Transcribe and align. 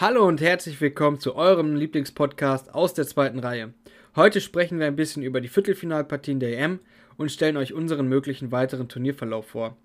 Hallo 0.00 0.28
und 0.28 0.40
herzlich 0.40 0.80
willkommen 0.80 1.18
zu 1.18 1.34
eurem 1.34 1.74
Lieblingspodcast 1.74 2.72
aus 2.72 2.94
der 2.94 3.04
zweiten 3.04 3.40
Reihe. 3.40 3.74
Heute 4.14 4.40
sprechen 4.40 4.78
wir 4.78 4.86
ein 4.86 4.94
bisschen 4.94 5.24
über 5.24 5.40
die 5.40 5.48
Viertelfinalpartien 5.48 6.38
der 6.38 6.56
EM 6.56 6.78
und 7.16 7.32
stellen 7.32 7.56
euch 7.56 7.72
unseren 7.72 8.08
möglichen 8.08 8.52
weiteren 8.52 8.88
Turnierverlauf 8.88 9.48
vor. 9.48 9.76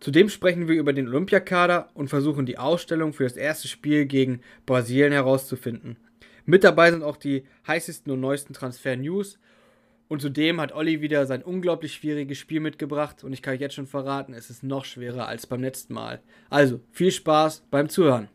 Zudem 0.00 0.28
sprechen 0.28 0.68
wir 0.68 0.74
über 0.74 0.92
den 0.92 1.08
Olympiakader 1.08 1.88
und 1.94 2.08
versuchen 2.08 2.44
die 2.44 2.58
Ausstellung 2.58 3.14
für 3.14 3.24
das 3.24 3.38
erste 3.38 3.68
Spiel 3.68 4.04
gegen 4.04 4.42
Brasilien 4.66 5.12
herauszufinden. 5.12 5.96
Mit 6.44 6.62
dabei 6.62 6.90
sind 6.90 7.02
auch 7.02 7.16
die 7.16 7.46
heißesten 7.66 8.12
und 8.12 8.20
neuesten 8.20 8.52
Transfer-News. 8.52 9.38
Und 10.08 10.20
zudem 10.20 10.60
hat 10.60 10.74
Olli 10.74 11.00
wieder 11.00 11.24
sein 11.24 11.42
unglaublich 11.42 11.94
schwieriges 11.94 12.36
Spiel 12.36 12.60
mitgebracht 12.60 13.24
und 13.24 13.32
ich 13.32 13.40
kann 13.40 13.54
euch 13.54 13.60
jetzt 13.60 13.76
schon 13.76 13.86
verraten, 13.86 14.34
es 14.34 14.50
ist 14.50 14.62
noch 14.62 14.84
schwerer 14.84 15.26
als 15.26 15.46
beim 15.46 15.62
letzten 15.62 15.94
Mal. 15.94 16.20
Also 16.50 16.80
viel 16.92 17.12
Spaß 17.12 17.64
beim 17.70 17.88
Zuhören. 17.88 18.28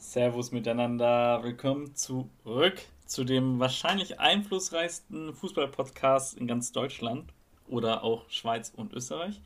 Servus 0.00 0.50
miteinander, 0.50 1.40
willkommen 1.42 1.94
zurück 1.94 2.80
zu 3.04 3.22
dem 3.22 3.60
wahrscheinlich 3.60 4.18
einflussreichsten 4.18 5.34
Fußball-Podcast 5.34 6.38
in 6.38 6.46
ganz 6.46 6.72
Deutschland 6.72 7.30
oder 7.68 8.02
auch 8.02 8.28
Schweiz 8.30 8.72
und 8.74 8.94
Österreich. 8.94 9.42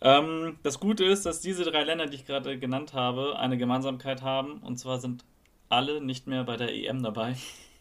Ähm, 0.00 0.58
das 0.64 0.80
Gute 0.80 1.04
ist, 1.04 1.24
dass 1.24 1.40
diese 1.40 1.62
drei 1.62 1.84
Länder, 1.84 2.06
die 2.06 2.16
ich 2.16 2.26
gerade 2.26 2.58
genannt 2.58 2.94
habe, 2.94 3.38
eine 3.38 3.56
Gemeinsamkeit 3.56 4.22
haben 4.22 4.58
und 4.58 4.76
zwar 4.76 4.98
sind 4.98 5.24
alle 5.68 6.00
nicht 6.00 6.26
mehr 6.26 6.42
bei 6.42 6.56
der 6.56 6.74
EM 6.74 7.04
dabei. 7.04 7.36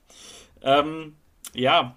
ähm, 0.62 1.16
ja, 1.56 1.96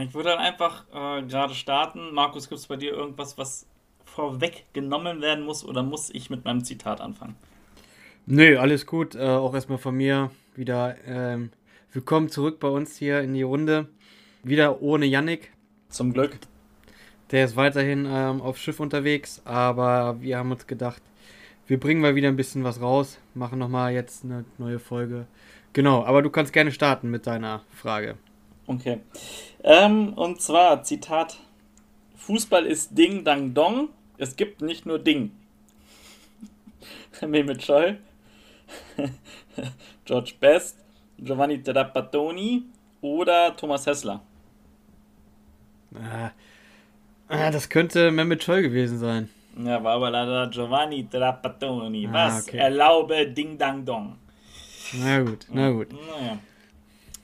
ich 0.00 0.14
würde 0.14 0.30
dann 0.30 0.38
einfach 0.38 0.86
äh, 0.94 1.22
gerade 1.24 1.54
starten. 1.54 2.14
Markus, 2.14 2.48
gibt 2.48 2.58
es 2.58 2.68
bei 2.68 2.76
dir 2.76 2.92
irgendwas, 2.92 3.36
was 3.36 3.66
vorweggenommen 4.06 5.20
werden 5.20 5.44
muss 5.44 5.62
oder 5.62 5.82
muss 5.82 6.08
ich 6.08 6.30
mit 6.30 6.46
meinem 6.46 6.64
Zitat 6.64 7.02
anfangen? 7.02 7.36
Nö, 8.32 8.56
alles 8.60 8.86
gut. 8.86 9.16
Äh, 9.16 9.24
auch 9.24 9.54
erstmal 9.54 9.78
von 9.78 9.96
mir 9.96 10.30
wieder 10.54 10.94
ähm, 11.04 11.50
willkommen 11.92 12.28
zurück 12.28 12.60
bei 12.60 12.68
uns 12.68 12.96
hier 12.96 13.22
in 13.22 13.34
die 13.34 13.42
Runde. 13.42 13.88
Wieder 14.44 14.82
ohne 14.82 15.04
Yannick. 15.04 15.50
Zum 15.88 16.12
Glück. 16.12 16.38
Der 17.32 17.44
ist 17.44 17.56
weiterhin 17.56 18.06
ähm, 18.08 18.40
auf 18.40 18.56
Schiff 18.56 18.78
unterwegs, 18.78 19.42
aber 19.44 20.20
wir 20.20 20.38
haben 20.38 20.52
uns 20.52 20.68
gedacht, 20.68 21.02
wir 21.66 21.80
bringen 21.80 22.00
mal 22.00 22.14
wieder 22.14 22.28
ein 22.28 22.36
bisschen 22.36 22.62
was 22.62 22.80
raus, 22.80 23.18
machen 23.34 23.58
nochmal 23.58 23.94
jetzt 23.94 24.24
eine 24.24 24.44
neue 24.58 24.78
Folge. 24.78 25.26
Genau, 25.72 26.04
aber 26.04 26.22
du 26.22 26.30
kannst 26.30 26.52
gerne 26.52 26.70
starten 26.70 27.10
mit 27.10 27.26
deiner 27.26 27.64
Frage. 27.74 28.14
Okay. 28.68 29.00
Ähm, 29.64 30.12
und 30.12 30.40
zwar, 30.40 30.84
Zitat: 30.84 31.36
Fußball 32.14 32.64
ist 32.64 32.96
Ding, 32.96 33.24
Dang, 33.24 33.54
Dong. 33.54 33.88
Es 34.18 34.36
gibt 34.36 34.62
nicht 34.62 34.86
nur 34.86 35.00
Ding. 35.00 35.32
Mehmet 37.26 37.64
Scholl. 37.64 37.98
George 40.04 40.34
Best, 40.40 40.78
Giovanni 41.18 41.62
Trapattoni 41.62 42.64
oder 43.00 43.56
Thomas 43.56 43.86
Hessler? 43.86 44.20
Ah, 45.94 46.30
ah, 47.28 47.50
das 47.50 47.68
könnte 47.68 48.10
Mehmet 48.10 48.42
Scholl 48.42 48.62
gewesen 48.62 48.98
sein. 48.98 49.28
Ja, 49.56 49.82
war 49.82 49.96
aber 49.96 50.10
leider 50.10 50.46
Giovanni 50.48 51.08
Trapattoni. 51.08 52.06
Ah, 52.06 52.12
Was 52.12 52.48
okay. 52.48 52.58
erlaube 52.58 53.26
Ding 53.28 53.58
Dang 53.58 53.84
Dong. 53.84 54.16
Na 54.92 55.20
gut, 55.20 55.46
na 55.50 55.70
gut. 55.70 55.92
Naja. 55.92 56.38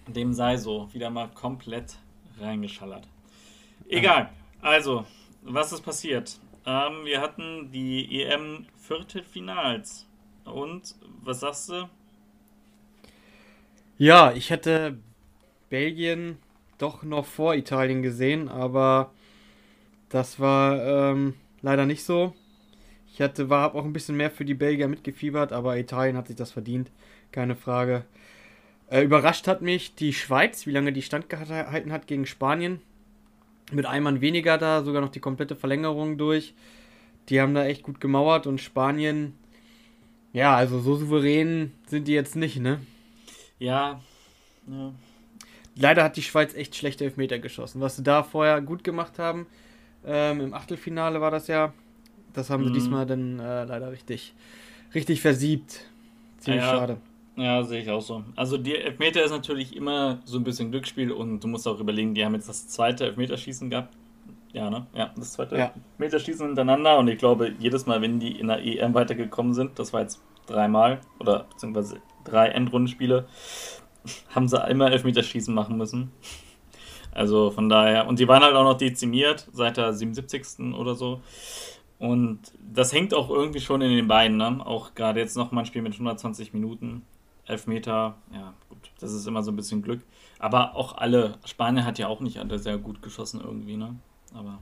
Dem 0.07 0.33
sei 0.33 0.57
so. 0.57 0.89
Wieder 0.93 1.11
mal 1.11 1.29
komplett 1.29 1.97
reingeschallert. 2.41 3.09
Egal. 3.89 4.31
Also, 4.61 5.05
was 5.43 5.73
ist 5.73 5.83
passiert? 5.83 6.39
Ähm, 6.65 7.05
wir 7.05 7.21
hatten 7.21 7.71
die 7.73 8.23
EM 8.23 8.67
Viertelfinals. 8.77 10.07
Und 10.47 10.95
was 11.23 11.41
sagst 11.41 11.69
du? 11.69 11.89
Ja, 13.99 14.33
ich 14.33 14.51
hätte 14.51 14.99
Belgien 15.71 16.39
doch 16.79 17.03
noch 17.03 17.27
vor 17.27 17.55
Italien 17.55 18.03
gesehen, 18.03 18.49
aber 18.49 19.13
das 20.09 20.39
war 20.39 20.83
ähm, 20.85 21.35
leider 21.63 21.87
nicht 21.87 22.05
so. 22.05 22.35
Ich 23.13 23.21
hatte, 23.21 23.49
war 23.49 23.75
auch 23.75 23.85
ein 23.85 23.93
bisschen 23.93 24.17
mehr 24.17 24.31
für 24.31 24.45
die 24.45 24.55
Belgier 24.55 24.89
mitgefiebert, 24.89 25.53
aber 25.53 25.79
Italien 25.79 26.17
hat 26.17 26.29
sich 26.29 26.37
das 26.37 26.53
verdient, 26.53 26.91
keine 27.33 27.57
Frage. 27.57 28.05
Äh, 28.89 29.03
überrascht 29.03 29.49
hat 29.49 29.63
mich 29.63 29.95
die 29.95 30.13
Schweiz, 30.13 30.67
wie 30.67 30.71
lange 30.71 30.93
die 30.93 31.03
standgehalten 31.03 31.93
hat 31.93 32.07
gegen 32.07 32.27
Spanien. 32.27 32.81
Mit 33.73 33.87
einem 33.87 34.05
Mann 34.05 34.21
weniger 34.21 34.59
da, 34.59 34.85
sogar 34.85 35.01
noch 35.01 35.09
die 35.09 35.21
komplette 35.21 35.57
Verlängerung 35.57 36.19
durch. 36.19 36.55
Die 37.31 37.41
haben 37.41 37.55
da 37.55 37.65
echt 37.65 37.83
gut 37.83 38.01
gemauert 38.01 38.47
und 38.47 38.61
Spanien 38.61 39.35
ja, 40.37 40.55
also 40.55 40.81
so 40.81 40.97
souverän 40.97 41.73
sind 41.87 42.07
die 42.09 42.13
jetzt 42.13 42.37
nicht, 42.37 42.61
ne? 42.61 42.81
Ja. 43.59 44.03
ja. 44.67 44.93
Leider 45.75 46.05
hat 46.05 46.19
die 46.19 46.23
Schweiz 46.23 46.55
echt 46.55 46.77
schlechte 46.77 47.05
Elfmeter 47.05 47.39
geschossen. 47.39 47.81
Was 47.81 47.97
sie 47.97 48.03
da 48.03 48.23
vorher 48.23 48.61
gut 48.61 48.85
gemacht 48.85 49.19
haben, 49.19 49.47
ähm, 50.05 50.43
im 50.43 50.53
Achtelfinale 50.53 51.23
war 51.23 51.31
das 51.31 51.47
ja, 51.47 51.73
das 52.35 52.51
haben 52.51 52.65
mhm. 52.65 52.67
sie 52.67 52.73
diesmal 52.75 53.07
dann 53.07 53.39
äh, 53.39 53.65
leider 53.65 53.91
richtig, 53.91 54.35
richtig 54.95 55.23
versiebt. 55.23 55.87
Ziemlich 56.41 56.65
ja, 56.65 56.71
schade. 56.71 56.97
Ja, 57.37 57.63
sehe 57.63 57.81
ich 57.81 57.91
auch 57.91 58.03
so. 58.03 58.23
Also 58.35 58.59
die 58.59 58.77
Elfmeter 58.77 59.25
ist 59.25 59.31
natürlich 59.31 59.75
immer 59.75 60.19
so 60.27 60.37
ein 60.37 60.45
bisschen 60.45 60.71
Glücksspiel 60.71 61.13
und 61.13 61.41
du 61.41 61.49
musst 61.49 61.67
auch 61.67 61.81
überlegen, 61.81 62.15
die 62.15 62.23
haben 62.23 62.35
jetzt 62.35 62.51
das 62.51 62.69
zweite 62.69 63.07
Elfmeterschießen 63.07 63.71
gehabt. 63.71 63.95
Ja, 64.53 64.71
ne? 64.71 64.87
Ja, 64.95 65.13
das 65.17 65.33
zweite 65.33 65.57
ja. 65.57 65.73
Meterschießen 65.99 66.47
hintereinander 66.47 66.99
und 66.99 67.09
ich 67.09 67.19
glaube, 67.19 67.53
jedes 67.59 67.85
Mal, 67.85 68.01
wenn 68.01 68.21
die 68.21 68.41
in 68.41 68.49
der 68.49 68.65
EM 68.65 68.95
weitergekommen 68.95 69.53
sind, 69.53 69.79
das 69.79 69.93
war 69.93 70.01
jetzt 70.01 70.23
dreimal 70.47 71.01
oder 71.19 71.45
beziehungsweise 71.51 71.99
drei 72.25 72.49
Endrundenspiele, 72.49 73.27
haben 74.35 74.49
sie 74.49 74.59
immer 74.69 74.91
Elfmeterschießen 74.91 75.55
machen 75.55 75.77
müssen. 75.77 76.13
Also 77.13 77.51
von 77.51 77.69
daher, 77.69 78.07
und 78.07 78.19
die 78.19 78.29
waren 78.29 78.43
halt 78.43 78.55
auch 78.55 78.65
noch 78.65 78.77
dezimiert 78.77 79.49
seit 79.53 79.77
der 79.79 79.93
77. 79.93 80.75
oder 80.75 80.95
so. 80.95 81.21
Und 81.99 82.41
das 82.61 82.93
hängt 82.93 83.15
auch 83.15 83.31
irgendwie 83.31 83.61
schon 83.61 83.81
in 83.81 83.91
den 83.91 84.07
Beinen, 84.07 84.37
ne? 84.37 84.61
Auch 84.65 84.95
gerade 84.95 85.21
jetzt 85.21 85.37
nochmal 85.37 85.65
ein 85.65 85.67
Spiel 85.67 85.81
mit 85.81 85.95
120 85.95 86.53
Minuten, 86.53 87.03
Elfmeter, 87.47 88.17
ja, 88.35 88.53
gut, 88.69 88.91
das 89.01 89.13
ist 89.13 89.27
immer 89.27 89.43
so 89.43 89.51
ein 89.51 89.57
bisschen 89.57 89.81
Glück. 89.81 90.03
Aber 90.39 90.77
auch 90.77 90.99
alle, 90.99 91.39
Spanien 91.47 91.87
hat 91.87 91.99
ja 91.99 92.09
auch 92.09 92.21
nicht 92.21 92.39
alle 92.39 92.59
sehr 92.59 92.77
gut 92.77 93.01
geschossen 93.01 93.41
irgendwie, 93.43 93.79
ne? 93.79 93.97
aber. 94.35 94.59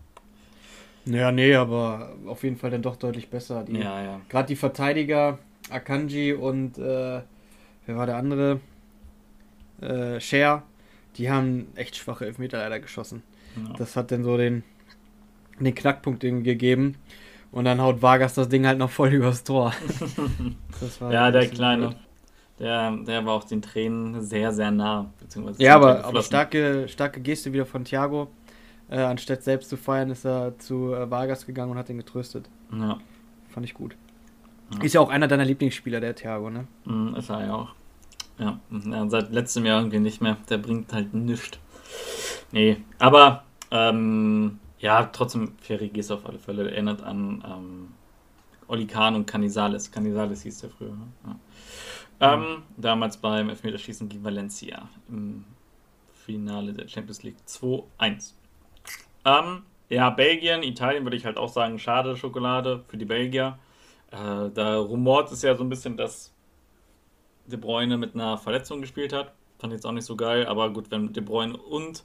Ja, 1.07 1.33
nee, 1.33 1.55
aber 1.55 2.15
auf 2.27 2.43
jeden 2.45 2.57
Fall 2.57 2.71
dann 2.71 2.83
doch 2.83 2.97
deutlich 2.97 3.29
besser. 3.29 3.65
Die, 3.65 3.77
ja, 3.77 4.03
ja. 4.03 4.21
Gerade 4.29 4.49
die 4.49 4.57
Verteidiger, 4.57 5.39
Akanji 5.71 6.33
und 6.33 6.79
äh, 6.79 7.23
wer 7.87 7.97
war 7.97 8.07
der 8.07 8.17
andere? 8.17 8.61
Äh, 9.81 10.21
Cher, 10.21 10.63
die 11.17 11.31
haben 11.31 11.69
echt 11.75 11.97
schwache 11.97 12.27
Elfmeter 12.27 12.59
leider 12.59 12.81
geschossen. 12.81 13.23
Ja. 13.57 13.75
Das 13.77 13.97
hat 13.97 14.11
dann 14.11 14.25
so 14.25 14.37
den, 14.37 14.63
den 15.59 15.75
Knackpunkt 15.75 16.21
gegeben. 16.21 16.97
Und 17.53 17.67
dann 17.67 17.81
haut 17.81 18.03
Vargas 18.03 18.35
das 18.35 18.49
Ding 18.49 18.67
halt 18.67 18.79
noch 18.79 18.91
voll 18.91 19.13
übers 19.13 19.45
Tor. 19.45 19.73
ja, 21.01 21.31
der 21.31 21.47
Kleine. 21.49 21.95
Der, 22.59 22.97
der 22.97 23.25
war 23.27 23.35
auch 23.35 23.45
den 23.45 23.63
Tränen 23.63 24.21
sehr, 24.23 24.53
sehr 24.53 24.71
nah. 24.71 25.11
ja, 25.59 25.75
aber, 25.77 26.05
aber 26.05 26.23
starke, 26.23 26.87
starke 26.89 27.21
Geste 27.21 27.53
wieder 27.53 27.67
von 27.67 27.85
Thiago. 27.85 28.29
Äh, 28.89 28.99
anstatt 28.99 29.43
selbst 29.43 29.71
zu 29.71 29.77
feiern, 29.77 30.11
ist 30.11 30.25
er 30.25 30.59
zu 30.59 30.93
äh, 30.95 31.11
Vargas 31.11 31.47
gegangen 31.47 31.73
und 31.73 31.79
hat 31.79 31.89
ihn 31.91 31.97
getröstet. 31.97 32.49
Ja. 32.73 32.99
Fand 33.49 33.67
ich 33.67 33.75
gut. 33.75 33.97
Ja. 34.77 34.83
Ist 34.83 34.95
ja 34.95 35.01
auch 35.01 35.11
einer 35.11 35.29
deiner 35.29 35.45
Lieblingsspieler, 35.45 36.01
der 36.01 36.15
Thiago, 36.15 36.51
ne? 36.51 36.67
Mm, 36.85 37.15
ist 37.15 37.31
er 37.31 37.47
ja 37.47 37.55
auch. 37.55 37.75
Ja. 38.39 38.59
ja, 38.71 39.09
seit 39.09 39.33
letztem 39.33 39.65
Jahr 39.65 39.81
irgendwie 39.81 40.01
nicht 40.01 40.21
mehr. 40.21 40.37
Der 40.51 40.59
bringt 40.59 40.93
halt 40.93 41.15
nichts. 41.15 41.59
Nee, 42.51 42.79
aber 42.99 43.45
ähm, 43.71 44.59
ja, 44.79 45.05
trotzdem, 45.05 45.53
Ferrigis 45.61 46.11
auf 46.11 46.27
alle 46.27 46.39
Fälle 46.39 46.71
erinnert 46.71 47.03
an 47.03 47.45
ähm, 47.47 47.89
Oli 48.69 48.87
Kahn 48.87 49.15
und 49.15 49.27
Canizales. 49.27 49.91
Canizales 49.91 50.43
hieß 50.43 50.61
der 50.61 50.71
früher. 50.71 50.93
Ne? 50.93 51.07
Ja. 51.25 52.37
Mhm. 52.37 52.43
Ähm, 52.43 52.63
damals 52.77 53.17
beim 53.17 53.51
Elfmeterschießen 53.51 54.09
gegen 54.09 54.25
Valencia 54.25 54.89
im 55.09 55.45
Finale 56.13 56.73
der 56.73 56.89
Champions 56.89 57.23
League 57.23 57.37
2-1. 57.47 58.33
Ähm, 59.25 59.63
ja, 59.89 60.11
Belgien, 60.11 60.63
Italien 60.63 61.05
würde 61.05 61.17
ich 61.17 61.25
halt 61.25 61.37
auch 61.37 61.49
sagen, 61.49 61.79
schade 61.79 62.17
Schokolade 62.17 62.85
für 62.89 62.97
die 62.97 63.05
Belgier. 63.05 63.59
Äh, 64.15 64.51
da 64.55 64.79
rumort 64.79 65.33
es 65.33 65.43
ja 65.43 65.57
so 65.57 65.65
ein 65.65 65.69
bisschen, 65.69 65.97
dass 65.97 66.33
De 67.47 67.59
Bruyne 67.59 67.99
mit 67.99 68.15
einer 68.15 68.39
Verletzung 68.39 68.81
gespielt 68.81 69.13
hat. 69.13 69.33
Fand 69.59 69.73
ich 69.73 69.79
jetzt 69.79 69.87
auch 69.87 69.93
nicht 69.93 70.05
so 70.05 70.17
geil, 70.17 70.47
aber 70.47 70.73
gut, 70.73 70.91
wenn 70.91 71.13
De 71.13 71.23
Bruyne 71.23 71.57
und 71.57 72.05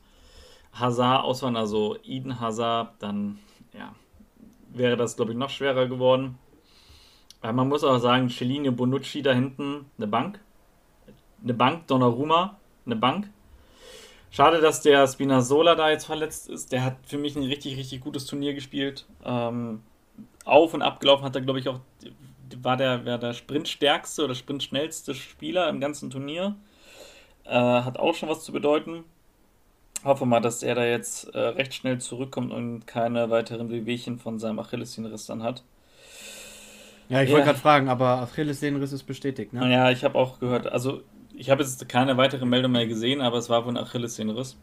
Hazard 0.73 1.23
ausfallen, 1.23 1.55
also 1.55 1.97
Eden 2.03 2.39
Hazard, 2.39 2.95
dann 2.99 3.39
ja, 3.73 3.93
wäre 4.69 4.97
das, 4.97 5.15
glaube 5.15 5.31
ich, 5.31 5.37
noch 5.37 5.49
schwerer 5.49 5.87
geworden. 5.87 6.39
Aber 7.41 7.53
man 7.53 7.69
muss 7.69 7.83
auch 7.83 7.99
sagen, 7.99 8.29
Cellini 8.29 8.71
Bonucci 8.71 9.21
da 9.21 9.33
hinten, 9.33 9.85
eine 9.97 10.07
Bank. 10.07 10.39
Eine 11.43 11.53
Bank, 11.53 11.87
Donnarumma, 11.87 12.57
eine 12.85 12.95
Bank. 12.95 13.29
Schade, 14.31 14.61
dass 14.61 14.81
der 14.81 15.07
Spinazzola 15.07 15.75
da 15.75 15.89
jetzt 15.89 16.05
verletzt 16.05 16.49
ist. 16.49 16.71
Der 16.71 16.83
hat 16.83 16.97
für 17.03 17.17
mich 17.17 17.35
ein 17.35 17.43
richtig, 17.43 17.77
richtig 17.77 18.01
gutes 18.01 18.25
Turnier 18.25 18.53
gespielt. 18.53 19.05
Ähm, 19.23 19.81
auf 20.49 20.73
und 20.73 20.81
abgelaufen 20.81 21.25
hat 21.25 21.35
er, 21.35 21.41
glaube 21.41 21.59
ich, 21.59 21.69
auch 21.69 21.79
war 22.61 22.77
der, 22.77 23.05
war 23.05 23.17
der 23.17 23.33
sprintstärkste 23.33 24.23
oder 24.23 24.35
sprintschnellste 24.35 25.15
Spieler 25.15 25.69
im 25.69 25.79
ganzen 25.79 26.09
Turnier. 26.09 26.55
Äh, 27.45 27.51
hat 27.51 27.97
auch 27.97 28.15
schon 28.15 28.29
was 28.29 28.43
zu 28.43 28.51
bedeuten. 28.51 29.03
Hoffe 30.03 30.25
mal, 30.25 30.39
dass 30.39 30.63
er 30.63 30.75
da 30.75 30.85
jetzt 30.85 31.33
äh, 31.35 31.39
recht 31.39 31.73
schnell 31.73 31.99
zurückkommt 31.99 32.53
und 32.53 32.87
keine 32.87 33.29
weiteren 33.29 33.69
Wehwehchen 33.69 34.17
von 34.17 34.39
seinem 34.39 34.59
Achillessehnenriss 34.59 35.25
dann 35.25 35.43
hat. 35.43 35.63
Ja, 37.09 37.21
ich 37.21 37.29
ja. 37.29 37.35
wollte 37.35 37.47
gerade 37.47 37.59
fragen, 37.59 37.89
aber 37.89 38.21
Achillessehnenriss 38.21 38.93
ist 38.93 39.03
bestätigt, 39.03 39.51
ne? 39.51 39.69
Ja, 39.71 39.89
ich 39.89 40.03
habe 40.03 40.17
auch 40.17 40.39
gehört, 40.39 40.67
also 40.67 41.01
ich 41.35 41.49
habe 41.49 41.63
jetzt 41.63 41.89
keine 41.89 42.17
weitere 42.17 42.45
Meldung 42.45 42.71
mehr 42.71 42.87
gesehen, 42.87 43.21
aber 43.21 43.37
es 43.37 43.49
war 43.49 43.65
wohl 43.65 43.73
ein 43.73 43.77
Achillessehnenriss. 43.77 44.57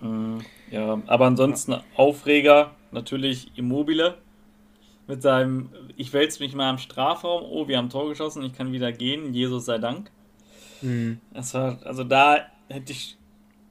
Mhm, 0.00 0.42
ja, 0.70 1.00
aber 1.06 1.26
ansonsten 1.26 1.76
Aufreger, 1.96 2.70
natürlich 2.92 3.50
Immobile 3.56 4.16
mit 5.06 5.22
seinem, 5.22 5.70
ich 5.96 6.12
wälze 6.12 6.42
mich 6.42 6.54
mal 6.54 6.70
im 6.70 6.78
Strafraum, 6.78 7.42
oh, 7.44 7.68
wir 7.68 7.78
haben 7.78 7.90
Tor 7.90 8.08
geschossen, 8.08 8.42
ich 8.44 8.52
kann 8.52 8.72
wieder 8.72 8.92
gehen, 8.92 9.34
Jesus 9.34 9.64
sei 9.64 9.78
Dank. 9.78 10.10
Mhm. 10.80 11.20
Das 11.32 11.54
war, 11.54 11.78
also 11.84 12.04
da 12.04 12.46
hätte 12.68 12.92
ich 12.92 13.16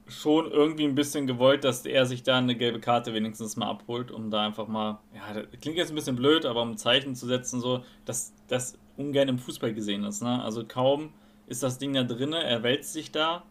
schon 0.08 0.50
irgendwie 0.50 0.84
ein 0.84 0.94
bisschen 0.94 1.26
gewollt, 1.26 1.64
dass 1.64 1.86
er 1.86 2.06
sich 2.06 2.22
da 2.22 2.38
eine 2.38 2.54
gelbe 2.54 2.80
Karte 2.80 3.14
wenigstens 3.14 3.56
mal 3.56 3.70
abholt, 3.70 4.10
um 4.10 4.30
da 4.30 4.44
einfach 4.44 4.68
mal, 4.68 4.98
ja, 5.14 5.34
das 5.34 5.60
klingt 5.60 5.76
jetzt 5.76 5.90
ein 5.90 5.94
bisschen 5.94 6.16
blöd, 6.16 6.44
aber 6.44 6.62
um 6.62 6.72
ein 6.72 6.78
Zeichen 6.78 7.14
zu 7.14 7.26
setzen, 7.26 7.60
so, 7.60 7.82
dass 8.04 8.32
das 8.48 8.78
ungern 8.96 9.28
im 9.28 9.38
Fußball 9.38 9.72
gesehen 9.72 10.04
ist. 10.04 10.22
Ne? 10.22 10.42
Also 10.42 10.64
kaum 10.64 11.12
ist 11.46 11.62
das 11.62 11.78
Ding 11.78 11.94
da 11.94 12.02
drinne, 12.02 12.42
er 12.42 12.62
wälzt 12.62 12.92
sich 12.92 13.10
da 13.10 13.42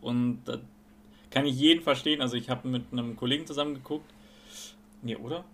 und 0.00 0.42
da 0.44 0.58
kann 1.30 1.46
ich 1.46 1.58
jeden 1.58 1.82
verstehen. 1.82 2.20
Also 2.20 2.36
ich 2.36 2.50
habe 2.50 2.68
mit 2.68 2.84
einem 2.92 3.16
Kollegen 3.16 3.46
zusammen 3.46 3.74
geguckt. 3.74 4.10
Nee, 5.02 5.16
oder? 5.16 5.44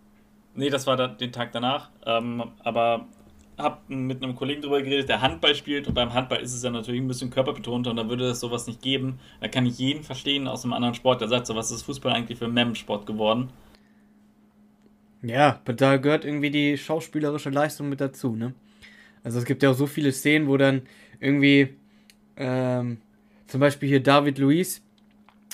Nee, 0.56 0.70
das 0.70 0.86
war 0.86 0.96
da, 0.96 1.06
den 1.06 1.32
Tag 1.32 1.52
danach. 1.52 1.90
Ähm, 2.04 2.42
aber 2.64 3.06
habe 3.58 3.78
mit 3.88 4.22
einem 4.22 4.34
Kollegen 4.34 4.62
drüber 4.62 4.82
geredet, 4.82 5.08
der 5.08 5.22
Handball 5.22 5.54
spielt 5.54 5.86
und 5.88 5.94
beim 5.94 6.12
Handball 6.12 6.40
ist 6.40 6.52
es 6.52 6.62
ja 6.62 6.70
natürlich 6.70 7.00
ein 7.00 7.08
bisschen 7.08 7.30
körperbetont 7.30 7.86
und 7.86 7.96
da 7.96 8.08
würde 8.08 8.26
es 8.26 8.40
sowas 8.40 8.66
nicht 8.66 8.82
geben. 8.82 9.18
Da 9.40 9.48
kann 9.48 9.64
ich 9.64 9.78
jeden 9.78 10.02
verstehen 10.02 10.46
aus 10.46 10.64
einem 10.64 10.74
anderen 10.74 10.94
Sport, 10.94 11.20
der 11.20 11.28
sagt, 11.28 11.46
so 11.46 11.56
was 11.56 11.70
ist 11.70 11.82
Fußball 11.82 12.12
eigentlich 12.12 12.38
für 12.38 12.48
Mem-Sport 12.48 13.06
geworden. 13.06 13.50
Ja, 15.22 15.60
da 15.64 15.96
gehört 15.96 16.24
irgendwie 16.24 16.50
die 16.50 16.76
schauspielerische 16.76 17.50
Leistung 17.50 17.88
mit 17.88 18.00
dazu, 18.00 18.36
ne? 18.36 18.54
Also 19.24 19.38
es 19.38 19.44
gibt 19.44 19.62
ja 19.62 19.70
auch 19.70 19.74
so 19.74 19.86
viele 19.86 20.12
Szenen, 20.12 20.46
wo 20.46 20.56
dann 20.56 20.82
irgendwie 21.18 21.74
ähm, 22.36 22.98
zum 23.46 23.60
Beispiel 23.60 23.88
hier 23.88 24.02
David 24.02 24.38
Luiz, 24.38 24.82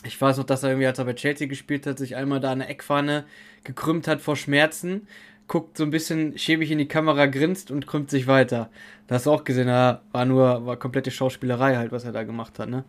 ich 0.05 0.21
weiß 0.21 0.39
noch, 0.39 0.45
dass 0.45 0.63
er 0.63 0.71
irgendwie, 0.71 0.87
als 0.87 0.99
er 0.99 1.05
bei 1.05 1.15
Chelsea 1.15 1.47
gespielt 1.47 1.87
hat, 1.87 1.99
sich 1.99 2.17
einmal 2.17 2.41
da 2.41 2.51
eine 2.51 2.67
Eckfahne 2.67 3.25
gekrümmt 3.65 4.09
hat 4.09 4.21
vor 4.21 4.37
Schmerzen 4.37 5.07
guckt 5.53 5.77
so 5.77 5.85
ein 5.85 5.91
bisschen 5.91 6.39
schäbig 6.39 6.71
in 6.71 6.79
die 6.79 6.89
Kamera, 6.89 7.27
grinst 7.27 7.71
und 7.71 7.87
krümmt 7.87 8.09
sich 8.11 8.27
weiter. 8.27 8.71
Da 9.07 9.17
hast 9.17 9.27
du 9.27 9.33
auch 9.33 9.45
gesehen, 9.45 9.67
da 9.67 10.01
war 10.11 10.25
nur, 10.25 10.65
war 10.65 10.79
komplette 10.79 11.11
Schauspielerei 11.11 11.77
halt, 11.77 11.93
was 11.93 12.05
er 12.05 12.13
da 12.13 12.23
gemacht 12.23 12.59
hat, 12.59 12.71
ne? 12.71 12.85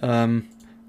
Ähm, 0.00 0.44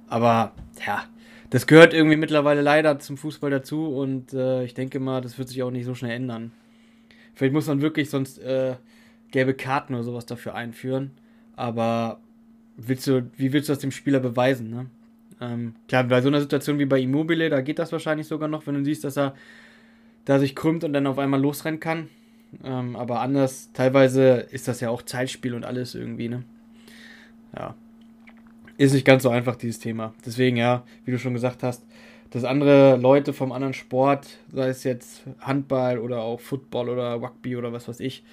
aber, 0.08 0.54
ja, 0.88 1.04
das 1.50 1.68
gehört 1.68 1.94
irgendwie 1.94 2.16
mittlerweile 2.16 2.62
leider 2.62 3.00
zum 3.00 3.18
Fußball 3.18 3.52
dazu 3.52 3.88
und 3.88 4.34
äh, 4.34 4.64
ich 4.64 4.76
denke 4.76 5.02
mal, 5.02 5.20
das 5.20 5.38
wird 5.38 5.50
sich 5.50 5.62
auch 5.62 5.72
nicht 5.72 5.86
so 5.86 5.94
schnell 5.94 6.12
ändern. 6.12 6.52
Vielleicht 7.36 7.54
muss 7.54 7.68
man 7.68 7.82
wirklich 7.82 8.10
sonst 8.10 8.38
äh, 8.40 8.76
gelbe 9.32 9.56
Karten 9.56 9.96
oder 9.96 10.04
sowas 10.04 10.26
dafür 10.26 10.56
einführen, 10.56 11.12
aber 11.58 12.22
willst 12.78 13.08
du, 13.08 13.30
wie 13.36 13.52
willst 13.52 13.68
du 13.68 13.74
das 13.74 13.80
dem 13.80 13.92
Spieler 13.92 14.22
beweisen, 14.22 14.70
ne? 14.70 14.86
Ähm, 15.42 15.76
klar, 15.88 16.04
bei 16.04 16.22
so 16.22 16.28
einer 16.28 16.42
Situation 16.42 16.80
wie 16.80 16.86
bei 16.86 17.00
Immobile, 17.00 17.50
da 17.50 17.62
geht 17.62 17.80
das 17.80 17.92
wahrscheinlich 17.92 18.28
sogar 18.28 18.50
noch, 18.50 18.68
wenn 18.68 18.76
du 18.76 18.84
siehst, 18.84 19.04
dass 19.04 19.18
er 19.18 19.36
da 20.26 20.40
sich 20.40 20.56
krümmt 20.56 20.84
und 20.84 20.94
dann 20.94 21.08
auf 21.08 21.18
einmal 21.18 21.42
losrennen 21.42 21.80
kann. 21.80 22.10
Ähm, 22.64 22.96
aber 22.96 23.22
anders, 23.22 23.70
teilweise 23.74 24.46
ist 24.52 24.68
das 24.68 24.82
ja 24.82 24.90
auch 24.90 25.02
Zeitspiel 25.02 25.54
und 25.54 25.66
alles 25.66 25.96
irgendwie, 25.96 26.30
ne? 26.30 26.44
Ja. 27.56 27.76
Ist 28.78 28.94
nicht 28.94 29.06
ganz 29.06 29.24
so 29.24 29.30
einfach, 29.30 29.56
dieses 29.56 29.80
Thema. 29.80 30.14
Deswegen, 30.26 30.58
ja, 30.58 30.84
wie 31.06 31.12
du 31.12 31.20
schon 31.20 31.34
gesagt 31.34 31.64
hast, 31.64 31.86
dass 32.32 32.44
andere 32.44 32.98
Leute 32.98 33.34
vom 33.34 33.52
anderen 33.52 33.74
Sport, 33.74 34.28
sei 34.54 34.70
es 34.70 34.84
jetzt 34.84 35.24
Handball 35.40 36.00
oder 36.00 36.22
auch 36.22 36.40
Football 36.40 36.90
oder 36.90 37.14
Rugby 37.16 37.58
oder 37.58 37.74
was 37.74 37.88
weiß 37.88 38.00
ich, 38.00 38.24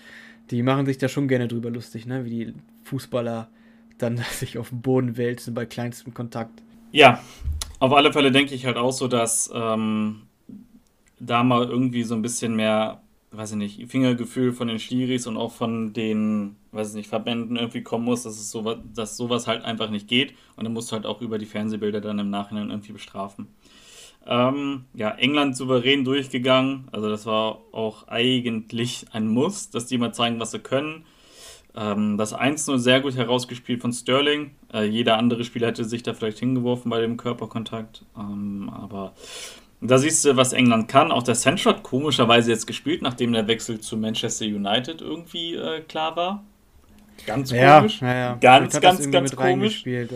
die 0.51 0.63
machen 0.63 0.87
sich 0.87 0.99
da 0.99 1.09
schon 1.09 1.29
gerne 1.29 1.49
drüber 1.49 1.71
lustig, 1.71 2.07
ne? 2.07 2.25
Wie 2.25 2.31
die 2.31 2.55
Fußballer 2.85 3.49
dann 3.99 4.19
sich 4.31 4.59
auf 4.59 4.69
den 4.71 4.83
Boden 4.83 5.17
wälzen 5.17 5.55
bei 5.55 5.67
kleinstem 5.67 6.15
Kontakt. 6.15 6.63
Ja, 6.97 7.21
auf 7.79 7.93
alle 7.93 8.11
Fälle 8.11 8.33
denke 8.33 8.55
ich 8.55 8.65
halt 8.65 8.79
auch 8.79 8.91
so, 8.91 9.07
dass 9.07 9.51
ähm, 9.53 10.23
da 11.21 11.45
mal 11.45 11.69
irgendwie 11.69 12.05
so 12.05 12.15
ein 12.15 12.23
bisschen 12.23 12.57
mehr, 12.57 13.03
weiß 13.33 13.51
ich 13.51 13.59
nicht, 13.59 13.91
Fingergefühl 13.91 14.55
von 14.55 14.67
den 14.67 14.79
Stiris 14.79 15.27
und 15.27 15.37
auch 15.37 15.53
von 15.53 15.93
den, 15.93 16.57
weiß 16.73 16.89
ich 16.89 16.95
nicht, 16.95 17.11
Verbänden 17.11 17.57
irgendwie 17.57 17.83
kommen 17.83 18.07
muss, 18.07 18.23
dass 18.23 18.41
es 18.41 18.51
sowas, 18.51 18.79
dass 18.95 19.19
sowas 19.19 19.47
halt 19.47 19.63
einfach 19.63 19.91
nicht 19.91 20.09
geht. 20.09 20.33
Und 20.57 20.65
dann 20.65 20.73
musst 20.73 20.91
du 20.91 20.95
halt 20.95 21.05
auch 21.05 21.21
über 21.21 21.37
die 21.37 21.45
Fernsehbilder 21.45 22.01
dann 22.01 22.19
im 22.19 22.31
Nachhinein 22.31 22.71
irgendwie 22.71 22.95
bestrafen. 22.95 23.49
Ähm, 24.27 24.87
ja, 24.95 25.11
England 25.11 25.55
souverän 25.55 26.03
durchgegangen. 26.03 26.89
Also 26.93 27.11
das 27.11 27.27
war 27.27 27.61
auch 27.73 28.09
eigentlich 28.09 29.05
ein 29.13 29.29
Muss, 29.29 29.69
dass 29.69 29.85
die 29.85 29.99
mal 29.99 30.15
zeigen, 30.15 30.41
was 30.41 30.53
sie 30.53 30.61
können. 30.61 31.05
Ähm, 31.77 32.17
das 32.17 32.35
1-0 32.35 32.79
sehr 32.79 33.01
gut 33.01 33.17
herausgespielt 33.17 33.83
von 33.83 33.93
Sterling. 33.93 34.53
Äh, 34.73 34.85
jeder 34.85 35.19
andere 35.19 35.45
Spieler 35.45 35.69
hätte 35.69 35.85
sich 35.85 36.03
da 36.03 36.15
vielleicht 36.15 36.39
hingeworfen 36.39 36.91
bei 36.91 37.01
dem 37.01 37.17
Körperkontakt. 37.17 38.03
Ähm, 38.19 38.71
aber 38.73 39.13
da 39.81 39.99
siehst 39.99 40.25
du, 40.25 40.37
was 40.37 40.53
England 40.55 40.89
kann. 40.89 41.13
Auch 41.13 41.23
der 41.23 41.35
Sandshot 41.35 41.83
komischerweise 41.83 42.51
jetzt 42.51 42.67
gespielt, 42.67 43.03
nachdem 43.03 43.33
der 43.33 43.47
Wechsel 43.47 43.79
zu 43.81 43.97
Manchester 43.97 44.47
United 44.47 45.03
irgendwie 45.03 45.55
äh, 45.55 45.81
klar 45.83 46.17
war. 46.17 46.45
Ganz 47.27 47.51
komisch. 47.51 48.01
Ja, 48.01 48.15
ja. 48.15 48.39
Ganz, 48.41 48.81
ganz, 48.81 49.11
ganz 49.11 49.37
komisch. 49.37 49.87
Äh, 49.87 50.07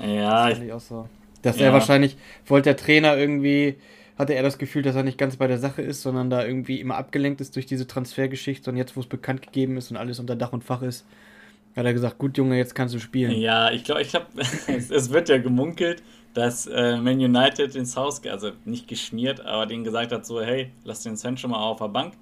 ja, 0.00 0.50
ich, 0.50 0.72
auch 0.72 0.80
so. 0.80 1.08
Dass 1.42 1.58
ja. 1.58 1.66
er 1.66 1.72
wahrscheinlich, 1.72 2.16
wollte 2.46 2.70
der 2.70 2.76
Trainer 2.76 3.16
irgendwie, 3.16 3.76
hatte 4.20 4.34
er 4.34 4.42
das 4.42 4.58
Gefühl, 4.58 4.82
dass 4.82 4.94
er 4.94 5.02
nicht 5.02 5.16
ganz 5.16 5.36
bei 5.36 5.46
der 5.46 5.58
Sache 5.58 5.80
ist, 5.80 6.02
sondern 6.02 6.28
da 6.28 6.44
irgendwie 6.44 6.78
immer 6.78 6.96
abgelenkt 6.96 7.40
ist 7.40 7.56
durch 7.56 7.64
diese 7.64 7.86
Transfergeschichte 7.86 8.70
und 8.70 8.76
jetzt, 8.76 8.94
wo 8.94 9.00
es 9.00 9.06
bekannt 9.06 9.40
gegeben 9.40 9.78
ist 9.78 9.90
und 9.90 9.96
alles 9.96 10.20
unter 10.20 10.36
Dach 10.36 10.52
und 10.52 10.62
Fach 10.62 10.82
ist, 10.82 11.06
hat 11.74 11.86
er 11.86 11.94
gesagt, 11.94 12.18
gut 12.18 12.36
Junge, 12.36 12.58
jetzt 12.58 12.74
kannst 12.74 12.94
du 12.94 12.98
spielen. 12.98 13.32
Ja, 13.32 13.70
ich 13.70 13.82
glaube, 13.82 14.02
ich 14.02 14.12
es, 14.66 14.90
es 14.90 15.10
wird 15.10 15.30
ja 15.30 15.38
gemunkelt, 15.38 16.02
dass 16.34 16.66
äh, 16.66 16.98
Man 16.98 17.18
United 17.18 17.74
den 17.74 17.86
South, 17.86 18.20
also 18.26 18.52
nicht 18.66 18.88
geschmiert, 18.88 19.40
aber 19.40 19.64
denen 19.64 19.84
gesagt 19.84 20.12
hat, 20.12 20.26
so, 20.26 20.42
hey, 20.42 20.70
lass 20.84 21.02
den 21.02 21.16
Sancho 21.16 21.48
mal 21.48 21.58
auf 21.58 21.78
der 21.78 21.88
Bank 21.88 22.12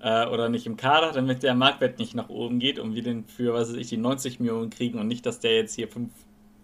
äh, 0.00 0.26
oder 0.26 0.48
nicht 0.48 0.66
im 0.66 0.76
Kader, 0.76 1.12
damit 1.12 1.44
der 1.44 1.54
Marktwert 1.54 2.00
nicht 2.00 2.16
nach 2.16 2.28
oben 2.28 2.58
geht 2.58 2.80
und 2.80 2.96
wir 2.96 3.04
den 3.04 3.24
für, 3.24 3.54
was 3.54 3.70
weiß 3.70 3.76
ich, 3.76 3.88
die 3.88 3.98
90 3.98 4.40
Millionen 4.40 4.70
kriegen 4.70 4.98
und 4.98 5.06
nicht, 5.06 5.24
dass 5.26 5.38
der 5.38 5.54
jetzt 5.54 5.76
hier 5.76 5.86
fünf 5.86 6.10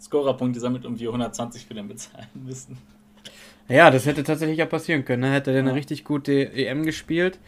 Scorerpunkte 0.00 0.58
sammelt 0.58 0.84
und 0.84 0.98
wir 0.98 1.08
120 1.10 1.66
für 1.66 1.74
den 1.74 1.86
bezahlen 1.86 2.26
müssen. 2.34 2.76
Ja, 3.68 3.90
das 3.90 4.06
hätte 4.06 4.22
tatsächlich 4.22 4.58
ja 4.58 4.66
passieren 4.66 5.04
können. 5.04 5.22
Ne? 5.22 5.32
Hätte 5.32 5.52
der 5.52 5.60
eine 5.60 5.74
richtig 5.74 6.04
gute 6.04 6.52
EM 6.52 6.84
gespielt, 6.84 7.38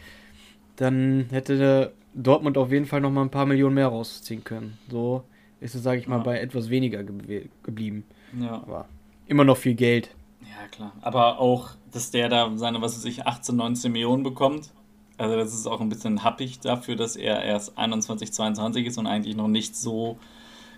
dann 0.75 1.27
hätte 1.31 1.93
Dortmund 2.13 2.57
auf 2.57 2.71
jeden 2.71 2.85
Fall 2.85 3.01
noch 3.01 3.11
mal 3.11 3.21
ein 3.21 3.29
paar 3.29 3.45
Millionen 3.45 3.75
mehr 3.75 3.87
rausziehen 3.87 4.43
können. 4.43 4.77
So 4.89 5.23
ist 5.61 5.75
es, 5.75 5.83
sage 5.83 5.99
ich 5.99 6.07
mal, 6.07 6.17
ja. 6.17 6.23
bei 6.23 6.39
etwas 6.39 6.69
weniger 6.69 7.03
ge 7.03 7.47
geblieben. 7.63 8.05
Ja. 8.39 8.51
Aber 8.51 8.87
immer 9.27 9.43
noch 9.43 9.57
viel 9.57 9.75
Geld. 9.75 10.09
Ja, 10.41 10.67
klar. 10.71 10.93
Aber 11.01 11.39
auch, 11.39 11.71
dass 11.91 12.11
der 12.11 12.29
da 12.29 12.51
seine, 12.55 12.81
was 12.81 12.97
weiß 12.97 13.05
ich, 13.05 13.25
18, 13.25 13.55
19 13.55 13.91
Millionen 13.91 14.23
bekommt. 14.23 14.71
Also 15.17 15.35
das 15.35 15.53
ist 15.53 15.67
auch 15.67 15.81
ein 15.81 15.89
bisschen 15.89 16.23
happig 16.23 16.61
dafür, 16.61 16.95
dass 16.95 17.17
er 17.17 17.43
erst 17.43 17.77
21, 17.77 18.31
22 18.31 18.85
ist 18.85 18.97
und 18.97 19.07
eigentlich 19.07 19.35
noch 19.35 19.49
nicht 19.49 19.75
so 19.75 20.17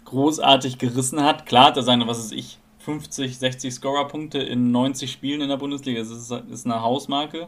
großartig 0.05 0.79
gerissen 0.79 1.24
hat. 1.24 1.45
Klar 1.45 1.67
hat 1.67 1.77
er 1.77 1.83
seine, 1.83 2.07
was 2.07 2.17
weiß 2.17 2.31
ich, 2.31 2.57
50, 2.85 3.38
60 3.38 3.73
Scorer-Punkte 3.73 4.39
in 4.39 4.71
90 4.71 5.11
Spielen 5.11 5.41
in 5.41 5.50
der 5.50 5.57
Bundesliga. 5.57 6.00
Das 6.00 6.09
ist, 6.09 6.31
ist 6.31 6.65
eine 6.65 6.81
Hausmarke. 6.81 7.47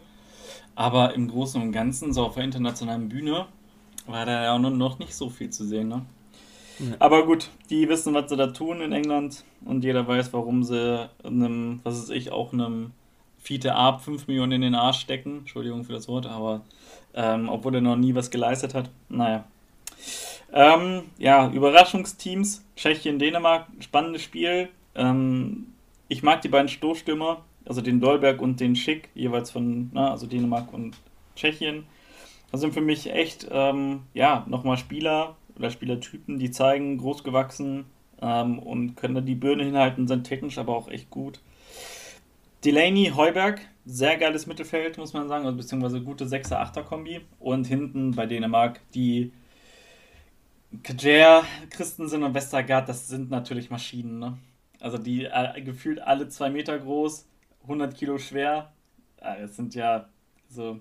Aber 0.76 1.14
im 1.14 1.28
Großen 1.28 1.62
und 1.62 1.72
Ganzen, 1.72 2.14
so 2.14 2.26
auf 2.26 2.36
der 2.36 2.44
internationalen 2.44 3.10
Bühne, 3.10 3.46
war 4.08 4.26
da 4.26 4.44
ja 4.44 4.54
auch 4.54 4.60
noch 4.60 5.00
nicht 5.00 5.16
so 5.16 5.30
viel 5.30 5.50
zu 5.50 5.66
sehen. 5.66 5.88
Ne? 5.88 6.06
Aber 7.00 7.26
gut, 7.26 7.50
die 7.70 7.88
wissen, 7.88 8.14
was 8.14 8.30
sie 8.30 8.38
da 8.38 8.48
tun 8.48 8.82
in 8.82 8.92
England 8.92 9.44
und 9.64 9.84
jeder 9.84 10.08
weiß, 10.08 10.34
warum 10.34 10.64
sie 10.64 11.10
einem, 11.24 11.80
was 11.84 12.02
weiß 12.02 12.10
ich, 12.10 12.32
auch 12.32 12.54
einem 12.54 12.92
Fiete 13.38 13.76
Arp 13.76 14.02
5 14.02 14.28
Millionen 14.28 14.54
in 14.54 14.62
den 14.62 14.76
Arsch 14.76 15.00
stecken. 15.00 15.40
Entschuldigung 15.40 15.84
für 15.84 15.94
das 15.94 16.08
Wort, 16.08 16.26
aber 16.26 16.62
ähm, 17.14 17.50
obwohl 17.50 17.76
er 17.76 17.82
noch 17.82 17.96
nie 17.96 18.16
was 18.16 18.32
geleistet 18.32 18.74
hat. 18.74 18.90
Naja. 19.10 19.44
Ähm, 20.52 21.04
ja, 21.18 21.50
Überraschungsteams. 21.50 22.64
Tschechien, 22.76 23.20
Dänemark, 23.20 23.68
spannendes 23.80 24.22
Spiel. 24.22 24.70
Ähm, 24.96 25.68
ich 26.08 26.24
mag 26.24 26.42
die 26.42 26.50
beiden 26.50 26.70
Stoßstürmer, 26.70 27.44
also 27.66 27.82
den 27.82 28.00
Dolberg 28.00 28.42
und 28.42 28.60
den 28.60 28.76
Schick, 28.76 29.10
jeweils 29.16 29.52
von, 29.52 29.90
na, 29.94 30.12
also 30.12 30.28
Dänemark 30.28 30.74
und 30.74 30.96
Tschechien. 31.36 31.86
Das 32.52 32.62
sind 32.62 32.74
für 32.74 32.82
mich 32.82 33.12
echt, 33.12 33.48
ähm, 33.52 34.04
ja, 34.14 34.46
nochmal 34.48 34.78
Spieler, 34.78 35.36
oder 35.58 35.70
Spielertypen, 35.70 36.40
die 36.40 36.52
zeigen, 36.52 36.98
groß 36.98 37.24
gewachsen 37.24 37.86
ähm, 38.22 38.60
und 38.60 38.96
können 38.96 39.16
da 39.16 39.22
die 39.22 39.36
Birne 39.36 39.64
hinhalten, 39.64 40.08
sind 40.08 40.24
technisch 40.24 40.58
aber 40.58 40.76
auch 40.76 40.90
echt 40.90 41.10
gut. 41.10 41.40
Delaney, 42.66 43.12
Heuberg, 43.16 43.62
sehr 43.86 44.18
geiles 44.18 44.48
Mittelfeld, 44.48 44.98
muss 44.98 45.14
man 45.14 45.28
sagen, 45.28 45.46
also 45.46 45.58
beziehungsweise 45.58 46.02
gute 46.02 46.26
6er-8er-Kombi. 46.26 47.22
Und 47.40 47.68
hinten 47.68 48.12
bei 48.12 48.26
Dänemark 48.26 48.80
die 48.94 49.34
Kajer, 50.82 51.44
Christensen 51.70 52.24
und 52.24 52.34
Westergaard, 52.34 52.88
das 52.88 53.08
sind 53.10 53.30
natürlich 53.30 53.70
Maschinen, 53.70 54.20
ne? 54.20 54.38
Also 54.84 54.98
die 54.98 55.24
äh, 55.24 55.62
gefühlt 55.62 56.02
alle 56.02 56.28
zwei 56.28 56.50
Meter 56.50 56.78
groß, 56.78 57.26
100 57.62 57.96
Kilo 57.96 58.18
schwer. 58.18 58.74
Äh, 59.16 59.44
das 59.44 59.56
sind 59.56 59.74
ja 59.76 60.10
so, 60.50 60.78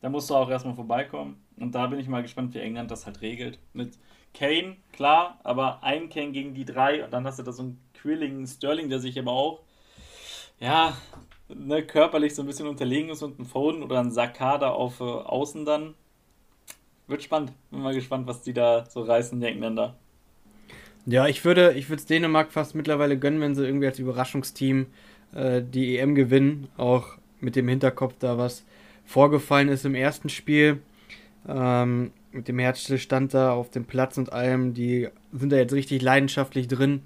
da 0.00 0.08
musst 0.08 0.30
du 0.30 0.36
auch 0.36 0.48
erstmal 0.48 0.76
vorbeikommen. 0.76 1.42
Und 1.56 1.74
da 1.74 1.88
bin 1.88 1.98
ich 1.98 2.06
mal 2.06 2.22
gespannt, 2.22 2.54
wie 2.54 2.60
England 2.60 2.92
das 2.92 3.06
halt 3.06 3.22
regelt. 3.22 3.58
Mit 3.72 3.98
Kane, 4.34 4.76
klar, 4.92 5.40
aber 5.42 5.82
ein 5.82 6.10
Kane 6.10 6.30
gegen 6.30 6.54
die 6.54 6.64
drei 6.64 7.04
und 7.04 7.12
dann 7.12 7.26
hast 7.26 7.40
du 7.40 7.42
da 7.42 7.50
so 7.50 7.64
einen 7.64 7.80
quilligen 7.94 8.46
Sterling, 8.46 8.88
der 8.88 9.00
sich 9.00 9.18
aber 9.18 9.32
auch, 9.32 9.62
ja, 10.60 10.96
ne, 11.48 11.84
körperlich 11.84 12.36
so 12.36 12.42
ein 12.42 12.46
bisschen 12.46 12.68
unterlegen 12.68 13.10
ist 13.10 13.22
und 13.24 13.40
ein 13.40 13.46
Foden 13.46 13.82
oder 13.82 13.98
ein 13.98 14.12
Sakada 14.12 14.70
auf 14.70 15.00
äh, 15.00 15.04
Außen 15.04 15.64
dann. 15.64 15.94
Wird 17.08 17.24
spannend. 17.24 17.52
Bin 17.72 17.82
mal 17.82 17.94
gespannt, 17.94 18.28
was 18.28 18.42
die 18.42 18.52
da 18.52 18.86
so 18.88 19.02
reißen, 19.02 19.40
die 19.40 19.46
Engländer. 19.46 19.96
Ja, 21.06 21.26
ich 21.26 21.44
würde 21.44 21.74
ich 21.74 21.90
es 21.90 22.06
Dänemark 22.06 22.50
fast 22.50 22.74
mittlerweile 22.74 23.18
gönnen, 23.18 23.40
wenn 23.40 23.54
sie 23.54 23.64
irgendwie 23.64 23.86
als 23.86 23.98
Überraschungsteam 23.98 24.86
äh, 25.34 25.60
die 25.62 25.98
EM 25.98 26.14
gewinnen. 26.14 26.68
Auch 26.76 27.18
mit 27.40 27.56
dem 27.56 27.68
Hinterkopf 27.68 28.14
da 28.18 28.38
was 28.38 28.64
vorgefallen 29.04 29.68
ist 29.68 29.84
im 29.84 29.94
ersten 29.94 30.30
Spiel. 30.30 30.80
Ähm, 31.46 32.10
mit 32.32 32.48
dem 32.48 32.58
Herzstillstand 32.58 33.34
da 33.34 33.52
auf 33.52 33.70
dem 33.70 33.84
Platz 33.84 34.16
und 34.16 34.32
allem. 34.32 34.72
Die 34.72 35.08
sind 35.32 35.52
da 35.52 35.56
jetzt 35.56 35.74
richtig 35.74 36.00
leidenschaftlich 36.00 36.68
drin. 36.68 37.02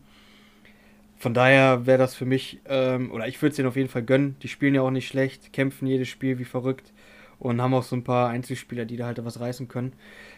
Von 1.18 1.34
daher 1.34 1.84
wäre 1.86 1.98
das 1.98 2.14
für 2.14 2.24
mich, 2.24 2.60
ähm, 2.68 3.10
oder 3.10 3.26
ich 3.26 3.42
würde 3.42 3.50
es 3.50 3.56
denen 3.56 3.66
auf 3.66 3.74
jeden 3.74 3.88
Fall 3.88 4.04
gönnen. 4.04 4.36
Die 4.42 4.48
spielen 4.48 4.76
ja 4.76 4.82
auch 4.82 4.92
nicht 4.92 5.08
schlecht, 5.08 5.52
kämpfen 5.52 5.88
jedes 5.88 6.06
Spiel 6.06 6.38
wie 6.38 6.44
verrückt 6.44 6.92
und 7.38 7.62
haben 7.62 7.74
auch 7.74 7.82
so 7.82 7.96
ein 7.96 8.04
paar 8.04 8.30
Einzelspieler, 8.30 8.84
die 8.84 8.96
da 8.96 9.06
halt 9.06 9.24
was 9.24 9.40
reißen 9.40 9.68
können. 9.68 9.92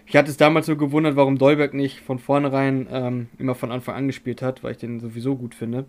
Ich 0.07 0.17
hatte 0.17 0.31
es 0.31 0.37
damals 0.37 0.67
so 0.67 0.77
gewundert, 0.77 1.17
warum 1.17 1.39
Dolberg 1.39 1.75
nicht 1.75 2.01
von 2.01 2.19
vornherein 2.19 2.87
ähm, 2.91 3.29
immer 3.39 3.55
von 3.55 3.73
Anfang 3.73 3.95
an 3.95 4.07
gespielt 4.07 4.43
hat, 4.43 4.63
weil 4.63 4.73
ich 4.73 4.79
den 4.79 5.01
sowieso 5.01 5.37
gut 5.37 5.55
finde. 5.55 5.87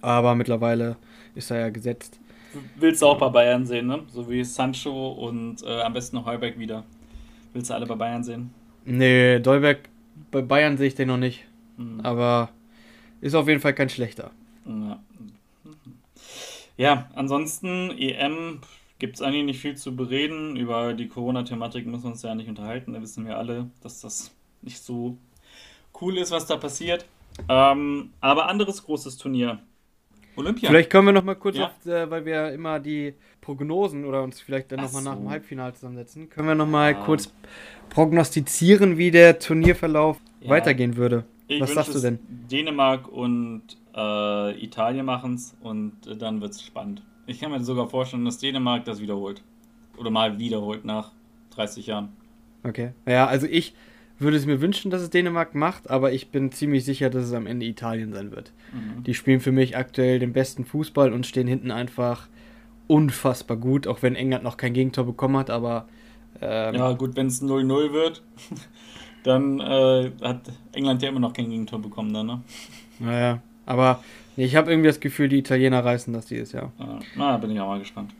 Aber 0.00 0.34
mittlerweile 0.34 0.96
ist 1.34 1.50
er 1.50 1.60
ja 1.60 1.68
gesetzt. 1.70 2.20
Willst 2.76 3.02
du 3.02 3.06
auch 3.06 3.18
bei 3.18 3.28
Bayern 3.28 3.66
sehen, 3.66 3.86
ne? 3.86 4.02
So 4.08 4.30
wie 4.30 4.42
Sancho 4.44 5.12
und 5.12 5.62
äh, 5.62 5.82
am 5.82 5.92
besten 5.92 6.16
noch 6.16 6.26
Heuberg 6.26 6.58
wieder. 6.58 6.84
Willst 7.52 7.70
du 7.70 7.74
alle 7.74 7.86
bei 7.86 7.94
Bayern 7.94 8.24
sehen? 8.24 8.50
Nee, 8.84 9.40
Dolberg 9.40 9.88
bei 10.30 10.42
Bayern 10.42 10.76
sehe 10.76 10.88
ich 10.88 10.94
den 10.94 11.08
noch 11.08 11.16
nicht. 11.16 11.44
Mhm. 11.76 12.00
Aber 12.00 12.50
ist 13.20 13.34
auf 13.34 13.48
jeden 13.48 13.60
Fall 13.60 13.74
kein 13.74 13.88
schlechter. 13.88 14.30
Ja, 14.64 15.00
ja 16.76 17.10
ansonsten 17.14 17.90
EM 17.98 18.60
gibt 18.98 19.16
es 19.16 19.22
eigentlich 19.22 19.44
nicht 19.44 19.60
viel 19.60 19.76
zu 19.76 19.94
bereden. 19.94 20.56
Über 20.56 20.94
die 20.94 21.08
Corona-Thematik 21.08 21.86
müssen 21.86 22.04
wir 22.04 22.10
uns 22.10 22.22
ja 22.22 22.34
nicht 22.34 22.48
unterhalten. 22.48 22.92
Da 22.92 23.02
wissen 23.02 23.26
wir 23.26 23.38
alle, 23.38 23.70
dass 23.82 24.00
das 24.00 24.34
nicht 24.62 24.82
so 24.82 25.18
cool 26.00 26.18
ist, 26.18 26.30
was 26.30 26.46
da 26.46 26.56
passiert. 26.56 27.06
Ähm, 27.48 28.10
aber 28.20 28.48
anderes 28.48 28.84
großes 28.84 29.18
Turnier. 29.18 29.58
Olympia. 30.36 30.68
Vielleicht 30.68 30.90
können 30.90 31.06
wir 31.06 31.12
noch 31.12 31.24
mal 31.24 31.34
kurz, 31.34 31.56
ja. 31.56 31.66
auf, 31.66 31.86
äh, 31.86 32.10
weil 32.10 32.24
wir 32.24 32.52
immer 32.52 32.78
die 32.78 33.14
Prognosen 33.40 34.04
oder 34.04 34.22
uns 34.22 34.40
vielleicht 34.40 34.70
dann 34.70 34.80
noch 34.80 34.92
mal 34.92 35.02
so. 35.02 35.10
nach 35.10 35.16
dem 35.16 35.30
Halbfinale 35.30 35.72
zusammensetzen, 35.72 36.28
können 36.28 36.48
wir 36.48 36.54
noch 36.54 36.66
mal 36.66 36.92
ja. 36.92 37.04
kurz 37.04 37.32
prognostizieren, 37.90 38.98
wie 38.98 39.10
der 39.10 39.38
Turnierverlauf 39.38 40.18
ja. 40.40 40.50
weitergehen 40.50 40.96
würde. 40.96 41.24
Ich 41.48 41.60
Was 41.60 41.72
sagst 41.72 41.94
du 41.94 42.00
denn? 42.00 42.18
Dänemark 42.28 43.08
und 43.08 43.62
äh, 43.94 44.62
Italien 44.62 45.06
machen 45.06 45.34
es 45.34 45.56
und 45.62 46.06
äh, 46.06 46.16
dann 46.16 46.40
wird 46.40 46.52
es 46.52 46.62
spannend. 46.62 47.02
Ich 47.26 47.40
kann 47.40 47.50
mir 47.50 47.62
sogar 47.62 47.88
vorstellen, 47.88 48.24
dass 48.24 48.38
Dänemark 48.38 48.84
das 48.84 49.00
wiederholt. 49.00 49.42
Oder 49.96 50.10
mal 50.10 50.38
wiederholt 50.38 50.84
nach 50.84 51.12
30 51.50 51.86
Jahren. 51.86 52.08
Okay. 52.62 52.92
Ja, 53.06 53.26
also 53.26 53.46
ich 53.46 53.74
würde 54.18 54.36
es 54.36 54.46
mir 54.46 54.60
wünschen, 54.60 54.90
dass 54.90 55.02
es 55.02 55.10
Dänemark 55.10 55.54
macht, 55.54 55.90
aber 55.90 56.12
ich 56.12 56.30
bin 56.30 56.52
ziemlich 56.52 56.84
sicher, 56.84 57.10
dass 57.10 57.24
es 57.24 57.32
am 57.32 57.46
Ende 57.46 57.66
Italien 57.66 58.12
sein 58.12 58.30
wird. 58.30 58.52
Mhm. 58.72 59.02
Die 59.04 59.14
spielen 59.14 59.40
für 59.40 59.52
mich 59.52 59.76
aktuell 59.76 60.18
den 60.18 60.32
besten 60.32 60.64
Fußball 60.64 61.12
und 61.12 61.26
stehen 61.26 61.46
hinten 61.46 61.70
einfach 61.70 62.28
unfassbar 62.86 63.56
gut, 63.56 63.86
auch 63.86 64.02
wenn 64.02 64.14
England 64.14 64.44
noch 64.44 64.56
kein 64.56 64.72
Gegentor 64.72 65.04
bekommen 65.04 65.36
hat, 65.36 65.50
aber. 65.50 65.86
Ähm, 66.40 66.74
ja, 66.74 66.92
gut, 66.92 67.16
wenn 67.16 67.26
es 67.26 67.42
0-0 67.42 67.92
wird, 67.92 68.22
dann 69.24 69.60
äh, 69.60 70.12
hat 70.22 70.52
England 70.72 71.02
ja 71.02 71.08
immer 71.08 71.20
noch 71.20 71.32
kein 71.32 71.50
Gegentor 71.50 71.80
bekommen, 71.80 72.12
dann, 72.14 72.26
ne? 72.26 72.40
Naja, 72.98 73.42
aber 73.66 74.02
ich 74.44 74.56
habe 74.56 74.70
irgendwie 74.70 74.88
das 74.88 75.00
Gefühl, 75.00 75.28
die 75.28 75.38
Italiener 75.38 75.84
reißen 75.84 76.12
das 76.12 76.26
dieses 76.26 76.52
Jahr. 76.52 76.72
Ja, 76.78 76.98
na, 77.16 77.36
bin 77.38 77.50
ich 77.50 77.60
auch 77.60 77.68
mal 77.68 77.78
gespannt. 77.78 78.12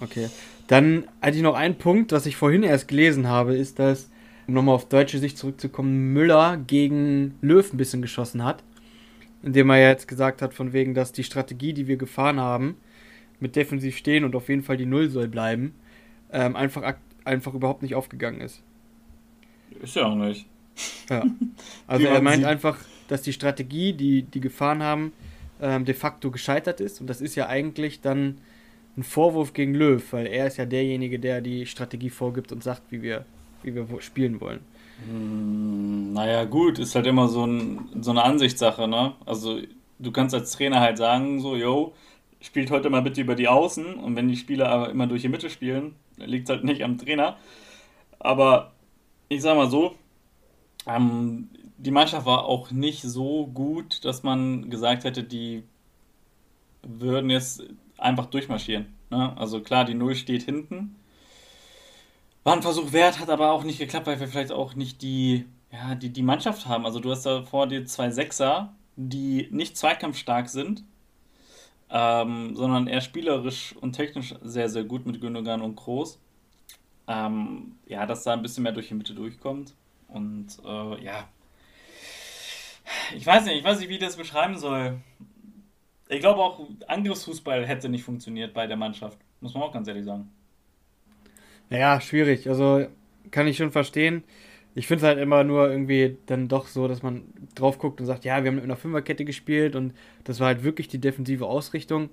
Okay. 0.00 0.28
Dann 0.66 1.04
hatte 1.20 1.36
ich 1.36 1.42
noch 1.42 1.54
einen 1.54 1.76
Punkt, 1.76 2.12
was 2.12 2.26
ich 2.26 2.36
vorhin 2.36 2.62
erst 2.62 2.88
gelesen 2.88 3.28
habe, 3.28 3.54
ist, 3.54 3.78
dass, 3.78 4.10
um 4.46 4.54
nochmal 4.54 4.74
auf 4.74 4.88
deutsche 4.88 5.18
Sicht 5.18 5.38
zurückzukommen, 5.38 6.12
Müller 6.12 6.56
gegen 6.56 7.36
Löw 7.40 7.72
ein 7.72 7.76
bisschen 7.76 8.02
geschossen 8.02 8.44
hat. 8.44 8.64
Indem 9.42 9.70
er 9.70 9.80
jetzt 9.80 10.08
gesagt 10.08 10.40
hat, 10.42 10.54
von 10.54 10.72
wegen, 10.72 10.94
dass 10.94 11.12
die 11.12 11.24
Strategie, 11.24 11.72
die 11.72 11.88
wir 11.88 11.96
gefahren 11.96 12.40
haben, 12.40 12.76
mit 13.40 13.56
defensiv 13.56 13.96
stehen 13.96 14.24
und 14.24 14.36
auf 14.36 14.48
jeden 14.48 14.62
Fall 14.62 14.76
die 14.76 14.86
Null 14.86 15.10
soll 15.10 15.28
bleiben, 15.28 15.74
ähm, 16.32 16.56
einfach, 16.56 16.94
einfach 17.24 17.54
überhaupt 17.54 17.82
nicht 17.82 17.94
aufgegangen 17.94 18.40
ist. 18.40 18.62
Ist 19.82 19.96
ja 19.96 20.06
auch 20.06 20.14
nicht. 20.14 20.46
Ja. 21.10 21.24
Also 21.86 22.06
er 22.06 22.22
meint 22.22 22.44
einfach, 22.44 22.78
dass 23.08 23.22
die 23.22 23.32
Strategie, 23.32 23.92
die 23.92 24.22
die 24.22 24.40
gefahren 24.40 24.82
haben, 24.82 25.12
ähm, 25.62 25.84
de 25.84 25.94
facto 25.94 26.30
gescheitert 26.30 26.80
ist. 26.80 27.00
Und 27.00 27.06
das 27.06 27.20
ist 27.20 27.34
ja 27.36 27.46
eigentlich 27.46 28.00
dann 28.00 28.38
ein 28.96 29.02
Vorwurf 29.02 29.54
gegen 29.54 29.74
Löw, 29.74 30.02
weil 30.12 30.26
er 30.26 30.46
ist 30.46 30.58
ja 30.58 30.66
derjenige, 30.66 31.18
der 31.18 31.40
die 31.40 31.64
Strategie 31.64 32.10
vorgibt 32.10 32.52
und 32.52 32.62
sagt, 32.62 32.82
wie 32.90 33.00
wir, 33.00 33.24
wie 33.62 33.74
wir 33.74 33.86
spielen 34.00 34.40
wollen. 34.40 34.60
Hm, 35.08 36.12
naja, 36.12 36.44
gut, 36.44 36.78
ist 36.78 36.94
halt 36.94 37.06
immer 37.06 37.28
so, 37.28 37.46
ein, 37.46 37.88
so 38.00 38.10
eine 38.10 38.22
Ansichtssache, 38.22 38.86
ne? 38.86 39.14
Also 39.24 39.60
du 39.98 40.10
kannst 40.12 40.34
als 40.34 40.52
Trainer 40.52 40.80
halt 40.80 40.98
sagen, 40.98 41.40
so, 41.40 41.56
yo, 41.56 41.94
spielt 42.40 42.70
heute 42.70 42.90
mal 42.90 43.02
bitte 43.02 43.20
über 43.20 43.34
die 43.34 43.48
Außen 43.48 43.94
und 43.94 44.16
wenn 44.16 44.28
die 44.28 44.36
Spieler 44.36 44.68
aber 44.68 44.90
immer 44.90 45.06
durch 45.06 45.22
die 45.22 45.28
Mitte 45.28 45.48
spielen, 45.48 45.94
liegt 46.18 46.48
es 46.48 46.54
halt 46.54 46.64
nicht 46.64 46.82
am 46.82 46.98
Trainer. 46.98 47.36
Aber 48.18 48.72
ich 49.28 49.40
sag 49.42 49.56
mal 49.56 49.70
so, 49.70 49.94
ähm, 50.86 51.48
die 51.78 51.90
Mannschaft 51.90 52.26
war 52.26 52.44
auch 52.44 52.70
nicht 52.70 53.02
so 53.02 53.46
gut, 53.46 54.04
dass 54.04 54.22
man 54.22 54.70
gesagt 54.70 55.04
hätte, 55.04 55.22
die 55.22 55.64
würden 56.82 57.30
jetzt 57.30 57.62
einfach 57.98 58.26
durchmarschieren. 58.26 58.86
Ne? 59.10 59.36
Also 59.36 59.60
klar, 59.60 59.84
die 59.84 59.94
Null 59.94 60.14
steht 60.14 60.42
hinten. 60.42 60.96
War 62.44 62.54
ein 62.54 62.62
Versuch 62.62 62.92
wert, 62.92 63.20
hat 63.20 63.30
aber 63.30 63.52
auch 63.52 63.62
nicht 63.62 63.78
geklappt, 63.78 64.06
weil 64.06 64.18
wir 64.18 64.26
vielleicht 64.26 64.52
auch 64.52 64.74
nicht 64.74 65.02
die, 65.02 65.44
ja, 65.70 65.94
die, 65.94 66.10
die 66.10 66.22
Mannschaft 66.22 66.66
haben. 66.66 66.86
Also 66.86 66.98
du 66.98 67.10
hast 67.10 67.24
da 67.24 67.42
vor 67.42 67.68
dir 67.68 67.86
zwei 67.86 68.10
Sechser, 68.10 68.74
die 68.96 69.48
nicht 69.50 69.76
zweikampfstark 69.76 70.48
sind, 70.48 70.82
ähm, 71.88 72.56
sondern 72.56 72.88
eher 72.88 73.00
spielerisch 73.00 73.76
und 73.80 73.92
technisch 73.92 74.34
sehr, 74.42 74.68
sehr 74.68 74.84
gut 74.84 75.06
mit 75.06 75.20
Gündogan 75.20 75.62
und 75.62 75.76
Groß. 75.76 76.18
Ähm, 77.06 77.76
ja, 77.86 78.06
dass 78.06 78.24
da 78.24 78.32
ein 78.32 78.42
bisschen 78.42 78.64
mehr 78.64 78.72
durch 78.72 78.88
die 78.88 78.94
Mitte 78.94 79.14
durchkommt. 79.14 79.74
Und 80.08 80.58
äh, 80.64 81.04
ja, 81.04 81.28
ich 83.16 83.26
weiß 83.26 83.44
nicht, 83.44 83.58
ich 83.58 83.64
weiß 83.64 83.80
nicht, 83.80 83.88
wie 83.88 83.94
ich 83.94 84.00
das 84.00 84.16
beschreiben 84.16 84.58
soll. 84.58 84.98
Ich 86.08 86.20
glaube 86.20 86.40
auch, 86.40 86.60
Angriffsfußball 86.88 87.66
hätte 87.66 87.88
nicht 87.88 88.04
funktioniert 88.04 88.52
bei 88.52 88.66
der 88.66 88.76
Mannschaft. 88.76 89.18
Muss 89.40 89.54
man 89.54 89.62
auch 89.62 89.72
ganz 89.72 89.88
ehrlich 89.88 90.04
sagen. 90.04 90.30
Naja, 91.70 92.00
schwierig. 92.00 92.48
Also 92.48 92.86
kann 93.30 93.46
ich 93.46 93.56
schon 93.56 93.72
verstehen. 93.72 94.24
Ich 94.74 94.86
finde 94.86 95.04
es 95.04 95.08
halt 95.08 95.18
immer 95.18 95.44
nur 95.44 95.70
irgendwie 95.70 96.16
dann 96.26 96.48
doch 96.48 96.66
so, 96.66 96.88
dass 96.88 97.02
man 97.02 97.24
drauf 97.54 97.78
guckt 97.78 98.00
und 98.00 98.06
sagt, 98.06 98.24
ja, 98.24 98.42
wir 98.42 98.48
haben 98.50 98.56
mit 98.56 98.64
einer 98.64 98.76
Fünferkette 98.76 99.24
gespielt 99.24 99.76
und 99.76 99.94
das 100.24 100.40
war 100.40 100.48
halt 100.48 100.64
wirklich 100.64 100.88
die 100.88 100.98
defensive 100.98 101.46
Ausrichtung. 101.46 102.10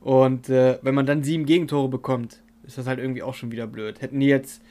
Und 0.00 0.48
äh, 0.48 0.78
wenn 0.82 0.94
man 0.94 1.06
dann 1.06 1.22
sieben 1.22 1.46
Gegentore 1.46 1.88
bekommt, 1.88 2.42
ist 2.64 2.78
das 2.78 2.86
halt 2.86 2.98
irgendwie 2.98 3.22
auch 3.22 3.34
schon 3.34 3.52
wieder 3.52 3.66
blöd. 3.66 4.00
Hätten 4.00 4.20
die 4.20 4.26
jetzt 4.26 4.62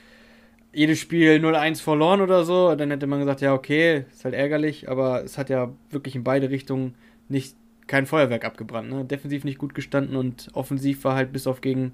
jedes 0.74 1.00
Spiel 1.00 1.34
0-1 1.34 1.82
verloren 1.82 2.22
oder 2.22 2.44
so, 2.44 2.76
dann 2.76 2.92
hätte 2.92 3.08
man 3.08 3.20
gesagt, 3.20 3.42
ja, 3.42 3.54
okay, 3.54 4.06
ist 4.12 4.24
halt 4.24 4.34
ärgerlich, 4.34 4.90
aber 4.90 5.24
es 5.24 5.38
hat 5.38 5.50
ja 5.50 5.72
wirklich 5.90 6.16
in 6.16 6.24
beide 6.24 6.50
Richtungen 6.50 6.96
nicht 7.28 7.56
kein 7.88 8.06
Feuerwerk 8.06 8.46
abgebrannt. 8.46 8.90
Ne? 8.90 9.04
Defensiv 9.04 9.44
nicht 9.44 9.58
gut 9.58 9.74
gestanden 9.74 10.16
und 10.16 10.50
offensiv 10.54 11.04
war 11.04 11.16
halt 11.16 11.34
bis 11.34 11.46
auf 11.46 11.62
gegen 11.62 11.92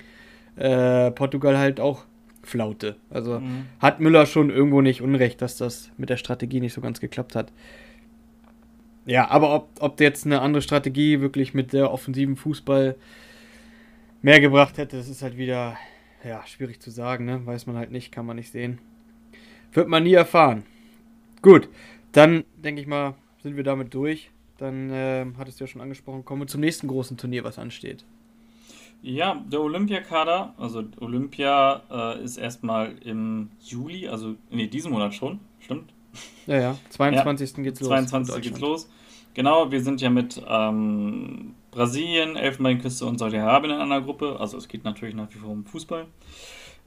äh, 0.55 1.11
Portugal 1.11 1.57
halt 1.57 1.79
auch 1.79 2.05
Flaute. 2.43 2.95
Also 3.09 3.39
mhm. 3.39 3.65
hat 3.79 3.99
Müller 3.99 4.25
schon 4.25 4.49
irgendwo 4.49 4.81
nicht 4.81 5.01
Unrecht, 5.01 5.41
dass 5.41 5.57
das 5.57 5.91
mit 5.97 6.09
der 6.09 6.17
Strategie 6.17 6.59
nicht 6.59 6.73
so 6.73 6.81
ganz 6.81 6.99
geklappt 6.99 7.35
hat. 7.35 7.51
Ja, 9.05 9.29
aber 9.29 9.55
ob, 9.55 9.69
ob 9.79 9.99
jetzt 10.01 10.25
eine 10.25 10.41
andere 10.41 10.61
Strategie 10.61 11.21
wirklich 11.21 11.53
mit 11.53 11.73
der 11.73 11.91
offensiven 11.91 12.35
Fußball 12.35 12.95
mehr 14.21 14.39
gebracht 14.39 14.77
hätte, 14.77 14.97
das 14.97 15.07
ist 15.07 15.21
halt 15.21 15.37
wieder 15.37 15.77
ja, 16.23 16.45
schwierig 16.45 16.81
zu 16.81 16.91
sagen, 16.91 17.25
ne? 17.25 17.45
Weiß 17.45 17.67
man 17.67 17.77
halt 17.77 17.91
nicht, 17.91 18.11
kann 18.11 18.25
man 18.25 18.37
nicht 18.37 18.51
sehen. 18.51 18.79
Wird 19.73 19.87
man 19.87 20.03
nie 20.03 20.13
erfahren. 20.13 20.63
Gut, 21.41 21.69
dann 22.11 22.43
denke 22.55 22.81
ich 22.81 22.87
mal, 22.87 23.15
sind 23.43 23.55
wir 23.55 23.63
damit 23.63 23.93
durch. 23.93 24.31
Dann 24.57 24.89
äh, 24.89 25.25
hattest 25.37 25.59
du 25.59 25.65
ja 25.65 25.67
schon 25.67 25.81
angesprochen, 25.81 26.25
kommen 26.25 26.41
wir 26.41 26.47
zum 26.47 26.61
nächsten 26.61 26.87
großen 26.87 27.17
Turnier, 27.17 27.43
was 27.43 27.59
ansteht. 27.59 28.03
Ja, 29.03 29.43
der 29.45 29.61
Olympiakader, 29.61 30.55
also 30.57 30.83
Olympia 30.99 31.83
äh, 31.91 32.23
ist 32.23 32.37
erstmal 32.37 32.97
im 33.03 33.51
Juli, 33.61 34.07
also 34.07 34.35
nee, 34.49 34.67
diesen 34.67 34.91
Monat 34.91 35.13
schon, 35.13 35.39
stimmt? 35.59 35.93
Ja, 36.47 36.59
ja. 36.59 36.77
22. 36.89 37.57
Ja, 37.57 37.63
geht's 37.63 37.79
los. 37.81 37.89
22. 37.89 38.41
geht's 38.41 38.59
los. 38.59 38.89
Genau, 39.35 39.71
wir 39.71 39.83
sind 39.83 40.01
ja 40.01 40.09
mit 40.09 40.41
ähm, 40.47 41.53
Brasilien, 41.77 42.35
Elfenbeinküste 42.35 43.05
und 43.05 43.19
Saudi-Arabien 43.19 43.75
in 43.75 43.79
einer 43.79 44.01
Gruppe. 44.01 44.37
Also 44.39 44.57
es 44.57 44.67
geht 44.67 44.83
natürlich 44.83 45.13
nach 45.13 45.29
wie 45.29 45.37
vor 45.37 45.51
um 45.51 45.63
Fußball. 45.63 46.07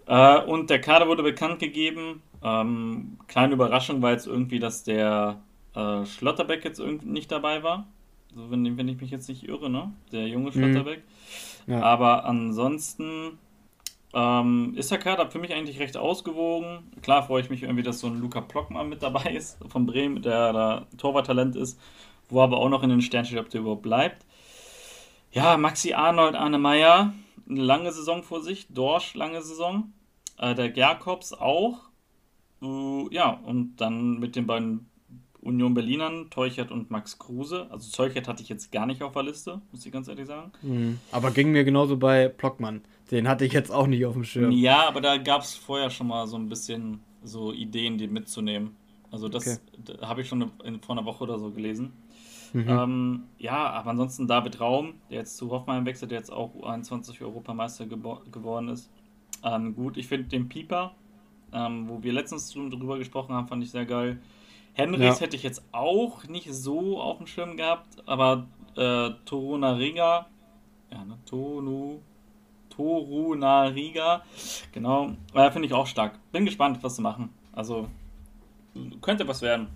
Äh, 0.06 0.40
und 0.40 0.68
der 0.68 0.80
Kader 0.80 1.06
wurde 1.06 1.22
bekannt 1.22 1.60
gegeben. 1.60 2.22
Ähm, 2.42 3.16
kleine 3.28 3.52
Überraschung 3.52 4.02
war 4.02 4.10
jetzt 4.10 4.26
irgendwie, 4.26 4.58
dass 4.58 4.82
der 4.82 5.38
äh, 5.76 6.04
Schlotterbeck 6.04 6.64
jetzt 6.64 6.80
irgendwie 6.80 7.08
nicht 7.08 7.30
dabei 7.30 7.62
war. 7.62 7.86
Also 8.34 8.50
wenn, 8.50 8.76
wenn 8.76 8.88
ich 8.88 9.00
mich 9.00 9.12
jetzt 9.12 9.28
nicht 9.28 9.48
irre, 9.48 9.70
ne? 9.70 9.92
Der 10.10 10.26
junge 10.26 10.50
mhm. 10.50 10.54
Schlotterbeck. 10.54 11.04
Mhm. 11.66 11.72
Ja. 11.72 11.82
Aber 11.82 12.24
ansonsten 12.24 13.38
ähm, 14.12 14.74
ist 14.76 14.90
der 14.90 14.98
Kader 14.98 15.30
für 15.30 15.38
mich 15.38 15.54
eigentlich 15.54 15.78
recht 15.78 15.96
ausgewogen. 15.96 16.90
Klar 17.00 17.22
freue 17.22 17.42
ich 17.42 17.50
mich 17.50 17.62
irgendwie, 17.62 17.84
dass 17.84 18.00
so 18.00 18.08
ein 18.08 18.20
Luca 18.20 18.40
Plockmann 18.40 18.88
mit 18.88 19.04
dabei 19.04 19.30
ist 19.36 19.56
von 19.68 19.86
Bremen, 19.86 20.20
der 20.20 20.52
da 20.52 20.86
Torwarttalent 20.98 21.54
ist, 21.54 21.78
wo 22.28 22.40
aber 22.40 22.58
auch 22.58 22.68
noch 22.68 22.82
in 22.82 22.90
den 22.90 23.02
Stern 23.02 23.24
steht, 23.24 23.38
ob 23.38 23.50
der 23.50 23.60
überhaupt 23.60 23.82
bleibt. 23.82 24.26
Ja, 25.32 25.56
Maxi 25.56 25.92
Arnold, 25.92 26.34
Arne 26.34 26.58
Meyer, 26.58 27.14
eine 27.48 27.62
lange 27.62 27.92
Saison 27.92 28.22
vor 28.22 28.42
sich, 28.42 28.66
Dorsch 28.68 29.14
lange 29.14 29.42
Saison, 29.42 29.92
äh, 30.38 30.54
der 30.54 30.70
Gerkopf 30.70 31.32
auch. 31.32 31.90
Uh, 32.62 33.08
ja, 33.10 33.40
und 33.44 33.76
dann 33.76 34.18
mit 34.18 34.36
den 34.36 34.46
beiden 34.46 34.90
Union 35.40 35.72
Berlinern, 35.72 36.28
Teuchert 36.30 36.70
und 36.70 36.90
Max 36.90 37.18
Kruse. 37.18 37.66
Also 37.70 37.90
Teuchert 37.90 38.28
hatte 38.28 38.42
ich 38.42 38.48
jetzt 38.48 38.70
gar 38.72 38.86
nicht 38.86 39.02
auf 39.02 39.12
der 39.12 39.22
Liste, 39.22 39.60
muss 39.72 39.86
ich 39.86 39.92
ganz 39.92 40.08
ehrlich 40.08 40.26
sagen. 40.26 40.52
Mhm. 40.62 40.98
Aber 41.12 41.30
ging 41.30 41.52
mir 41.52 41.64
genauso 41.64 41.96
bei 41.96 42.28
Plockmann. 42.28 42.82
Den 43.10 43.28
hatte 43.28 43.44
ich 43.44 43.52
jetzt 43.52 43.70
auch 43.70 43.86
nicht 43.86 44.04
auf 44.04 44.14
dem 44.14 44.24
Schirm. 44.24 44.52
Ja, 44.52 44.86
aber 44.86 45.00
da 45.00 45.16
gab 45.16 45.42
es 45.42 45.54
vorher 45.54 45.90
schon 45.90 46.08
mal 46.08 46.26
so 46.26 46.36
ein 46.36 46.48
bisschen 46.48 47.00
so 47.22 47.52
Ideen, 47.52 47.98
die 47.98 48.06
mitzunehmen. 48.06 48.76
Also 49.10 49.28
das 49.28 49.46
okay. 49.46 49.96
habe 50.02 50.20
ich 50.20 50.28
schon 50.28 50.50
vor 50.82 50.96
einer 50.96 51.04
Woche 51.04 51.24
oder 51.24 51.38
so 51.38 51.50
gelesen. 51.50 51.92
Mhm. 52.52 52.68
Ähm, 52.68 53.22
ja, 53.38 53.70
aber 53.70 53.90
ansonsten 53.90 54.26
David 54.26 54.60
Raum, 54.60 54.94
der 55.10 55.18
jetzt 55.18 55.36
zu 55.36 55.50
Hoffmann 55.50 55.86
wechselt, 55.86 56.10
der 56.10 56.18
jetzt 56.18 56.32
auch 56.32 56.54
U21 56.54 57.22
Europameister 57.22 57.86
geworden 57.86 58.68
ist. 58.68 58.90
Ähm, 59.44 59.74
gut, 59.74 59.96
ich 59.96 60.08
finde 60.08 60.28
den 60.28 60.48
Pieper, 60.48 60.92
ähm, 61.52 61.88
wo 61.88 62.02
wir 62.02 62.12
letztens 62.12 62.52
drüber 62.52 62.98
gesprochen 62.98 63.34
haben, 63.34 63.48
fand 63.48 63.62
ich 63.62 63.70
sehr 63.70 63.86
geil. 63.86 64.18
Henrys 64.72 65.18
ja. 65.18 65.20
hätte 65.20 65.36
ich 65.36 65.42
jetzt 65.42 65.62
auch 65.72 66.24
nicht 66.24 66.52
so 66.52 67.00
auf 67.00 67.18
dem 67.18 67.26
Schirm 67.26 67.56
gehabt, 67.56 68.02
aber 68.06 68.46
äh, 68.76 69.10
Torunariga, 69.24 70.26
ja, 70.90 71.04
ne, 71.04 71.18
Tonu, 71.26 72.00
Torunariga, 72.70 74.22
genau, 74.72 75.12
äh, 75.34 75.50
finde 75.50 75.66
ich 75.66 75.74
auch 75.74 75.86
stark. 75.86 76.18
Bin 76.32 76.44
gespannt, 76.44 76.78
was 76.82 76.96
sie 76.96 77.02
machen. 77.02 77.30
Also, 77.52 77.88
könnte 79.00 79.26
was 79.26 79.42
werden. 79.42 79.68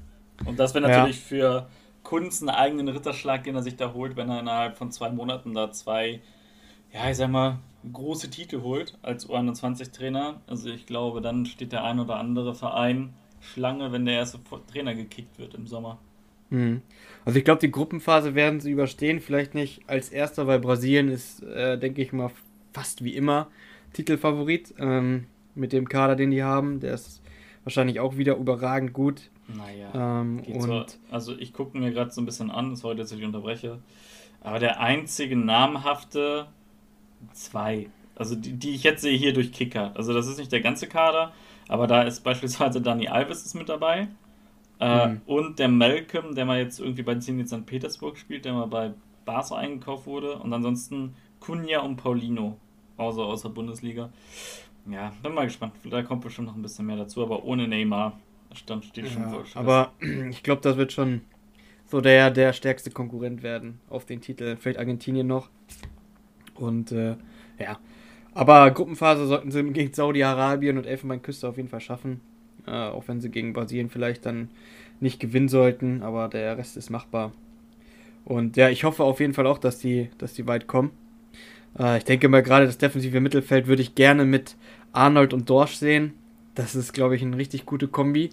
Und 0.44 0.58
das 0.58 0.74
wäre 0.74 0.88
natürlich 0.88 1.16
ja. 1.16 1.26
für 1.26 1.66
Kunz 2.04 2.40
einen 2.40 2.50
eigenen 2.50 2.88
Ritterschlag, 2.88 3.42
den 3.44 3.56
er 3.56 3.62
sich 3.62 3.76
da 3.76 3.92
holt, 3.92 4.16
wenn 4.16 4.30
er 4.30 4.40
innerhalb 4.40 4.78
von 4.78 4.92
zwei 4.92 5.10
Monaten 5.10 5.54
da 5.54 5.72
zwei, 5.72 6.20
ja, 6.92 7.10
ich 7.10 7.16
sag 7.16 7.30
mal, 7.30 7.58
große 7.92 8.30
Titel 8.30 8.62
holt 8.62 8.96
als 9.02 9.28
U21-Trainer. 9.28 10.40
Also 10.46 10.68
ich 10.68 10.86
glaube, 10.86 11.20
dann 11.20 11.46
steht 11.46 11.72
der 11.72 11.84
ein 11.84 11.98
oder 11.98 12.16
andere 12.16 12.54
Verein 12.54 13.14
Schlange, 13.40 13.92
wenn 13.92 14.06
der 14.06 14.14
erste 14.14 14.38
Trainer 14.70 14.94
gekickt 14.94 15.38
wird 15.38 15.54
im 15.54 15.66
Sommer. 15.66 15.98
Mhm. 16.50 16.82
Also 17.24 17.38
ich 17.38 17.44
glaube, 17.44 17.60
die 17.60 17.70
Gruppenphase 17.70 18.34
werden 18.34 18.60
sie 18.60 18.70
überstehen. 18.70 19.20
Vielleicht 19.20 19.54
nicht 19.54 19.82
als 19.88 20.10
erster, 20.10 20.46
weil 20.46 20.60
Brasilien 20.60 21.08
ist, 21.08 21.42
äh, 21.42 21.78
denke 21.78 22.00
ich 22.00 22.12
mal, 22.12 22.30
fast 22.72 23.02
wie 23.02 23.14
immer 23.14 23.48
Titelfavorit. 23.92 24.74
Ähm, 24.78 25.26
mit 25.54 25.72
dem 25.72 25.88
Kader, 25.88 26.16
den 26.16 26.30
die 26.30 26.42
haben. 26.42 26.80
Der 26.80 26.94
ist 26.94 27.22
wahrscheinlich 27.64 28.00
auch 28.00 28.16
wieder 28.16 28.36
überragend 28.36 28.92
gut. 28.92 29.30
Naja. 29.48 30.20
Ähm, 30.20 30.42
zwar, 30.60 30.86
also 31.10 31.36
ich 31.36 31.52
gucke 31.52 31.76
mir 31.78 31.92
gerade 31.92 32.10
so 32.10 32.20
ein 32.20 32.26
bisschen 32.26 32.50
an, 32.50 32.76
sorry, 32.76 32.96
dass 32.96 33.12
ich 33.12 33.22
unterbreche. 33.22 33.78
Aber 34.40 34.58
der 34.58 34.80
einzige 34.80 35.36
namhafte 35.36 36.46
zwei, 37.32 37.88
also 38.14 38.34
die, 38.34 38.52
die 38.52 38.74
ich 38.74 38.82
jetzt 38.82 39.02
sehe 39.02 39.16
hier 39.16 39.32
durch 39.32 39.52
Kicker. 39.52 39.92
Also 39.94 40.12
das 40.12 40.26
ist 40.26 40.38
nicht 40.38 40.52
der 40.52 40.60
ganze 40.60 40.86
Kader, 40.86 41.32
aber 41.68 41.86
da 41.86 42.02
ist 42.02 42.20
beispielsweise 42.24 42.80
Dani 42.80 43.08
Alves 43.08 43.44
ist 43.44 43.54
mit 43.54 43.68
dabei. 43.68 44.08
Äh, 44.80 45.08
mhm. 45.08 45.20
Und 45.26 45.58
der 45.58 45.68
Malcolm, 45.68 46.34
der 46.34 46.44
mal 46.44 46.58
jetzt 46.58 46.80
irgendwie 46.80 47.02
bei 47.02 47.14
Zenit 47.16 47.48
St. 47.48 47.64
Petersburg 47.64 48.18
spielt, 48.18 48.44
der 48.44 48.52
mal 48.52 48.66
bei 48.66 48.92
Barca 49.24 49.56
eingekauft 49.56 50.06
wurde. 50.06 50.38
Und 50.38 50.52
ansonsten 50.52 51.14
Kunja 51.40 51.80
und 51.80 51.96
Paulino, 51.96 52.56
außer 52.96 53.22
aus 53.22 53.42
der 53.42 53.50
Bundesliga. 53.50 54.10
Ja, 54.90 55.12
bin 55.22 55.32
mal 55.32 55.44
gespannt. 55.44 55.74
Da 55.84 56.02
kommt 56.02 56.22
bestimmt 56.22 56.48
noch 56.48 56.56
ein 56.56 56.62
bisschen 56.62 56.86
mehr 56.86 56.96
dazu, 56.96 57.22
aber 57.22 57.44
ohne 57.44 57.66
Neymar 57.68 58.18
stand 58.56 58.84
steht 58.84 59.08
schon 59.08 59.22
ja, 59.22 59.28
voll 59.28 59.44
Aber 59.54 59.92
ich 60.30 60.42
glaube, 60.42 60.62
das 60.62 60.76
wird 60.76 60.92
schon 60.92 61.22
so 61.86 62.00
der, 62.00 62.30
der 62.30 62.52
stärkste 62.52 62.90
Konkurrent 62.90 63.42
werden 63.42 63.80
auf 63.88 64.04
den 64.04 64.20
Titel. 64.20 64.56
Vielleicht 64.58 64.78
Argentinien 64.78 65.26
noch. 65.26 65.50
Und 66.54 66.92
äh, 66.92 67.16
ja, 67.58 67.78
aber 68.34 68.70
Gruppenphase 68.70 69.26
sollten 69.26 69.50
sie 69.50 69.62
gegen 69.72 69.92
Saudi-Arabien 69.92 70.76
und 70.76 70.86
Elfenbeinküste 70.86 71.48
auf 71.48 71.56
jeden 71.56 71.68
Fall 71.68 71.80
schaffen. 71.80 72.20
Äh, 72.66 72.70
auch 72.70 73.06
wenn 73.08 73.20
sie 73.20 73.30
gegen 73.30 73.52
Brasilien 73.52 73.90
vielleicht 73.90 74.26
dann 74.26 74.50
nicht 75.00 75.20
gewinnen 75.20 75.48
sollten, 75.48 76.02
aber 76.02 76.28
der 76.28 76.56
Rest 76.58 76.76
ist 76.76 76.90
machbar. 76.90 77.32
Und 78.24 78.56
ja, 78.56 78.70
ich 78.70 78.84
hoffe 78.84 79.04
auf 79.04 79.20
jeden 79.20 79.34
Fall 79.34 79.46
auch, 79.46 79.58
dass 79.58 79.78
die, 79.78 80.10
dass 80.18 80.34
die 80.34 80.46
weit 80.46 80.66
kommen. 80.66 80.90
Äh, 81.78 81.98
ich 81.98 82.04
denke 82.04 82.28
mal, 82.28 82.42
gerade 82.42 82.66
das 82.66 82.78
defensive 82.78 83.20
Mittelfeld 83.20 83.66
würde 83.66 83.82
ich 83.82 83.94
gerne 83.94 84.24
mit 84.24 84.56
Arnold 84.92 85.32
und 85.34 85.48
Dorsch 85.50 85.76
sehen. 85.76 86.14
Das 86.54 86.74
ist, 86.74 86.92
glaube 86.92 87.16
ich, 87.16 87.22
eine 87.22 87.36
richtig 87.36 87.66
gute 87.66 87.88
Kombi. 87.88 88.30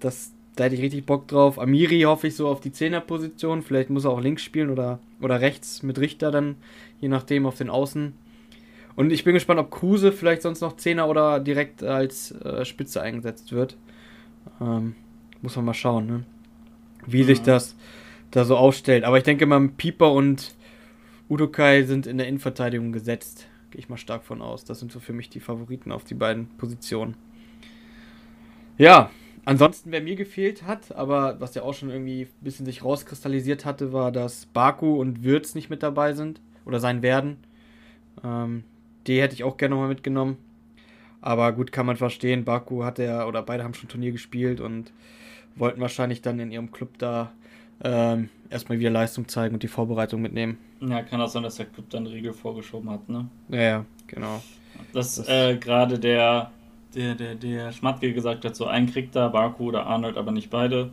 Das, 0.00 0.32
da 0.56 0.64
hätte 0.64 0.74
ich 0.74 0.82
richtig 0.82 1.06
Bock 1.06 1.28
drauf. 1.28 1.58
Amiri 1.58 2.02
hoffe 2.02 2.26
ich 2.26 2.36
so 2.36 2.48
auf 2.48 2.60
die 2.60 2.72
Zehnerposition. 2.72 3.62
Vielleicht 3.62 3.90
muss 3.90 4.04
er 4.04 4.10
auch 4.10 4.20
links 4.20 4.42
spielen 4.42 4.70
oder, 4.70 4.98
oder 5.20 5.40
rechts 5.40 5.82
mit 5.82 5.98
Richter 5.98 6.30
dann, 6.30 6.56
je 7.00 7.08
nachdem, 7.08 7.46
auf 7.46 7.56
den 7.56 7.70
Außen. 7.70 8.14
Und 8.96 9.12
ich 9.12 9.24
bin 9.24 9.34
gespannt, 9.34 9.60
ob 9.60 9.70
Kruse 9.70 10.10
vielleicht 10.10 10.42
sonst 10.42 10.62
noch 10.62 10.76
Zehner 10.76 11.08
oder 11.08 11.38
direkt 11.38 11.82
als 11.82 12.32
äh, 12.32 12.64
Spitze 12.64 13.02
eingesetzt 13.02 13.52
wird. 13.52 13.76
Ähm, 14.60 14.94
muss 15.42 15.54
man 15.56 15.66
mal 15.66 15.74
schauen, 15.74 16.06
ne? 16.06 16.24
wie 17.06 17.22
mhm. 17.22 17.26
sich 17.26 17.42
das 17.42 17.76
da 18.30 18.44
so 18.44 18.56
ausstellt. 18.56 19.04
Aber 19.04 19.18
ich 19.18 19.24
denke 19.24 19.46
mal, 19.46 19.68
Pieper 19.68 20.12
und 20.12 20.54
Udokai 21.28 21.82
sind 21.82 22.06
in 22.06 22.18
der 22.18 22.26
Innenverteidigung 22.26 22.92
gesetzt. 22.92 23.46
Gehe 23.70 23.80
ich 23.80 23.88
mal 23.88 23.96
stark 23.96 24.24
von 24.24 24.42
aus. 24.42 24.64
Das 24.64 24.78
sind 24.78 24.92
so 24.92 25.00
für 25.00 25.12
mich 25.12 25.28
die 25.28 25.40
Favoriten 25.40 25.92
auf 25.92 26.04
die 26.04 26.14
beiden 26.14 26.48
Positionen. 26.56 27.16
Ja, 28.78 29.10
ansonsten, 29.44 29.92
wer 29.92 30.02
mir 30.02 30.16
gefehlt 30.16 30.64
hat, 30.64 30.94
aber 30.94 31.40
was 31.40 31.54
ja 31.54 31.62
auch 31.62 31.74
schon 31.74 31.90
irgendwie 31.90 32.22
ein 32.22 32.44
bisschen 32.44 32.66
sich 32.66 32.84
rauskristallisiert 32.84 33.64
hatte, 33.64 33.92
war, 33.92 34.12
dass 34.12 34.46
Baku 34.46 35.00
und 35.00 35.24
Würz 35.24 35.54
nicht 35.54 35.70
mit 35.70 35.82
dabei 35.82 36.12
sind 36.12 36.40
oder 36.64 36.80
sein 36.80 37.02
werden. 37.02 37.38
Ähm, 38.22 38.64
die 39.06 39.20
hätte 39.20 39.34
ich 39.34 39.44
auch 39.44 39.56
gerne 39.56 39.74
nochmal 39.74 39.88
mitgenommen. 39.88 40.36
Aber 41.20 41.52
gut, 41.52 41.72
kann 41.72 41.86
man 41.86 41.96
verstehen. 41.96 42.44
Baku 42.44 42.84
hat 42.84 42.98
ja, 42.98 43.26
oder 43.26 43.42
beide 43.42 43.64
haben 43.64 43.74
schon 43.74 43.88
Turnier 43.88 44.12
gespielt 44.12 44.60
und 44.60 44.92
wollten 45.56 45.80
wahrscheinlich 45.80 46.22
dann 46.22 46.38
in 46.38 46.52
ihrem 46.52 46.70
Club 46.70 46.98
da 46.98 47.32
ähm, 47.82 48.28
erstmal 48.50 48.78
wieder 48.78 48.90
Leistung 48.90 49.26
zeigen 49.28 49.54
und 49.54 49.62
die 49.62 49.68
Vorbereitung 49.68 50.22
mitnehmen. 50.22 50.58
Ja, 50.80 51.02
kann 51.02 51.20
auch 51.20 51.28
sein, 51.28 51.42
dass 51.42 51.56
der 51.56 51.66
Club 51.66 51.88
dann 51.90 52.06
Regel 52.06 52.32
vorgeschoben 52.32 52.90
hat, 52.90 53.08
ne? 53.08 53.28
Ja, 53.48 53.60
ja 53.60 53.84
genau. 54.06 54.42
Dass 54.92 55.16
das 55.16 55.28
äh, 55.28 55.56
gerade 55.56 55.98
der, 55.98 56.52
der, 56.96 57.14
der, 57.14 57.34
der 57.34 57.72
Schmatke 57.72 58.12
gesagt 58.12 58.44
hat, 58.44 58.56
so 58.56 58.66
einen 58.66 58.90
kriegt 58.90 59.14
da, 59.14 59.28
Baku 59.28 59.68
oder 59.68 59.86
Arnold, 59.86 60.16
aber 60.16 60.32
nicht 60.32 60.50
beide. 60.50 60.90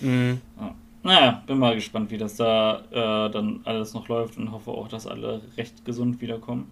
Mhm. 0.00 0.40
Ja. 0.58 0.74
Naja, 1.04 1.42
bin 1.46 1.58
mal 1.58 1.74
gespannt, 1.74 2.10
wie 2.10 2.18
das 2.18 2.36
da 2.36 2.82
äh, 2.90 3.30
dann 3.30 3.60
alles 3.64 3.92
noch 3.92 4.08
läuft 4.08 4.38
und 4.38 4.52
hoffe 4.52 4.70
auch, 4.70 4.88
dass 4.88 5.06
alle 5.06 5.42
recht 5.56 5.84
gesund 5.84 6.20
wiederkommen. 6.20 6.70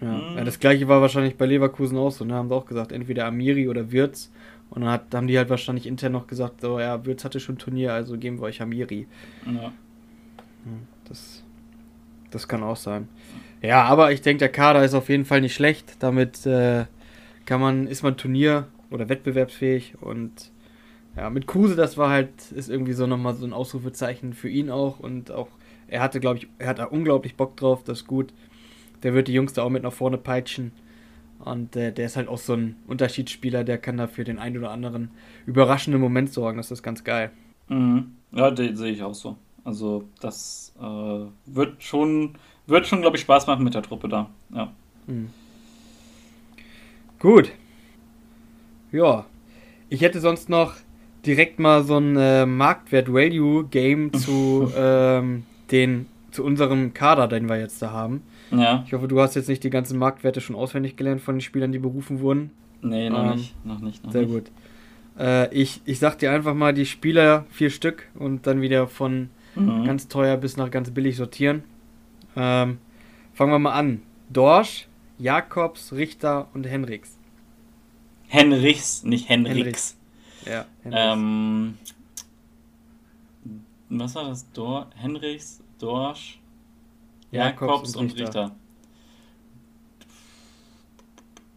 Ja. 0.00 0.08
Mhm. 0.08 0.36
ja. 0.38 0.44
das 0.44 0.58
gleiche 0.58 0.88
war 0.88 1.00
wahrscheinlich 1.00 1.36
bei 1.36 1.46
Leverkusen 1.46 1.96
auch 1.96 2.10
so. 2.10 2.24
Ne? 2.24 2.34
Haben 2.34 2.48
sie 2.48 2.54
auch 2.54 2.66
gesagt, 2.66 2.92
entweder 2.92 3.26
Amiri 3.26 3.68
oder 3.68 3.90
Wirtz. 3.90 4.30
Und 4.70 4.82
dann 4.82 4.90
hat, 4.90 5.14
haben 5.14 5.26
die 5.26 5.36
halt 5.36 5.50
wahrscheinlich 5.50 5.86
intern 5.86 6.12
noch 6.12 6.26
gesagt, 6.26 6.60
so, 6.60 6.78
ja, 6.78 7.04
Wirtz 7.04 7.24
hatte 7.24 7.40
schon 7.40 7.58
Turnier, 7.58 7.92
also 7.92 8.16
geben 8.16 8.38
wir 8.38 8.44
euch 8.44 8.62
Amiri. 8.62 9.08
Ja. 9.46 9.72
Das, 11.08 11.42
das 12.30 12.46
kann 12.46 12.62
auch 12.62 12.76
sein. 12.76 13.08
Ja, 13.62 13.82
aber 13.84 14.12
ich 14.12 14.20
denke, 14.20 14.38
der 14.38 14.48
Kader 14.48 14.84
ist 14.84 14.94
auf 14.94 15.08
jeden 15.08 15.24
Fall 15.24 15.40
nicht 15.40 15.54
schlecht. 15.54 15.96
Damit 15.98 16.46
äh, 16.46 16.84
kann 17.46 17.60
man, 17.60 17.86
ist 17.86 18.02
man 18.02 18.16
Turnier- 18.16 18.68
oder 18.90 19.08
wettbewerbsfähig. 19.08 19.94
Und 20.00 20.52
ja, 21.16 21.30
mit 21.30 21.46
Kruse, 21.46 21.76
das 21.76 21.96
war 21.96 22.10
halt, 22.10 22.52
ist 22.52 22.70
irgendwie 22.70 22.92
so 22.92 23.06
nochmal 23.06 23.34
so 23.34 23.46
ein 23.46 23.52
Ausrufezeichen 23.52 24.32
für 24.34 24.48
ihn 24.48 24.70
auch. 24.70 25.00
Und 25.00 25.30
auch, 25.30 25.48
er 25.88 26.02
hatte, 26.02 26.20
glaube 26.20 26.38
ich, 26.38 26.48
er 26.58 26.68
hat 26.68 26.78
da 26.78 26.84
unglaublich 26.84 27.36
Bock 27.36 27.56
drauf, 27.56 27.82
das 27.84 28.00
ist 28.00 28.06
gut 28.06 28.32
der 29.02 29.14
wird 29.14 29.28
die 29.28 29.32
Jungs 29.32 29.52
da 29.52 29.62
auch 29.62 29.70
mit 29.70 29.82
nach 29.82 29.92
vorne 29.92 30.18
peitschen. 30.18 30.72
Und 31.38 31.74
äh, 31.74 31.92
der 31.92 32.06
ist 32.06 32.16
halt 32.16 32.28
auch 32.28 32.38
so 32.38 32.52
ein 32.52 32.76
Unterschiedsspieler, 32.86 33.64
der 33.64 33.78
kann 33.78 33.96
da 33.96 34.06
für 34.06 34.24
den 34.24 34.38
einen 34.38 34.58
oder 34.58 34.70
anderen 34.70 35.10
überraschenden 35.46 36.00
Moment 36.00 36.32
sorgen. 36.32 36.58
Das 36.58 36.70
ist 36.70 36.82
ganz 36.82 37.02
geil. 37.02 37.30
Mhm. 37.68 38.12
Ja, 38.32 38.50
den 38.50 38.76
sehe 38.76 38.92
ich 38.92 39.02
auch 39.02 39.14
so. 39.14 39.36
Also 39.64 40.04
das 40.20 40.74
äh, 40.78 41.24
wird 41.46 41.82
schon, 41.82 42.34
wird 42.66 42.86
schon, 42.86 43.00
glaube 43.00 43.16
ich, 43.16 43.22
Spaß 43.22 43.46
machen 43.46 43.64
mit 43.64 43.74
der 43.74 43.82
Truppe 43.82 44.08
da. 44.08 44.28
Ja. 44.54 44.72
Mhm. 45.06 45.30
Gut. 47.20 47.52
Ja. 48.90 49.26
Ich 49.88 50.00
hätte 50.00 50.20
sonst 50.20 50.48
noch 50.48 50.74
direkt 51.24 51.58
mal 51.58 51.84
so 51.84 51.96
ein 51.98 52.16
äh, 52.16 52.46
Marktwert-Value-Game 52.46 54.12
zu 54.14 54.72
ähm, 54.76 55.44
den 55.70 56.06
zu 56.30 56.44
unserem 56.44 56.94
Kader, 56.94 57.28
den 57.28 57.48
wir 57.48 57.58
jetzt 57.58 57.82
da 57.82 57.90
haben. 57.90 58.22
Ja. 58.50 58.84
Ich 58.86 58.92
hoffe, 58.92 59.08
du 59.08 59.20
hast 59.20 59.34
jetzt 59.34 59.48
nicht 59.48 59.64
die 59.64 59.70
ganzen 59.70 59.98
Marktwerte 59.98 60.40
schon 60.40 60.56
auswendig 60.56 60.96
gelernt 60.96 61.20
von 61.20 61.36
den 61.36 61.40
Spielern, 61.40 61.72
die 61.72 61.78
berufen 61.78 62.20
wurden. 62.20 62.50
Nee, 62.82 63.10
noch 63.10 63.24
ähm, 63.24 63.30
nicht. 63.32 63.66
Noch 63.66 63.80
nicht 63.80 64.04
noch 64.04 64.12
sehr 64.12 64.22
nicht. 64.22 64.32
gut. 64.32 64.44
Äh, 65.18 65.52
ich, 65.52 65.82
ich 65.84 65.98
sag 65.98 66.18
dir 66.18 66.30
einfach 66.30 66.54
mal 66.54 66.72
die 66.72 66.86
Spieler, 66.86 67.46
vier 67.50 67.70
Stück, 67.70 68.08
und 68.14 68.46
dann 68.46 68.60
wieder 68.60 68.86
von 68.86 69.28
mhm. 69.54 69.84
ganz 69.84 70.08
teuer 70.08 70.36
bis 70.36 70.56
nach 70.56 70.70
ganz 70.70 70.90
billig 70.90 71.16
sortieren. 71.16 71.64
Ähm, 72.36 72.78
fangen 73.34 73.52
wir 73.52 73.58
mal 73.58 73.72
an. 73.72 74.02
Dorsch, 74.30 74.86
Jakobs, 75.20 75.92
Richter 75.92 76.48
und 76.54 76.64
Henriks. 76.64 77.18
Henrichs, 78.26 79.02
nicht 79.02 79.28
Henriks. 79.28 79.56
Henrichs. 79.56 79.96
Ja, 80.46 80.66
Henrichs. 80.82 81.04
Ähm, 81.12 81.78
was 83.90 84.14
war 84.14 84.28
das? 84.28 84.50
Dor 84.52 84.88
Henrichs, 84.94 85.62
Dorsch, 85.78 86.40
Jakobs, 87.30 87.60
Jakobs 87.60 87.96
und, 87.96 88.12
Richter. 88.12 88.24
Richter. 88.24 88.56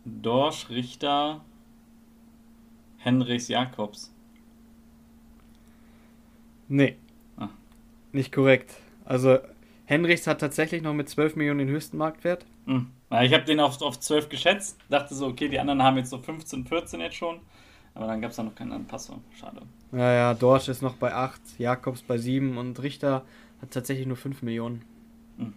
Dorsch, 0.05 0.69
Richter, 0.69 1.41
Henrichs, 2.97 3.47
Jakobs. 3.47 4.13
Nee. 6.67 6.97
Ah. 7.37 7.49
Nicht 8.11 8.33
korrekt. 8.33 8.73
Also 9.05 9.37
Henrichs 9.85 10.27
hat 10.27 10.41
tatsächlich 10.41 10.81
noch 10.81 10.93
mit 10.93 11.07
12 11.07 11.37
Millionen 11.37 11.59
den 11.59 11.69
höchsten 11.69 11.97
Marktwert. 11.97 12.45
Hm. 12.65 12.87
Ich 13.21 13.33
habe 13.33 13.43
den 13.43 13.59
auf, 13.59 13.81
auf 13.81 13.99
12 13.99 14.29
geschätzt. 14.29 14.79
Dachte 14.89 15.13
so, 15.13 15.27
okay, 15.27 15.47
die 15.47 15.59
anderen 15.59 15.83
haben 15.83 15.97
jetzt 15.97 16.09
so 16.09 16.17
15, 16.17 16.65
14 16.65 16.99
jetzt 16.99 17.15
schon. 17.15 17.39
Aber 17.95 18.07
dann 18.07 18.21
gab 18.21 18.31
es 18.31 18.37
da 18.37 18.43
noch 18.43 18.55
keinen 18.55 18.71
Anpassung. 18.71 19.21
Schade. 19.39 19.61
Ja, 19.91 20.13
ja, 20.13 20.33
Dorsch 20.33 20.67
ist 20.67 20.81
noch 20.81 20.95
bei 20.95 21.13
8, 21.13 21.39
Jakobs 21.59 22.01
bei 22.01 22.17
7 22.17 22.57
und 22.57 22.81
Richter 22.81 23.23
hat 23.61 23.71
tatsächlich 23.71 24.07
nur 24.07 24.17
5 24.17 24.41
Millionen. 24.41 24.81
Hm. 25.37 25.53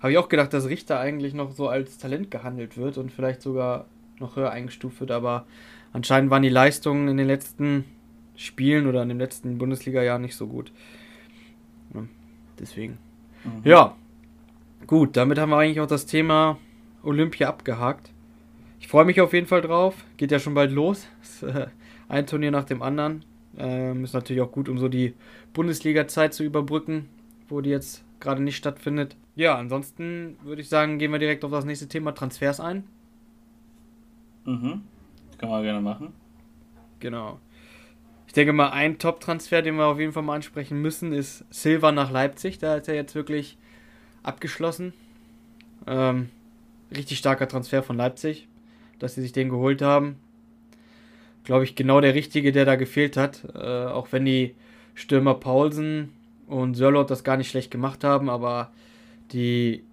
Habe 0.00 0.12
ich 0.12 0.18
auch 0.18 0.28
gedacht, 0.30 0.52
dass 0.54 0.66
Richter 0.66 0.98
eigentlich 0.98 1.34
noch 1.34 1.52
so 1.52 1.68
als 1.68 1.98
Talent 1.98 2.30
gehandelt 2.30 2.78
wird 2.78 2.96
und 2.96 3.12
vielleicht 3.12 3.42
sogar 3.42 3.84
noch 4.18 4.36
höher 4.36 4.50
eingestuft 4.50 5.00
wird, 5.00 5.10
aber 5.10 5.44
anscheinend 5.92 6.30
waren 6.30 6.42
die 6.42 6.48
Leistungen 6.48 7.08
in 7.08 7.18
den 7.18 7.26
letzten 7.26 7.84
Spielen 8.36 8.86
oder 8.86 9.02
in 9.02 9.10
dem 9.10 9.18
letzten 9.18 9.58
Bundesliga-Jahr 9.58 10.18
nicht 10.18 10.36
so 10.36 10.46
gut. 10.46 10.72
Deswegen. 12.58 12.98
Mhm. 13.44 13.60
Ja, 13.64 13.96
gut, 14.86 15.16
damit 15.16 15.38
haben 15.38 15.50
wir 15.50 15.58
eigentlich 15.58 15.80
auch 15.80 15.86
das 15.86 16.06
Thema 16.06 16.58
Olympia 17.02 17.48
abgehakt. 17.48 18.10
Ich 18.80 18.88
freue 18.88 19.04
mich 19.04 19.20
auf 19.20 19.32
jeden 19.32 19.46
Fall 19.46 19.62
drauf. 19.62 20.04
Geht 20.16 20.30
ja 20.30 20.38
schon 20.38 20.54
bald 20.54 20.72
los. 20.72 21.06
Äh, 21.42 21.66
ein 22.08 22.26
Turnier 22.26 22.50
nach 22.50 22.64
dem 22.64 22.80
anderen. 22.82 23.24
Ähm, 23.56 24.04
ist 24.04 24.12
natürlich 24.12 24.42
auch 24.42 24.52
gut, 24.52 24.68
um 24.68 24.78
so 24.78 24.88
die 24.88 25.14
Bundesliga-Zeit 25.52 26.32
zu 26.32 26.44
überbrücken, 26.44 27.08
wo 27.48 27.60
die 27.60 27.70
jetzt 27.70 28.04
gerade 28.20 28.42
nicht 28.42 28.56
stattfindet. 28.56 29.16
Ja, 29.36 29.56
ansonsten 29.56 30.36
würde 30.42 30.62
ich 30.62 30.68
sagen, 30.68 30.98
gehen 30.98 31.12
wir 31.12 31.18
direkt 31.18 31.44
auf 31.44 31.50
das 31.50 31.64
nächste 31.64 31.88
Thema 31.88 32.12
Transfers 32.12 32.60
ein. 32.60 32.84
Mhm. 34.44 34.82
Können 35.38 35.52
wir 35.52 35.62
gerne 35.62 35.80
machen. 35.80 36.12
Genau. 37.00 37.40
Ich 38.26 38.32
denke 38.32 38.52
mal, 38.52 38.70
ein 38.70 38.98
Top-Transfer, 38.98 39.62
den 39.62 39.76
wir 39.76 39.86
auf 39.86 39.98
jeden 39.98 40.12
Fall 40.12 40.22
mal 40.22 40.36
ansprechen 40.36 40.80
müssen, 40.80 41.12
ist 41.12 41.44
Silva 41.50 41.92
nach 41.92 42.10
Leipzig. 42.10 42.58
Da 42.58 42.76
ist 42.76 42.88
er 42.88 42.94
jetzt 42.94 43.14
wirklich 43.14 43.58
abgeschlossen. 44.24 44.92
Ähm, 45.86 46.30
richtig 46.94 47.18
starker 47.18 47.46
Transfer 47.46 47.82
von 47.82 47.96
Leipzig, 47.96 48.48
dass 48.98 49.14
sie 49.14 49.22
sich 49.22 49.32
den 49.32 49.48
geholt 49.48 49.82
haben. 49.82 50.16
Glaube 51.44 51.64
ich, 51.64 51.76
genau 51.76 52.00
der 52.00 52.14
richtige, 52.14 52.50
der 52.50 52.64
da 52.64 52.74
gefehlt 52.74 53.16
hat. 53.16 53.44
Äh, 53.54 53.86
auch 53.86 54.08
wenn 54.10 54.24
die 54.24 54.54
Stürmer 54.94 55.34
Paulsen 55.34 56.10
und 56.46 56.74
Sörlot 56.74 57.10
das 57.10 57.24
gar 57.24 57.36
nicht 57.36 57.50
schlecht 57.50 57.70
gemacht 57.70 58.04
haben, 58.04 58.28
aber 58.28 58.72
die, 59.32 59.84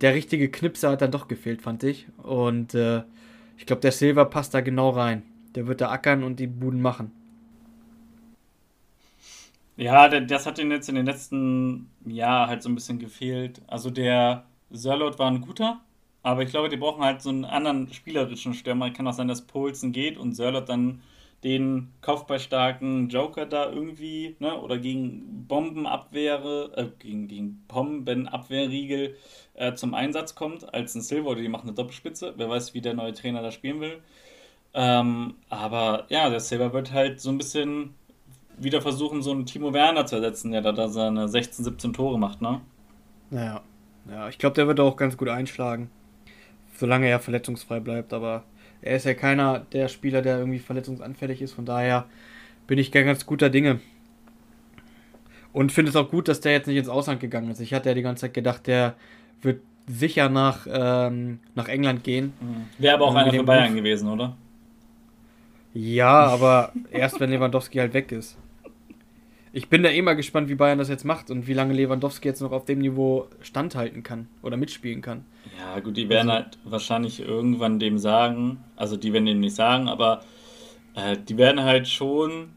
der 0.00 0.14
richtige 0.14 0.50
Knipser 0.50 0.90
hat 0.90 1.02
dann 1.02 1.10
doch 1.10 1.28
gefehlt, 1.28 1.62
fand 1.62 1.82
ich. 1.82 2.06
Und 2.18 2.74
äh, 2.74 3.02
ich 3.56 3.66
glaube, 3.66 3.82
der 3.82 3.92
Silver 3.92 4.24
passt 4.24 4.54
da 4.54 4.60
genau 4.60 4.90
rein. 4.90 5.22
Der 5.54 5.66
wird 5.66 5.80
da 5.80 5.90
ackern 5.90 6.22
und 6.22 6.38
die 6.38 6.46
Buden 6.46 6.80
machen. 6.80 7.10
Ja, 9.78 10.08
das 10.08 10.44
hat 10.46 10.58
ihn 10.58 10.70
jetzt 10.72 10.88
in 10.88 10.96
den 10.96 11.06
letzten 11.06 11.88
Jahren 12.04 12.48
halt 12.50 12.62
so 12.62 12.68
ein 12.68 12.74
bisschen 12.74 12.98
gefehlt. 12.98 13.62
Also 13.68 13.90
der 13.90 14.44
Sörlot 14.70 15.18
war 15.20 15.30
ein 15.30 15.40
guter, 15.40 15.80
aber 16.24 16.42
ich 16.42 16.50
glaube, 16.50 16.68
die 16.68 16.76
brauchen 16.76 17.02
halt 17.04 17.22
so 17.22 17.30
einen 17.30 17.44
anderen 17.44 17.92
spielerischen 17.92 18.54
Stürmer. 18.54 18.90
Kann 18.90 19.06
auch 19.06 19.12
sein, 19.12 19.28
dass 19.28 19.46
Poulsen 19.46 19.92
geht 19.92 20.18
und 20.18 20.34
Sörlot 20.34 20.68
dann 20.68 21.00
den 21.44 21.92
kopfballstarken 22.02 23.08
Joker 23.08 23.46
da 23.46 23.70
irgendwie, 23.70 24.34
ne, 24.40 24.60
oder 24.60 24.78
gegen 24.78 25.46
Bombenabwehre, 25.46 26.72
äh, 26.76 26.88
gegen, 26.98 27.28
gegen 27.28 27.64
Bombenabwehrriegel 27.68 29.16
äh, 29.54 29.74
zum 29.74 29.94
Einsatz 29.94 30.34
kommt, 30.34 30.74
als 30.74 30.96
ein 30.96 31.02
Silver 31.02 31.30
oder 31.30 31.40
die 31.40 31.48
machen 31.48 31.68
eine 31.68 31.74
Doppelspitze. 31.76 32.34
Wer 32.36 32.50
weiß, 32.50 32.74
wie 32.74 32.80
der 32.80 32.94
neue 32.94 33.12
Trainer 33.14 33.42
da 33.42 33.52
spielen 33.52 33.80
will. 33.80 34.02
Ähm, 34.74 35.36
aber 35.48 36.06
ja, 36.10 36.28
der 36.30 36.40
Silver 36.40 36.72
wird 36.72 36.92
halt 36.92 37.20
so 37.20 37.30
ein 37.30 37.38
bisschen 37.38 37.94
wieder 38.60 38.82
versuchen, 38.82 39.22
so 39.22 39.30
einen 39.30 39.46
Timo 39.46 39.72
Werner 39.72 40.06
zu 40.06 40.16
ersetzen, 40.16 40.52
der 40.52 40.60
da, 40.60 40.88
seine 40.88 41.28
16, 41.28 41.64
17 41.64 41.92
Tore 41.92 42.18
macht, 42.18 42.40
ne? 42.40 42.60
Naja, 43.30 43.62
ja, 44.10 44.28
ich 44.28 44.38
glaube, 44.38 44.54
der 44.54 44.66
wird 44.66 44.80
auch 44.80 44.96
ganz 44.96 45.16
gut 45.16 45.28
einschlagen, 45.28 45.90
solange 46.76 47.08
er 47.08 47.20
verletzungsfrei 47.20 47.80
bleibt, 47.80 48.12
aber 48.12 48.44
er 48.80 48.96
ist 48.96 49.04
ja 49.04 49.14
keiner 49.14 49.60
der 49.72 49.88
Spieler, 49.88 50.22
der 50.22 50.38
irgendwie 50.38 50.58
verletzungsanfällig 50.58 51.42
ist, 51.42 51.52
von 51.52 51.66
daher 51.66 52.06
bin 52.66 52.78
ich 52.78 52.92
ganz 52.92 53.26
guter 53.26 53.50
Dinge. 53.50 53.80
Und 55.52 55.72
finde 55.72 55.90
es 55.90 55.96
auch 55.96 56.10
gut, 56.10 56.28
dass 56.28 56.40
der 56.40 56.52
jetzt 56.52 56.66
nicht 56.66 56.76
ins 56.76 56.88
Ausland 56.88 57.20
gegangen 57.20 57.50
ist. 57.50 57.60
Ich 57.60 57.74
hatte 57.74 57.88
ja 57.88 57.94
die 57.94 58.02
ganze 58.02 58.22
Zeit 58.22 58.34
gedacht, 58.34 58.66
der 58.66 58.94
wird 59.40 59.62
sicher 59.86 60.28
nach, 60.28 60.66
ähm, 60.70 61.40
nach 61.54 61.68
England 61.68 62.04
gehen. 62.04 62.34
Mhm. 62.40 62.66
Wäre 62.78 62.94
aber 62.94 63.06
auch 63.06 63.14
einer 63.14 63.32
für 63.32 63.42
Bayern 63.42 63.74
gewesen, 63.74 64.08
oder? 64.08 64.36
Ja, 65.74 66.26
aber 66.26 66.72
erst 66.90 67.18
wenn 67.20 67.30
Lewandowski 67.30 67.78
halt 67.78 67.94
weg 67.94 68.12
ist. 68.12 68.36
Ich 69.58 69.68
bin 69.68 69.82
da 69.82 69.90
eh 69.90 70.02
mal 70.02 70.14
gespannt, 70.14 70.48
wie 70.48 70.54
Bayern 70.54 70.78
das 70.78 70.88
jetzt 70.88 71.04
macht 71.04 71.32
und 71.32 71.48
wie 71.48 71.52
lange 71.52 71.74
Lewandowski 71.74 72.28
jetzt 72.28 72.40
noch 72.40 72.52
auf 72.52 72.64
dem 72.64 72.78
Niveau 72.78 73.26
standhalten 73.40 74.04
kann 74.04 74.28
oder 74.40 74.56
mitspielen 74.56 75.02
kann. 75.02 75.24
Ja, 75.58 75.80
gut, 75.80 75.96
die 75.96 76.08
werden 76.08 76.30
also, 76.30 76.44
halt 76.44 76.58
wahrscheinlich 76.62 77.18
irgendwann 77.18 77.80
dem 77.80 77.98
sagen, 77.98 78.62
also 78.76 78.96
die 78.96 79.12
werden 79.12 79.26
dem 79.26 79.40
nicht 79.40 79.56
sagen, 79.56 79.88
aber 79.88 80.20
äh, 80.94 81.16
die 81.16 81.36
werden 81.36 81.64
halt 81.64 81.88
schon 81.88 82.50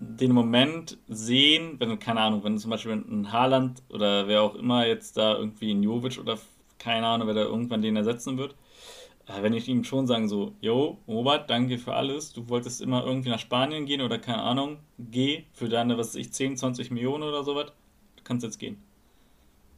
den 0.00 0.32
Moment 0.32 0.96
sehen, 1.08 1.76
wenn, 1.78 1.98
keine 1.98 2.20
Ahnung, 2.20 2.42
wenn 2.42 2.56
zum 2.56 2.70
Beispiel 2.70 2.92
ein 2.92 3.30
Haaland 3.30 3.82
oder 3.90 4.26
wer 4.26 4.40
auch 4.40 4.54
immer 4.54 4.86
jetzt 4.86 5.18
da 5.18 5.36
irgendwie 5.36 5.72
ein 5.72 5.82
Jovic 5.82 6.18
oder 6.18 6.38
keine 6.78 7.06
Ahnung, 7.06 7.28
wer 7.28 7.34
da 7.34 7.42
irgendwann 7.42 7.82
den 7.82 7.96
ersetzen 7.96 8.38
wird, 8.38 8.54
wenn 9.26 9.52
ich 9.52 9.68
ihm 9.68 9.84
schon 9.84 10.06
sagen 10.06 10.28
so, 10.28 10.54
yo, 10.60 10.98
Robert, 11.08 11.50
danke 11.50 11.78
für 11.78 11.94
alles, 11.94 12.32
du 12.32 12.48
wolltest 12.48 12.80
immer 12.80 13.04
irgendwie 13.04 13.30
nach 13.30 13.40
Spanien 13.40 13.84
gehen 13.86 14.00
oder 14.00 14.18
keine 14.18 14.42
Ahnung, 14.42 14.78
geh 14.98 15.44
für 15.52 15.68
deine, 15.68 15.98
was 15.98 16.08
weiß 16.08 16.16
ich, 16.16 16.32
10, 16.32 16.56
20 16.56 16.90
Millionen 16.90 17.24
oder 17.24 17.42
sowas, 17.42 17.72
du 18.16 18.22
kannst 18.22 18.44
jetzt 18.44 18.58
gehen. 18.58 18.78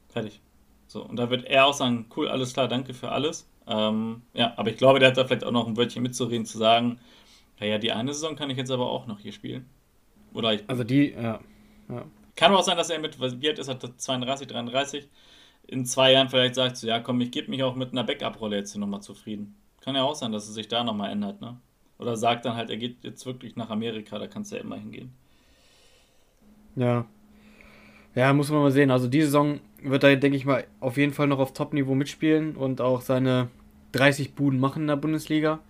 Fertig. 0.08 0.40
So, 0.86 1.04
und 1.04 1.16
da 1.16 1.30
wird 1.30 1.44
er 1.44 1.66
auch 1.66 1.74
sagen, 1.74 2.06
cool, 2.16 2.28
alles 2.28 2.52
klar, 2.52 2.68
danke 2.68 2.94
für 2.94 3.10
alles. 3.10 3.48
Ähm, 3.66 4.22
ja, 4.32 4.54
aber 4.56 4.70
ich 4.70 4.76
glaube, 4.76 4.98
der 4.98 5.08
hat 5.08 5.16
da 5.16 5.24
vielleicht 5.26 5.44
auch 5.44 5.52
noch 5.52 5.66
ein 5.66 5.76
Wörtchen 5.76 6.02
mitzureden, 6.02 6.46
zu 6.46 6.58
sagen, 6.58 6.98
naja, 7.60 7.78
die 7.78 7.92
eine 7.92 8.12
Saison 8.14 8.36
kann 8.36 8.50
ich 8.50 8.56
jetzt 8.56 8.70
aber 8.70 8.90
auch 8.90 9.06
noch 9.06 9.18
hier 9.18 9.32
spielen. 9.32 9.68
Oder 10.32 10.54
ich. 10.54 10.64
Also 10.68 10.84
die, 10.84 11.10
ja. 11.10 11.40
ja. 11.88 12.04
Kann 12.36 12.54
auch 12.54 12.62
sein, 12.62 12.76
dass 12.76 12.90
er 12.90 12.98
mit, 13.00 13.20
wie 13.20 13.48
alt 13.48 13.58
ist 13.58 13.68
er, 13.68 13.78
32, 13.78 14.46
33, 14.46 15.08
in 15.68 15.84
zwei 15.84 16.12
Jahren 16.12 16.28
vielleicht 16.28 16.54
sagt, 16.56 16.76
so, 16.78 16.86
ja 16.86 16.98
komm, 16.98 17.20
ich 17.20 17.30
gebe 17.30 17.50
mich 17.50 17.62
auch 17.62 17.76
mit 17.76 17.92
einer 17.92 18.02
Backup-Rolle 18.02 18.56
jetzt 18.56 18.72
hier 18.72 18.80
nochmal 18.80 19.02
zufrieden. 19.02 19.54
Kann 19.80 19.94
ja 19.94 20.02
auch 20.02 20.14
sein, 20.14 20.32
dass 20.32 20.48
es 20.48 20.54
sich 20.54 20.66
da 20.68 20.82
nochmal 20.82 21.10
ändert, 21.12 21.40
ne? 21.40 21.58
Oder 21.98 22.16
sagt 22.16 22.44
dann 22.44 22.56
halt, 22.56 22.70
er 22.70 22.76
geht 22.76 23.04
jetzt 23.04 23.26
wirklich 23.26 23.56
nach 23.56 23.70
Amerika, 23.70 24.18
da 24.18 24.26
kannst 24.26 24.50
du 24.50 24.56
ja 24.56 24.62
immer 24.62 24.76
hingehen. 24.76 25.12
Ja. 26.76 27.06
Ja, 28.14 28.32
muss 28.32 28.50
man 28.50 28.60
mal 28.60 28.70
sehen. 28.70 28.90
Also 28.90 29.08
die 29.08 29.22
Saison 29.22 29.60
wird 29.82 30.04
er, 30.04 30.16
denke 30.16 30.36
ich 30.36 30.44
mal, 30.44 30.64
auf 30.80 30.96
jeden 30.96 31.12
Fall 31.12 31.26
noch 31.26 31.38
auf 31.38 31.52
Top-Niveau 31.52 31.94
mitspielen 31.94 32.56
und 32.56 32.80
auch 32.80 33.00
seine 33.00 33.48
30 33.92 34.34
Buden 34.34 34.58
machen 34.58 34.82
in 34.82 34.88
der 34.88 34.96
Bundesliga. 34.96 35.60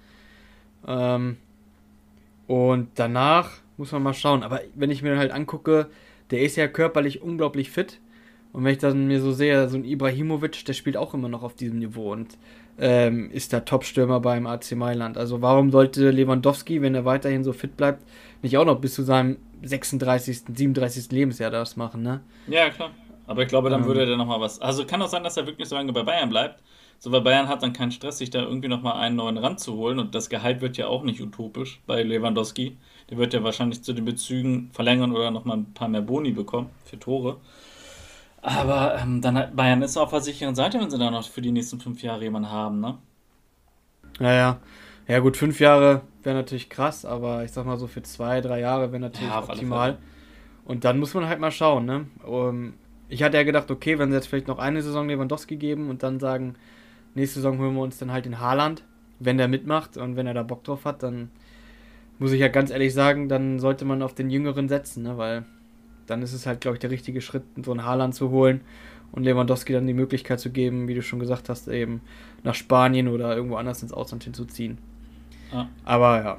Ähm, 0.86 1.38
und 2.46 2.90
danach 2.94 3.50
muss 3.76 3.92
man 3.92 4.02
mal 4.02 4.14
schauen. 4.14 4.42
Aber 4.42 4.60
wenn 4.74 4.90
ich 4.90 5.02
mir 5.02 5.18
halt 5.18 5.32
angucke, 5.32 5.88
der 6.30 6.42
ist 6.42 6.56
ja 6.56 6.68
körperlich 6.68 7.22
unglaublich 7.22 7.70
fit. 7.70 8.00
Und 8.52 8.64
wenn 8.64 8.72
ich 8.72 8.78
dann 8.78 9.06
mir 9.06 9.20
so 9.20 9.32
sehe, 9.32 9.68
so 9.68 9.76
ein 9.76 9.84
Ibrahimovic, 9.84 10.64
der 10.64 10.72
spielt 10.72 10.96
auch 10.96 11.14
immer 11.14 11.28
noch 11.28 11.42
auf 11.42 11.54
diesem 11.54 11.78
Niveau 11.78 12.12
und 12.12 12.38
ähm, 12.78 13.30
ist 13.30 13.52
der 13.52 13.64
Top-Stürmer 13.64 14.20
beim 14.20 14.46
AC 14.46 14.72
Mailand. 14.72 15.18
Also 15.18 15.42
warum 15.42 15.70
sollte 15.70 16.10
Lewandowski, 16.10 16.80
wenn 16.82 16.94
er 16.94 17.04
weiterhin 17.04 17.44
so 17.44 17.52
fit 17.52 17.76
bleibt, 17.76 18.04
nicht 18.42 18.56
auch 18.56 18.64
noch 18.64 18.80
bis 18.80 18.94
zu 18.94 19.02
seinem 19.02 19.38
36., 19.62 20.44
37. 20.54 21.10
Lebensjahr 21.12 21.50
das 21.50 21.76
machen, 21.76 22.02
ne? 22.02 22.20
Ja, 22.46 22.70
klar. 22.70 22.96
Aber 23.26 23.42
ich 23.42 23.48
glaube, 23.48 23.68
dann 23.70 23.84
ähm, 23.84 23.84
würde 23.84 24.10
er 24.10 24.16
nochmal 24.16 24.40
was. 24.40 24.60
Also 24.60 24.86
kann 24.86 25.02
auch 25.02 25.08
sein, 25.08 25.22
dass 25.22 25.36
er 25.36 25.46
wirklich 25.46 25.68
so 25.68 25.76
lange 25.76 25.92
bei 25.92 26.02
Bayern 26.02 26.30
bleibt, 26.30 26.62
So, 26.98 27.12
weil 27.12 27.20
Bayern 27.20 27.48
hat 27.48 27.62
dann 27.62 27.72
keinen 27.72 27.92
Stress, 27.92 28.18
sich 28.18 28.30
da 28.30 28.42
irgendwie 28.42 28.68
nochmal 28.68 28.94
einen 28.94 29.16
neuen 29.16 29.38
ranzuholen 29.38 29.98
und 30.00 30.14
das 30.14 30.28
Gehalt 30.30 30.60
wird 30.60 30.76
ja 30.76 30.88
auch 30.88 31.04
nicht 31.04 31.20
utopisch 31.20 31.80
bei 31.86 32.02
Lewandowski. 32.02 32.78
Der 33.10 33.18
wird 33.18 33.34
ja 33.34 33.44
wahrscheinlich 33.44 33.82
zu 33.82 33.92
den 33.92 34.04
Bezügen 34.04 34.70
verlängern 34.72 35.12
oder 35.12 35.30
nochmal 35.30 35.58
ein 35.58 35.74
paar 35.74 35.88
mehr 35.88 36.02
Boni 36.02 36.32
bekommen 36.32 36.70
für 36.84 36.98
Tore. 36.98 37.38
Aber 38.42 38.98
ähm, 39.00 39.20
dann 39.20 39.36
hat 39.36 39.56
Bayern 39.56 39.82
ist 39.82 39.96
auf 39.96 40.10
der 40.10 40.20
sicheren 40.20 40.54
Seite, 40.54 40.80
wenn 40.80 40.90
sie 40.90 40.98
da 40.98 41.10
noch 41.10 41.28
für 41.28 41.42
die 41.42 41.52
nächsten 41.52 41.80
fünf 41.80 42.02
Jahre 42.02 42.22
jemanden 42.22 42.50
haben, 42.50 42.80
ne? 42.80 42.98
Ja, 44.20 44.32
ja. 44.32 44.60
Ja, 45.08 45.20
gut, 45.20 45.36
fünf 45.36 45.58
Jahre 45.58 46.02
wäre 46.22 46.36
natürlich 46.36 46.68
krass, 46.68 47.04
aber 47.04 47.42
ich 47.44 47.52
sag 47.52 47.64
mal 47.64 47.78
so 47.78 47.86
für 47.86 48.02
zwei, 48.02 48.40
drei 48.40 48.60
Jahre 48.60 48.92
wäre 48.92 49.00
natürlich 49.00 49.30
ja, 49.30 49.38
optimal. 49.38 49.98
Und 50.66 50.84
dann 50.84 50.98
muss 50.98 51.14
man 51.14 51.26
halt 51.26 51.40
mal 51.40 51.50
schauen, 51.50 51.86
ne? 51.86 52.06
Um, 52.26 52.74
ich 53.08 53.22
hatte 53.22 53.38
ja 53.38 53.42
gedacht, 53.42 53.70
okay, 53.70 53.98
wenn 53.98 54.10
sie 54.10 54.16
jetzt 54.16 54.26
vielleicht 54.28 54.48
noch 54.48 54.58
eine 54.58 54.82
Saison 54.82 55.08
Lewandowski 55.08 55.56
geben 55.56 55.88
und 55.88 56.02
dann 56.02 56.20
sagen, 56.20 56.56
nächste 57.14 57.40
Saison 57.40 57.58
holen 57.58 57.74
wir 57.74 57.80
uns 57.80 57.96
dann 57.98 58.12
halt 58.12 58.26
den 58.26 58.38
Haaland, 58.38 58.84
wenn 59.18 59.38
der 59.38 59.48
mitmacht 59.48 59.96
und 59.96 60.16
wenn 60.16 60.26
er 60.26 60.34
da 60.34 60.42
Bock 60.42 60.62
drauf 60.64 60.84
hat, 60.84 61.02
dann 61.02 61.30
muss 62.18 62.32
ich 62.32 62.40
ja 62.40 62.48
ganz 62.48 62.70
ehrlich 62.70 62.92
sagen, 62.92 63.30
dann 63.30 63.58
sollte 63.58 63.86
man 63.86 64.02
auf 64.02 64.14
den 64.14 64.28
Jüngeren 64.28 64.68
setzen, 64.68 65.04
ne? 65.04 65.16
Weil 65.16 65.46
dann 66.08 66.22
ist 66.22 66.32
es 66.32 66.46
halt, 66.46 66.60
glaube 66.60 66.76
ich, 66.76 66.80
der 66.80 66.90
richtige 66.90 67.20
Schritt, 67.20 67.44
so 67.64 67.70
einen 67.70 67.84
Haaland 67.84 68.14
zu 68.14 68.30
holen 68.30 68.62
und 69.12 69.22
Lewandowski 69.22 69.72
dann 69.72 69.86
die 69.86 69.94
Möglichkeit 69.94 70.40
zu 70.40 70.50
geben, 70.50 70.88
wie 70.88 70.94
du 70.94 71.02
schon 71.02 71.18
gesagt 71.18 71.48
hast, 71.48 71.68
eben 71.68 72.00
nach 72.42 72.54
Spanien 72.54 73.08
oder 73.08 73.36
irgendwo 73.36 73.56
anders 73.56 73.82
ins 73.82 73.92
Ausland 73.92 74.24
hinzuziehen. 74.24 74.78
Ja. 75.52 75.68
Aber 75.84 76.22
ja, 76.22 76.38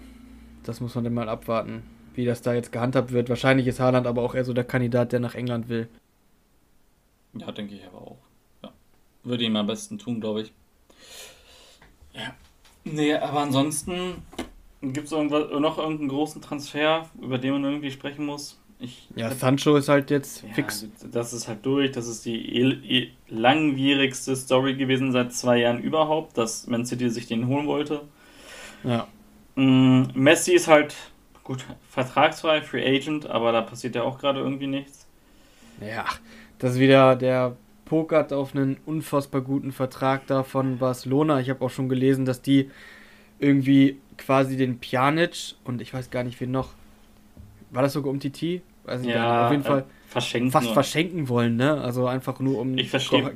das 0.63 0.81
muss 0.81 0.95
man 0.95 1.03
dann 1.03 1.13
mal 1.13 1.29
abwarten, 1.29 1.83
wie 2.13 2.25
das 2.25 2.41
da 2.41 2.53
jetzt 2.53 2.71
gehandhabt 2.71 3.11
wird. 3.11 3.29
Wahrscheinlich 3.29 3.67
ist 3.67 3.79
Haaland 3.79 4.07
aber 4.07 4.21
auch 4.21 4.35
eher 4.35 4.45
so 4.45 4.53
der 4.53 4.63
Kandidat, 4.63 5.11
der 5.11 5.19
nach 5.19 5.35
England 5.35 5.69
will. 5.69 5.87
Ja, 7.33 7.51
denke 7.51 7.75
ich 7.75 7.85
aber 7.85 7.97
auch. 7.99 8.17
Ja. 8.63 8.71
Würde 9.23 9.43
ihm 9.43 9.55
am 9.55 9.67
besten 9.67 9.97
tun, 9.97 10.19
glaube 10.19 10.41
ich. 10.41 10.53
Ja. 12.13 12.33
Nee, 12.83 13.13
aber 13.13 13.41
ansonsten 13.41 14.23
gibt 14.81 15.05
es 15.05 15.11
noch 15.11 15.77
irgendeinen 15.77 16.07
großen 16.07 16.41
Transfer, 16.41 17.09
über 17.21 17.37
den 17.37 17.53
man 17.53 17.63
irgendwie 17.65 17.91
sprechen 17.91 18.25
muss? 18.25 18.59
Ich, 18.81 19.09
ja, 19.15 19.29
Sancho 19.31 19.75
ist 19.75 19.89
halt 19.89 20.09
jetzt 20.09 20.43
ja, 20.43 20.53
fix. 20.53 20.87
Das 21.11 21.33
ist 21.33 21.49
halt 21.49 21.65
durch. 21.65 21.91
Das 21.91 22.07
ist 22.07 22.25
die 22.25 23.11
langwierigste 23.27 24.35
Story 24.35 24.75
gewesen 24.75 25.11
seit 25.11 25.33
zwei 25.33 25.57
Jahren 25.57 25.81
überhaupt, 25.81 26.37
dass 26.37 26.67
Man 26.67 26.85
City 26.85 27.09
sich 27.09 27.27
den 27.27 27.47
holen 27.47 27.67
wollte. 27.67 28.01
Ja. 28.85 29.07
Mm, 29.55 30.03
Messi 30.13 30.53
ist 30.53 30.69
halt, 30.69 30.95
gut, 31.43 31.65
vertragsfrei, 31.89 32.61
Free 32.61 32.85
Agent, 32.85 33.25
aber 33.25 33.51
da 33.51 33.61
passiert 33.61 33.95
ja 33.95 34.03
auch 34.03 34.17
gerade 34.17 34.39
irgendwie 34.39 34.67
nichts. 34.67 35.07
Ja, 35.81 36.05
das 36.57 36.73
ist 36.73 36.79
wieder 36.79 37.17
der 37.17 37.57
pokert 37.89 38.31
auf 38.31 38.55
einen 38.55 38.77
unfassbar 38.85 39.41
guten 39.41 39.71
Vertrag 39.71 40.27
da 40.27 40.43
von 40.43 40.77
Barcelona. 40.77 41.39
Ich 41.39 41.49
habe 41.49 41.65
auch 41.65 41.71
schon 41.71 41.89
gelesen, 41.89 42.23
dass 42.23 42.41
die 42.41 42.69
irgendwie 43.39 43.97
quasi 44.17 44.57
den 44.57 44.79
Pjanic 44.79 45.55
und 45.63 45.81
ich 45.81 45.93
weiß 45.93 46.11
gar 46.11 46.23
nicht, 46.23 46.39
wen 46.39 46.51
noch. 46.51 46.73
War 47.71 47.81
das 47.81 47.93
sogar 47.93 48.11
um 48.11 48.19
Titi? 48.19 48.61
Weiß 48.89 49.01
ich 49.01 49.07
ja, 49.07 49.13
nicht. 49.13 49.45
Auf 49.45 49.51
jeden 49.51 49.63
Fall 49.63 49.85
verschenken 50.07 50.51
fast 50.51 50.65
nur. 50.65 50.73
verschenken 50.73 51.29
wollen, 51.29 51.55
ne? 51.55 51.79
Also 51.81 52.07
einfach 52.07 52.39
nur, 52.39 52.59
um 52.59 52.75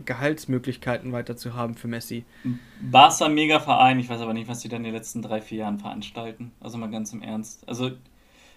Gehaltsmöglichkeiten 0.05 1.11
weiter 1.11 1.37
zu 1.37 1.53
haben 1.53 1.75
für 1.75 1.87
Messi. 1.87 2.25
Barca 2.81 3.29
mega 3.29 3.59
Verein, 3.59 3.99
ich 3.99 4.09
weiß 4.09 4.21
aber 4.21 4.33
nicht, 4.33 4.47
was 4.47 4.59
die 4.59 4.69
dann 4.69 4.79
in 4.79 4.85
den 4.85 4.93
letzten 4.93 5.21
drei, 5.21 5.41
vier 5.41 5.59
Jahren 5.59 5.77
veranstalten. 5.77 6.51
Also 6.59 6.77
mal 6.77 6.89
ganz 6.89 7.13
im 7.13 7.21
Ernst. 7.21 7.67
Also 7.69 7.91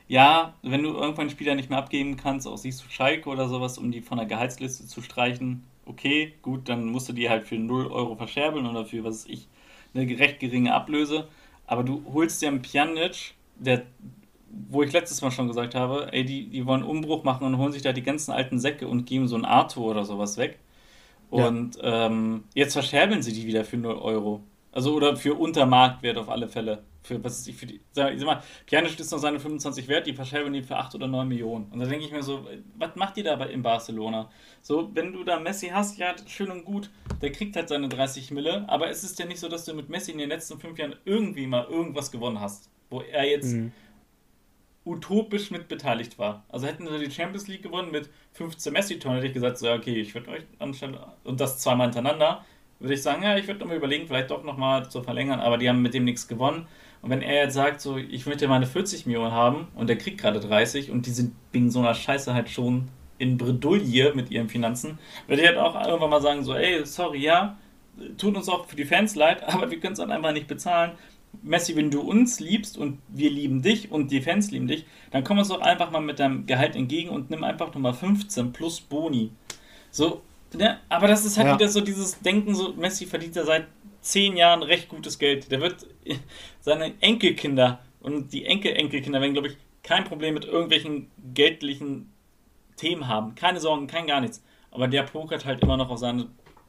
ja, 0.09 0.55
wenn 0.63 0.83
du 0.83 0.91
irgendwann 0.91 1.23
einen 1.23 1.31
Spieler 1.31 1.55
nicht 1.55 1.69
mehr 1.69 1.79
abgeben 1.79 2.17
kannst, 2.17 2.47
auch 2.47 2.57
siehst 2.57 2.83
du 2.83 2.89
Schalke 2.89 3.29
oder 3.29 3.49
sowas, 3.49 3.77
um 3.77 3.91
die 3.93 4.01
von 4.01 4.19
der 4.19 4.27
Gehaltsliste 4.27 4.87
zu 4.87 5.03
streichen, 5.03 5.65
okay, 5.85 6.35
gut, 6.43 6.69
dann 6.69 6.87
musst 6.87 7.09
du 7.09 7.13
die 7.13 7.29
halt 7.29 7.47
für 7.47 7.57
0 7.57 7.87
Euro 7.89 8.17
verscherbeln 8.17 8.67
oder 8.67 8.87
für, 8.87 9.05
was 9.05 9.25
weiß 9.25 9.33
ich, 9.33 9.49
eine 9.95 10.19
recht 10.19 10.41
geringe 10.41 10.73
Ablöse. 10.75 11.29
Aber 11.67 11.83
du 11.83 12.03
holst 12.13 12.41
dir 12.41 12.49
einen 12.49 12.63
Pjanic, 12.63 13.35
der 13.57 13.83
wo 14.69 14.83
ich 14.83 14.93
letztes 14.93 15.23
Mal 15.23 15.31
schon 15.31 15.49
gesagt 15.49 15.75
habe, 15.75 16.13
ey, 16.13 16.25
die, 16.25 16.49
die 16.49 16.67
wollen 16.67 16.83
Umbruch 16.83 17.25
machen 17.25 17.47
und 17.47 17.59
holen 17.59 17.73
sich 17.73 17.83
da 17.83 17.93
die 17.93 18.03
ganzen 18.03 18.33
alten 18.33 18.59
Säcke 18.59 18.89
und 18.89 19.07
geben 19.07 19.29
so 19.29 19.37
ein 19.37 19.45
Arthur 19.45 19.87
oder 19.87 20.05
sowas 20.05 20.37
weg. 20.37 20.59
Und 21.31 21.77
ja. 21.77 22.07
ähm, 22.07 22.45
jetzt 22.55 22.73
verscherbeln 22.73 23.23
sie 23.23 23.33
die 23.33 23.47
wieder 23.47 23.65
für 23.65 23.77
0 23.77 23.97
Euro. 23.97 24.43
Also 24.73 24.95
oder 24.95 25.17
für 25.17 25.35
Untermarktwert 25.35 26.19
auf 26.19 26.29
alle 26.29 26.49
Fälle. 26.49 26.83
Für 27.03 27.23
was 27.23 27.39
ist 27.39 27.49
ich 27.49 27.57
für 27.57 27.67
die. 27.67 27.81
Sag, 27.93 28.19
sag 28.19 28.27
mal, 28.27 28.43
Pjanic 28.67 28.99
ist 28.99 29.11
noch 29.11 29.19
seine 29.19 29.41
25 29.41 29.89
wert, 29.89 30.07
die 30.07 30.13
verscherbeln 30.13 30.53
die 30.53 30.63
für 30.63 30.77
8 30.77 30.95
oder 30.97 31.07
9 31.07 31.27
Millionen. 31.27 31.67
Und 31.71 31.79
da 31.79 31.87
denke 31.87 32.05
ich 32.05 32.13
mir 32.13 32.23
so, 32.23 32.47
was 32.77 32.95
macht 32.97 33.17
ihr 33.17 33.25
da 33.25 33.43
in 33.45 33.63
Barcelona? 33.63 34.29
So, 34.61 34.91
wenn 34.93 35.13
du 35.13 35.25
da 35.25 35.39
Messi 35.39 35.69
hast, 35.69 35.99
ja, 35.99 36.15
schön 36.27 36.51
und 36.51 36.65
gut, 36.65 36.91
der 37.23 37.33
kriegt 37.33 37.57
halt 37.57 37.69
seine 37.69 37.89
30 37.89 38.33
Mille, 38.33 38.69
aber 38.69 38.91
es 38.91 39.03
ist 39.05 39.19
ja 39.19 39.25
nicht 39.25 39.39
so, 39.39 39.49
dass 39.49 39.65
du 39.65 39.73
mit 39.73 39.89
Messi 39.89 40.13
in 40.13 40.19
den 40.19 40.29
letzten 40.29 40.59
5 40.59 40.79
Jahren 40.79 40.97
irgendwie 41.05 41.47
mal 41.47 41.65
irgendwas 41.65 42.11
gewonnen 42.11 42.41
hast. 42.41 42.69
Wo 42.91 43.01
er 43.01 43.29
jetzt. 43.29 43.53
Mhm 43.53 43.73
utopisch 44.87 45.51
mit 45.51 45.69
beteiligt 45.69 46.19
war. 46.19 46.45
Also 46.49 46.67
hätten 46.67 46.87
sie 46.87 47.05
die 47.05 47.11
Champions 47.11 47.49
League 47.49 47.63
gewonnen 47.63 47.91
mit 47.91 48.09
15 48.33 48.73
Messi-Toren, 48.73 49.17
hätte 49.17 49.27
ich 49.27 49.35
gesagt, 49.35 49.59
so, 49.59 49.71
okay, 49.71 50.01
ich 50.01 50.15
würde 50.15 50.31
euch 50.31 50.43
anstelle, 50.59 50.99
und 51.25 51.41
das 51.41 51.59
zweimal 51.59 51.89
hintereinander, 51.89 52.45
würde 52.79 52.95
ich 52.95 53.03
sagen, 53.03 53.23
ja, 53.23 53.37
ich 53.37 53.47
würde 53.47 53.61
nochmal 53.61 53.77
überlegen, 53.77 54.07
vielleicht 54.07 54.31
doch 54.31 54.45
nochmal 54.45 54.89
zu 54.89 55.03
verlängern, 55.03 55.41
aber 55.41 55.59
die 55.59 55.69
haben 55.69 55.83
mit 55.83 55.95
dem 55.95 56.05
nichts 56.05 56.29
gewonnen. 56.29 56.67
Und 57.03 57.11
wenn 57.11 57.23
er 57.23 57.45
jetzt 57.45 57.55
sagt, 57.55 57.81
so, 57.81 57.97
ich 57.97 58.27
möchte 58.27 58.49
meine 58.49 58.67
40 58.67 59.07
Millionen 59.07 59.33
haben 59.33 59.69
und 59.75 59.89
der 59.89 59.97
kriegt 59.97 60.19
gerade 60.19 60.41
30 60.41 60.91
und 60.91 61.07
die 61.07 61.11
sind 61.11 61.35
wegen 61.53 61.71
so 61.71 61.81
einer 61.81 61.95
Scheiße 61.95 62.33
halt 62.33 62.49
schon 62.49 62.89
in 63.19 63.39
Bredouille 63.39 64.13
mit 64.15 64.31
ihren 64.31 64.49
Finanzen, 64.49 64.99
würde 65.27 65.43
ich 65.43 65.49
halt 65.49 65.59
auch 65.59 65.75
irgendwann 65.87 66.11
mal 66.11 66.21
sagen, 66.21 66.45
so, 66.45 66.55
ey, 66.55 66.85
sorry, 66.85 67.19
ja, 67.19 67.57
tut 68.19 68.37
uns 68.37 68.49
auch 68.49 68.67
für 68.67 68.77
die 68.77 68.85
Fans 68.85 69.15
leid, 69.15 69.43
aber 69.49 69.71
wir 69.71 69.81
können 69.81 69.95
es 69.95 69.99
dann 69.99 70.13
einfach 70.13 70.33
nicht 70.33 70.47
bezahlen. 70.47 70.93
Messi, 71.43 71.77
wenn 71.77 71.91
du 71.91 72.01
uns 72.01 72.41
liebst 72.41 72.79
und 72.79 72.99
wir 73.09 73.31
lieben 73.31 73.63
dich 73.63 73.91
und 73.91 74.11
die 74.11 74.21
Fans 74.21 74.51
lieben 74.51 74.67
dich, 74.67 74.85
dann 75.11 75.25
komm 75.25 75.39
uns 75.39 75.49
doch 75.49 75.61
einfach 75.61 75.91
mal 75.91 76.01
mit 76.01 76.19
deinem 76.19 76.47
Gehalt 76.47 76.77
entgegen 76.77 77.11
und 77.11 77.31
nimm 77.31 77.45
einfach 77.45 77.73
Nummer 77.75 77.95
15 77.95 78.53
plus 78.53 78.81
Boni. 78.81 79.31
So, 79.91 80.23
ne? 80.55 80.81
Aber 80.89 81.09
das 81.09 81.25
ist 81.25 81.37
halt 81.37 81.49
ja. 81.49 81.55
wieder 81.55 81.69
so 81.69 81.81
dieses 81.81 82.21
Denken, 82.21 82.55
so 82.55 82.75
Messi 82.75 83.07
verdient 83.07 83.37
ja 83.37 83.45
seit 83.45 83.67
zehn 84.01 84.37
Jahren 84.37 84.63
recht 84.63 84.89
gutes 84.89 85.19
Geld. 85.19 85.51
Der 85.51 85.61
wird 85.61 85.87
seine 86.61 86.95
Enkelkinder 87.01 87.81
und 88.01 88.33
die 88.33 88.47
Enkel-Enkelkinder 88.47 89.21
werden, 89.21 89.33
glaube 89.33 89.49
ich, 89.49 89.57
kein 89.83 90.05
Problem 90.05 90.35
mit 90.35 90.45
irgendwelchen 90.45 91.11
geldlichen 91.35 92.13
Themen 92.77 93.09
haben. 93.09 93.35
Keine 93.35 93.61
Sorgen, 93.61 93.87
kein 93.87 94.07
gar 94.07 94.21
nichts. 94.21 94.43
Aber 94.71 94.89
der 94.89 95.05
pokert 95.05 95.45
halt 95.45 95.63
immer 95.63 95.77
noch 95.77 95.91
auf 95.91 95.99
seine. 95.99 96.27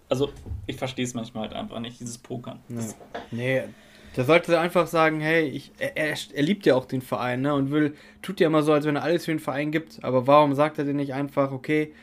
Also, 0.10 0.30
ich 0.68 0.78
verstehe 0.78 1.04
es 1.04 1.14
manchmal 1.14 1.50
halt 1.50 1.54
einfach 1.54 1.80
nicht, 1.80 2.00
dieses 2.00 2.18
Pokern. 2.18 2.60
Nee, 2.70 2.84
nee 3.32 3.64
der 4.18 4.26
sollte 4.26 4.60
einfach 4.60 4.88
sagen, 4.88 5.22
hey, 5.22 5.48
ich, 5.48 5.72
er, 5.78 5.96
er, 5.96 6.42
liebt 6.42 6.66
ja 6.66 6.74
auch 6.74 6.86
den 6.86 7.04
Verein, 7.04 7.42
ne? 7.42 7.54
Und 7.54 7.70
will, 7.70 7.94
tut 8.24 8.40
ja 8.40 8.48
immer 8.48 8.64
so, 8.64 8.74
als 8.74 8.86
wenn 8.86 8.96
er 8.96 9.04
alles 9.04 9.26
für 9.26 9.32
den 9.32 9.40
Verein 9.40 9.72
gibt. 9.72 10.04
Aber 10.04 10.26
warum 10.26 10.56
sagt 10.56 10.80
er 10.80 10.86
denn 10.86 10.96
nicht 10.96 11.14
einfach, 11.14 11.52
okay, 11.52 11.94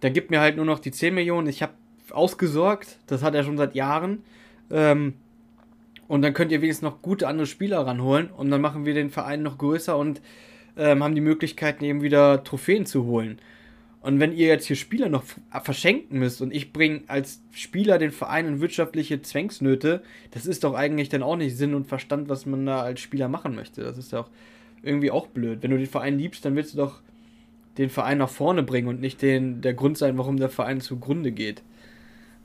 dann 0.00 0.12
gibt 0.12 0.30
mir 0.30 0.40
halt 0.40 0.56
nur 0.56 0.66
noch 0.66 0.78
die 0.78 0.90
10 0.90 1.14
Millionen, 1.14 1.48
ich 1.48 1.62
habe 1.62 1.72
ausgesorgt, 2.10 2.98
das 3.06 3.22
hat 3.22 3.34
er 3.34 3.42
schon 3.42 3.56
seit 3.56 3.74
Jahren. 3.74 4.22
Ähm, 4.70 5.14
und 6.08 6.20
dann 6.20 6.34
könnt 6.34 6.52
ihr 6.52 6.60
wenigstens 6.60 6.82
noch 6.82 7.00
gute 7.00 7.26
andere 7.26 7.46
Spieler 7.46 7.86
ranholen 7.86 8.28
und 8.30 8.50
dann 8.50 8.60
machen 8.60 8.84
wir 8.84 8.92
den 8.92 9.10
Verein 9.10 9.42
noch 9.42 9.56
größer 9.56 9.96
und 9.96 10.20
ähm, 10.76 11.02
haben 11.02 11.14
die 11.14 11.22
Möglichkeiten 11.22 11.84
eben 11.84 12.02
wieder 12.02 12.44
Trophäen 12.44 12.84
zu 12.84 13.06
holen. 13.06 13.40
Und 14.06 14.20
wenn 14.20 14.32
ihr 14.32 14.46
jetzt 14.46 14.68
hier 14.68 14.76
Spieler 14.76 15.08
noch 15.08 15.24
verschenken 15.64 16.20
müsst 16.20 16.40
und 16.40 16.54
ich 16.54 16.72
bringe 16.72 17.00
als 17.08 17.42
Spieler 17.50 17.98
den 17.98 18.12
Verein 18.12 18.46
in 18.46 18.60
wirtschaftliche 18.60 19.20
Zwängsnöte, 19.20 20.00
das 20.30 20.46
ist 20.46 20.62
doch 20.62 20.74
eigentlich 20.74 21.08
dann 21.08 21.24
auch 21.24 21.34
nicht 21.34 21.56
Sinn 21.56 21.74
und 21.74 21.88
Verstand, 21.88 22.28
was 22.28 22.46
man 22.46 22.64
da 22.64 22.82
als 22.82 23.00
Spieler 23.00 23.26
machen 23.26 23.56
möchte. 23.56 23.82
Das 23.82 23.98
ist 23.98 24.12
doch 24.12 24.30
irgendwie 24.80 25.10
auch 25.10 25.26
blöd. 25.26 25.60
Wenn 25.60 25.72
du 25.72 25.76
den 25.76 25.88
Verein 25.88 26.20
liebst, 26.20 26.44
dann 26.44 26.54
willst 26.54 26.74
du 26.74 26.78
doch 26.78 27.00
den 27.78 27.90
Verein 27.90 28.18
nach 28.18 28.28
vorne 28.28 28.62
bringen 28.62 28.86
und 28.86 29.00
nicht 29.00 29.22
den, 29.22 29.60
der 29.60 29.74
Grund 29.74 29.98
sein, 29.98 30.16
warum 30.18 30.36
der 30.36 30.50
Verein 30.50 30.80
zugrunde 30.80 31.32
geht. 31.32 31.64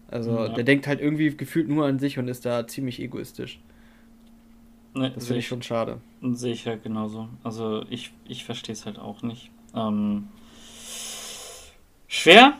Also 0.08 0.32
ja. 0.32 0.50
der 0.50 0.64
denkt 0.64 0.88
halt 0.88 1.00
irgendwie 1.00 1.38
gefühlt 1.38 1.70
nur 1.70 1.86
an 1.86 2.00
sich 2.00 2.18
und 2.18 2.28
ist 2.28 2.44
da 2.44 2.66
ziemlich 2.66 3.00
egoistisch. 3.00 3.60
Nee, 4.96 5.12
das 5.14 5.28
finde 5.28 5.42
ich 5.42 5.48
schon 5.48 5.62
schade. 5.62 6.02
Sehe 6.24 6.54
ich 6.54 6.66
halt 6.66 6.82
genauso. 6.82 7.30
Also 7.44 7.86
ich, 7.92 8.14
ich 8.28 8.46
verstehe 8.46 8.74
es 8.74 8.88
halt 8.88 8.98
auch 8.98 9.22
nicht. 9.22 9.52
Ähm, 9.76 10.28
Schwer, 12.14 12.56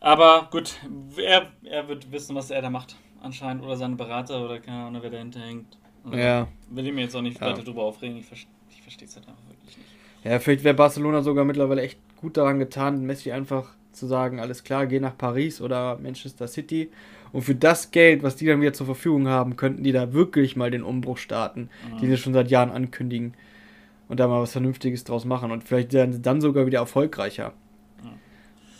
aber 0.00 0.48
gut, 0.50 0.76
er, 1.18 1.48
er 1.62 1.86
wird 1.88 2.10
wissen, 2.10 2.34
was 2.34 2.50
er 2.50 2.62
da 2.62 2.70
macht, 2.70 2.96
anscheinend. 3.20 3.62
Oder 3.62 3.76
seine 3.76 3.96
Berater 3.96 4.42
oder 4.42 4.60
keine 4.60 4.84
Ahnung, 4.86 5.02
wer 5.02 5.10
dahinter 5.10 5.40
hängt. 5.40 5.76
Also 6.06 6.16
ja. 6.16 6.48
Will 6.70 6.86
ich 6.86 6.92
mir 6.94 7.02
jetzt 7.02 7.14
auch 7.14 7.20
nicht 7.20 7.38
ja. 7.38 7.48
weiter 7.48 7.62
drüber 7.62 7.82
aufregen, 7.82 8.16
ich, 8.16 8.24
verstehe, 8.24 8.50
ich 8.70 8.80
verstehe 8.80 9.06
es 9.06 9.14
halt 9.14 9.28
einfach 9.28 9.46
wirklich 9.46 9.76
nicht. 9.76 9.88
Ja, 10.24 10.38
vielleicht 10.38 10.64
wäre 10.64 10.74
Barcelona 10.74 11.20
sogar 11.20 11.44
mittlerweile 11.44 11.82
echt 11.82 11.98
gut 12.16 12.38
daran 12.38 12.58
getan, 12.58 13.04
Messi 13.04 13.30
einfach 13.30 13.74
zu 13.92 14.06
sagen, 14.06 14.40
alles 14.40 14.64
klar, 14.64 14.86
geh 14.86 15.00
nach 15.00 15.18
Paris 15.18 15.60
oder 15.60 15.98
Manchester 15.98 16.48
City. 16.48 16.90
Und 17.30 17.42
für 17.42 17.54
das 17.54 17.90
Geld, 17.90 18.22
was 18.22 18.36
die 18.36 18.46
dann 18.46 18.62
wieder 18.62 18.72
zur 18.72 18.86
Verfügung 18.86 19.28
haben, 19.28 19.56
könnten 19.56 19.84
die 19.84 19.92
da 19.92 20.14
wirklich 20.14 20.56
mal 20.56 20.70
den 20.70 20.82
Umbruch 20.82 21.18
starten, 21.18 21.68
mhm. 21.92 21.98
die 21.98 22.06
sie 22.06 22.16
schon 22.16 22.32
seit 22.32 22.50
Jahren 22.50 22.70
ankündigen. 22.70 23.34
Und 24.08 24.18
da 24.18 24.28
mal 24.28 24.40
was 24.40 24.52
Vernünftiges 24.52 25.04
draus 25.04 25.26
machen. 25.26 25.50
Und 25.50 25.62
vielleicht 25.62 25.92
werden 25.92 26.14
sie 26.14 26.22
dann 26.22 26.40
sogar 26.40 26.64
wieder 26.64 26.78
erfolgreicher. 26.78 27.52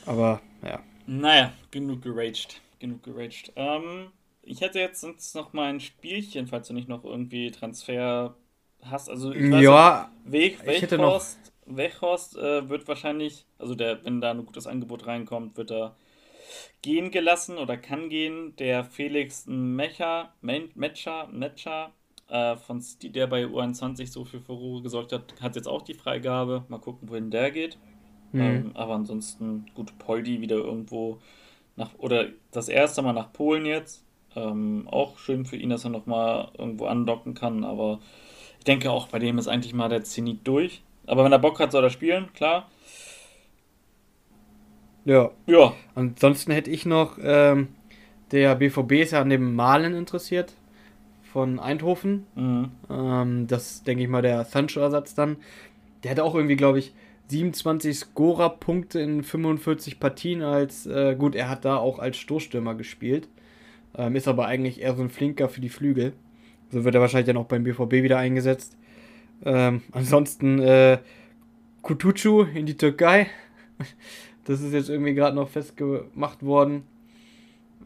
Aber 0.07 0.41
ja. 0.63 0.81
Naja, 1.07 1.53
genug 1.71 2.03
geraged. 2.03 2.61
Genug 2.79 3.03
geraged. 3.03 3.53
Ähm, 3.57 4.09
ich 4.43 4.61
hätte 4.61 4.79
jetzt 4.79 5.01
sonst 5.01 5.35
noch 5.35 5.53
mal 5.53 5.71
ein 5.71 5.81
Spielchen, 5.81 6.47
falls 6.47 6.69
du 6.69 6.75
nicht 6.75 6.89
noch 6.89 7.05
irgendwie 7.05 7.51
Transfer 7.51 8.35
hast. 8.83 9.09
Also 9.09 9.33
ich 9.33 9.51
weiß 9.51 9.63
ja, 9.63 10.11
Weg, 10.25 10.59
ich 10.67 10.83
hätte 10.83 10.99
noch 10.99 11.23
Weghorst 11.67 12.37
äh, 12.37 12.69
wird 12.69 12.87
wahrscheinlich, 12.89 13.47
also 13.59 13.75
der, 13.75 14.05
wenn 14.05 14.21
da 14.21 14.31
ein 14.31 14.45
gutes 14.45 14.67
Angebot 14.67 15.07
reinkommt, 15.07 15.57
wird 15.57 15.71
er 15.71 15.97
gehen 16.83 17.11
gelassen 17.11 17.59
oder 17.59 17.77
kann 17.77 18.09
gehen. 18.09 18.55
Der 18.57 18.85
Felix 18.85 19.47
Mecha, 19.47 20.35
Metscher, 20.43 21.29
Metscher 21.33 21.93
äh, 22.29 22.57
von 22.57 22.83
der 23.03 23.27
bei 23.27 23.45
U21 23.45 24.07
so 24.09 24.25
viel 24.25 24.41
Furore 24.41 24.83
gesorgt 24.83 25.13
hat, 25.13 25.35
hat 25.41 25.57
jetzt 25.57 25.69
auch 25.69 25.83
die 25.83 25.95
Freigabe. 25.95 26.65
Mal 26.69 26.79
gucken, 26.79 27.09
wohin 27.09 27.31
der 27.31 27.51
geht. 27.51 27.79
Mhm. 28.35 28.41
Ähm, 28.41 28.71
aber 28.75 28.95
ansonsten, 28.95 29.67
gut, 29.75 29.97
Poldi 29.99 30.41
wieder 30.41 30.57
irgendwo 30.57 31.19
nach, 31.77 31.91
oder 31.99 32.27
das 32.51 32.69
erste 32.69 33.01
Mal 33.01 33.13
nach 33.13 33.33
Polen 33.33 33.65
jetzt. 33.65 34.05
Ähm, 34.37 34.89
auch 34.91 35.19
schön 35.19 35.47
für 35.47 35.57
ihn, 35.57 35.71
dass 35.71 35.85
er 35.85 35.91
nochmal 35.91 36.49
irgendwo 36.59 36.87
andocken 36.87 37.35
kann, 37.35 37.63
aber 37.63 38.01
ich 38.59 38.65
denke 38.65 38.91
auch, 38.91 39.07
bei 39.07 39.21
dem 39.21 39.39
ist 39.39 39.47
eigentlich 39.47 39.73
mal 39.73 39.89
der 39.89 40.03
Zenit 40.03 40.41
durch. 40.45 40.83
Aber 41.07 41.25
wenn 41.25 41.31
er 41.31 41.39
Bock 41.39 41.61
hat, 41.61 41.71
soll 41.71 41.85
er 41.85 41.91
spielen, 41.91 42.33
klar. 42.35 42.69
Ja. 45.05 45.31
Ja. 45.47 45.75
Ansonsten 45.95 46.51
hätte 46.51 46.71
ich 46.71 46.87
noch, 46.87 47.19
ähm, 47.23 47.69
der 48.33 48.57
BVB 48.57 48.93
ist 48.93 49.13
ja 49.13 49.21
an 49.21 49.31
dem 49.31 49.55
Malen 49.55 49.95
interessiert 49.95 50.55
von 51.33 51.61
Eindhoven. 51.61 52.27
Mhm. 52.35 52.71
Ähm, 52.91 53.47
das 53.47 53.85
denke 53.85 54.03
ich 54.03 54.09
mal 54.09 54.23
der 54.23 54.45
Sancho-Ersatz 54.45 55.15
dann. 55.15 55.37
Der 56.03 56.11
hat 56.11 56.21
auch 56.21 56.35
irgendwie, 56.35 56.57
glaube 56.57 56.81
ich, 56.81 56.93
27 57.29 57.97
Scorer-Punkte 57.97 59.01
in 59.01 59.23
45 59.23 59.99
Partien 59.99 60.43
als, 60.43 60.87
äh, 60.87 61.17
gut, 61.19 61.35
er 61.35 61.49
hat 61.49 61.65
da 61.65 61.77
auch 61.79 61.99
als 61.99 62.17
Stoßstürmer 62.19 62.75
gespielt. 62.75 63.29
Ähm, 63.97 64.17
ist 64.17 64.29
aber 64.29 64.47
eigentlich 64.47 64.81
eher 64.81 64.95
so 64.95 65.03
ein 65.03 65.11
Flinker 65.11 65.49
für 65.49 65.61
die 65.61 65.69
Flügel. 65.69 66.13
So 66.71 66.85
wird 66.85 66.95
er 66.95 67.01
wahrscheinlich 67.01 67.27
dann 67.27 67.37
auch 67.37 67.47
beim 67.47 67.65
BVB 67.65 68.03
wieder 68.03 68.19
eingesetzt. 68.19 68.77
Ähm, 69.45 69.83
ansonsten 69.93 70.59
äh, 70.61 70.99
Kutucu 71.83 72.43
in 72.55 72.67
die 72.67 72.77
Türkei. 72.77 73.29
Das 74.47 74.61
ist 74.61 74.75
jetzt 74.75 74.91
irgendwie 74.91 75.15
gerade 75.15 75.35
noch 75.35 75.49
festgemacht 75.49 76.43
worden. 76.43 76.83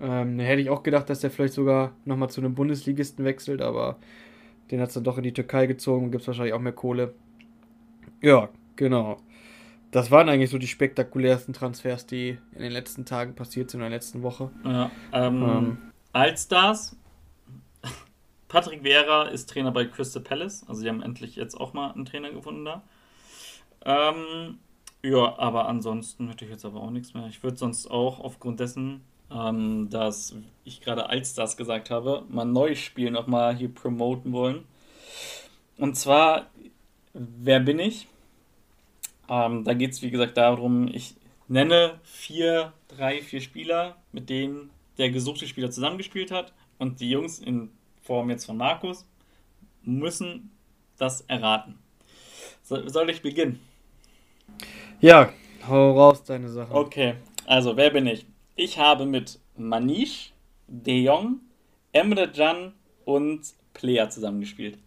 Ähm, 0.01 0.41
hätte 0.41 0.61
ich 0.61 0.71
auch 0.71 0.83
gedacht, 0.83 1.09
dass 1.09 1.21
der 1.21 1.31
vielleicht 1.31 1.55
sogar 1.55 1.93
nochmal 2.05 2.31
zu 2.31 2.41
einem 2.41 2.57
Bundesligisten 2.57 3.25
wechselt, 3.25 3.63
aber 3.63 3.97
den 4.73 4.81
hat 4.81 4.89
es 4.89 4.95
dann 4.95 5.05
doch 5.05 5.19
in 5.19 5.23
die 5.23 5.33
Türkei 5.33 5.67
gezogen. 5.67 6.11
Gibt 6.11 6.23
es 6.23 6.27
wahrscheinlich 6.27 6.55
auch 6.55 6.61
mehr 6.61 6.73
Kohle. 6.73 7.15
Ja, 8.21 8.49
genau. 8.75 9.19
Das 9.91 10.11
waren 10.11 10.29
eigentlich 10.29 10.51
so 10.51 10.59
die 10.59 10.67
spektakulärsten 10.67 11.55
Transfers, 11.55 12.07
die 12.07 12.39
in 12.55 12.63
den 12.63 12.73
letzten 12.73 13.07
Tagen 13.07 13.35
passiert 13.35 13.71
sind, 13.71 13.81
in 13.81 13.89
der 13.89 13.97
letzten 13.97 14.23
Woche. 14.23 14.51
Ja, 14.65 14.91
ähm, 15.13 15.43
ähm, 15.43 15.79
Allstars. 16.13 16.97
Patrick 18.49 18.83
Vera 18.83 19.25
ist 19.29 19.49
Trainer 19.49 19.73
bei 19.73 19.87
Crystal 19.87 20.23
Palace. 20.23 20.65
Also, 20.69 20.83
sie 20.83 20.89
haben 20.89 21.03
endlich 21.03 21.37
jetzt 21.37 21.55
auch 21.55 21.73
mal 21.73 21.93
einen 21.93 22.05
Trainer 22.05 22.31
gefunden 22.33 22.67
da. 22.67 22.83
Ähm, 23.85 24.59
ja, 25.03 25.39
aber 25.39 25.69
ansonsten 25.69 26.29
hätte 26.29 26.45
ich 26.45 26.51
jetzt 26.51 26.65
aber 26.65 26.83
auch 26.83 26.91
nichts 26.91 27.15
mehr. 27.15 27.27
Ich 27.29 27.43
würde 27.43 27.57
sonst 27.57 27.91
auch 27.91 28.21
aufgrund 28.21 28.61
dessen, 28.61 29.03
ähm, 29.31 29.89
dass 29.91 30.35
ich 30.65 30.81
gerade 30.81 31.09
Allstars 31.09 31.57
gesagt 31.57 31.91
habe, 31.91 32.25
mal 32.29 32.45
neues 32.45 32.79
Spiel 32.79 33.11
nochmal 33.11 33.57
hier 33.57 33.73
promoten 33.73 34.33
wollen. 34.33 34.65
Und 35.79 35.97
zwar, 35.97 36.47
wer 37.15 37.61
bin 37.61 37.79
ich? 37.79 38.09
Ähm, 39.29 39.65
da 39.65 39.75
geht 39.75 39.93
es, 39.93 40.03
wie 40.03 40.11
gesagt, 40.11 40.37
darum, 40.37 40.89
ich 40.89 41.15
nenne 41.49 41.99
vier, 42.03 42.73
drei, 42.89 43.23
vier 43.23 43.41
Spieler, 43.41 43.97
mit 44.13 44.31
denen 44.31 44.71
der 44.99 45.11
gesuchte 45.11 45.47
Spieler 45.47 45.71
zusammengespielt 45.71 46.31
hat. 46.31 46.53
Und 46.79 47.01
die 47.01 47.11
Jungs 47.11 47.39
in 47.39 47.71
Form 48.03 48.31
jetzt 48.31 48.47
von 48.47 48.57
Markus 48.57 49.07
müssen 49.83 50.51
das 50.97 51.23
erraten. 51.23 51.79
So, 52.63 52.89
soll 52.89 53.11
ich 53.11 53.23
beginnen? 53.23 53.61
Ja, 55.01 55.33
hau 55.67 55.93
raus 55.93 56.25
deine 56.25 56.49
Sache. 56.49 56.75
Okay, 56.75 57.15
also 57.47 57.77
wer 57.77 57.91
bin 57.91 58.07
ich? 58.07 58.27
Ich 58.57 58.79
habe 58.79 59.07
mit 59.07 59.39
Manish, 59.57 60.33
De 60.67 61.01
Jong, 61.01 61.41
Emre 61.93 62.31
Can 62.31 62.75
und 63.05 63.55
Player 63.73 64.11
zusammengespielt. 64.11 64.79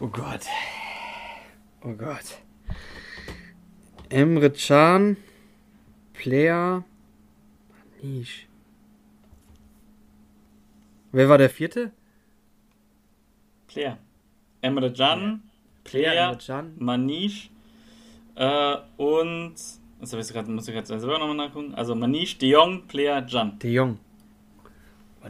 Oh 0.00 0.08
Gott. 0.08 0.42
Oh 1.82 1.92
Gott. 1.92 2.41
Emre 4.12 4.50
Can, 4.50 5.16
Player, 6.12 6.84
Manish. 8.02 8.46
Wer 11.12 11.28
war 11.30 11.38
der 11.38 11.48
vierte? 11.48 11.92
Player. 13.66 13.96
Emre 14.60 14.92
Can, 14.92 15.42
Player, 15.82 16.36
Player 16.36 16.66
Manish 16.78 17.50
äh, 18.34 18.76
und. 18.98 19.54
Das 19.98 20.12
ich 20.12 20.32
grad, 20.34 20.46
muss 20.48 20.68
ich 20.68 20.74
gerade 20.74 20.86
selber 20.86 21.18
nochmal 21.18 21.36
nachgucken. 21.36 21.74
Also 21.74 21.94
Manish, 21.94 22.36
De 22.36 22.50
Jong, 22.50 22.86
Player, 22.88 23.24
Jan. 23.26 23.58
De 23.60 23.72
Jong. 23.72 23.98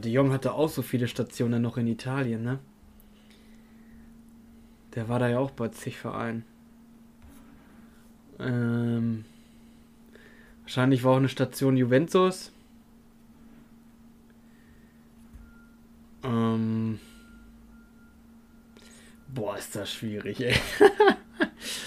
De 0.03 0.11
Jong 0.11 0.33
hatte 0.33 0.55
auch 0.55 0.69
so 0.69 0.83
viele 0.83 1.07
Stationen 1.07 1.63
noch 1.63 1.77
in 1.77 1.87
Italien, 1.87 2.43
ne? 2.43 2.59
Der 4.97 5.09
war 5.09 5.21
da 5.21 5.29
ja 5.29 5.39
auch 5.39 5.53
bei 5.53 5.69
zig 5.69 5.99
Vereinen. 5.99 6.45
Ähm, 8.43 9.25
wahrscheinlich 10.63 11.05
war 11.05 11.13
auch 11.13 11.17
eine 11.17 11.29
Station 11.29 11.77
Juventus. 11.77 12.53
Ähm, 16.25 16.99
boah, 19.29 19.57
ist 19.57 19.75
das 19.75 19.93
schwierig, 19.93 20.41
ey. 20.41 20.55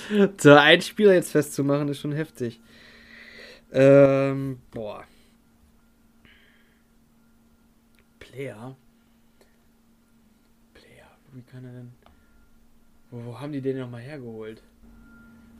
so 0.37 0.53
ein 0.53 0.81
Spieler 0.81 1.13
jetzt 1.13 1.31
festzumachen, 1.31 1.87
ist 1.89 1.99
schon 1.99 2.11
heftig. 2.11 2.59
Ähm, 3.71 4.61
boah. 4.71 5.05
Player. 8.19 8.75
Player, 10.73 11.17
wie 11.33 11.41
kann 11.41 11.65
er 11.65 11.71
denn. 11.71 11.91
Wo, 13.11 13.25
wo 13.25 13.39
haben 13.39 13.51
die 13.51 13.61
den 13.61 13.79
nochmal 13.79 14.01
hergeholt? 14.01 14.61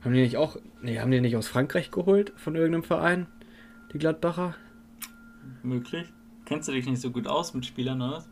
Haben 0.02 0.14
die 0.14 0.22
nicht 0.22 0.36
auch. 0.36 0.56
Nee, 0.82 1.00
haben 1.00 1.10
die 1.10 1.20
nicht 1.20 1.36
aus 1.36 1.48
Frankreich 1.48 1.90
geholt 1.90 2.32
von 2.36 2.54
irgendeinem 2.54 2.84
Verein? 2.84 3.26
Die 3.92 3.98
Gladbacher? 3.98 4.54
Möglich. 5.62 6.06
Kennst 6.44 6.68
du 6.68 6.72
dich 6.72 6.86
nicht 6.86 7.00
so 7.00 7.10
gut 7.10 7.26
aus 7.26 7.54
mit 7.54 7.66
Spielern, 7.66 8.00
oder? 8.00 8.24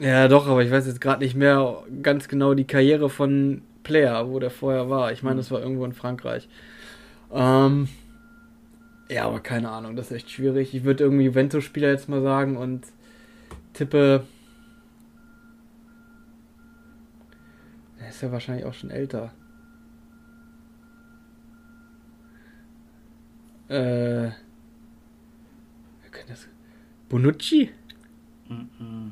Ja, 0.00 0.26
doch, 0.26 0.48
aber 0.48 0.64
ich 0.64 0.70
weiß 0.70 0.86
jetzt 0.86 1.00
gerade 1.00 1.22
nicht 1.22 1.36
mehr 1.36 1.84
ganz 2.02 2.26
genau 2.26 2.54
die 2.54 2.66
Karriere 2.66 3.08
von 3.08 3.62
Player, 3.84 4.28
wo 4.28 4.40
der 4.40 4.50
vorher 4.50 4.90
war. 4.90 5.12
Ich 5.12 5.22
meine, 5.22 5.36
das 5.36 5.50
war 5.52 5.60
irgendwo 5.60 5.84
in 5.84 5.92
Frankreich. 5.92 6.48
Ähm, 7.32 7.88
ja, 9.08 9.26
aber 9.26 9.40
keine 9.40 9.70
Ahnung, 9.70 9.94
das 9.94 10.10
ist 10.10 10.16
echt 10.16 10.30
schwierig. 10.30 10.74
Ich 10.74 10.84
würde 10.84 11.04
irgendwie 11.04 11.26
Juventus-Spieler 11.26 11.90
jetzt 11.90 12.08
mal 12.08 12.22
sagen 12.22 12.56
und 12.56 12.86
tippe. 13.74 14.24
Er 18.00 18.08
ist 18.08 18.22
ja 18.22 18.32
wahrscheinlich 18.32 18.64
auch 18.64 18.74
schon 18.74 18.90
älter. 18.90 19.32
Äh. 23.68 24.30
Wer 26.02 26.10
kann 26.10 26.26
das? 26.28 26.48
Bonucci? 27.08 27.70
Mm 28.48 28.54
-mm. 28.54 29.10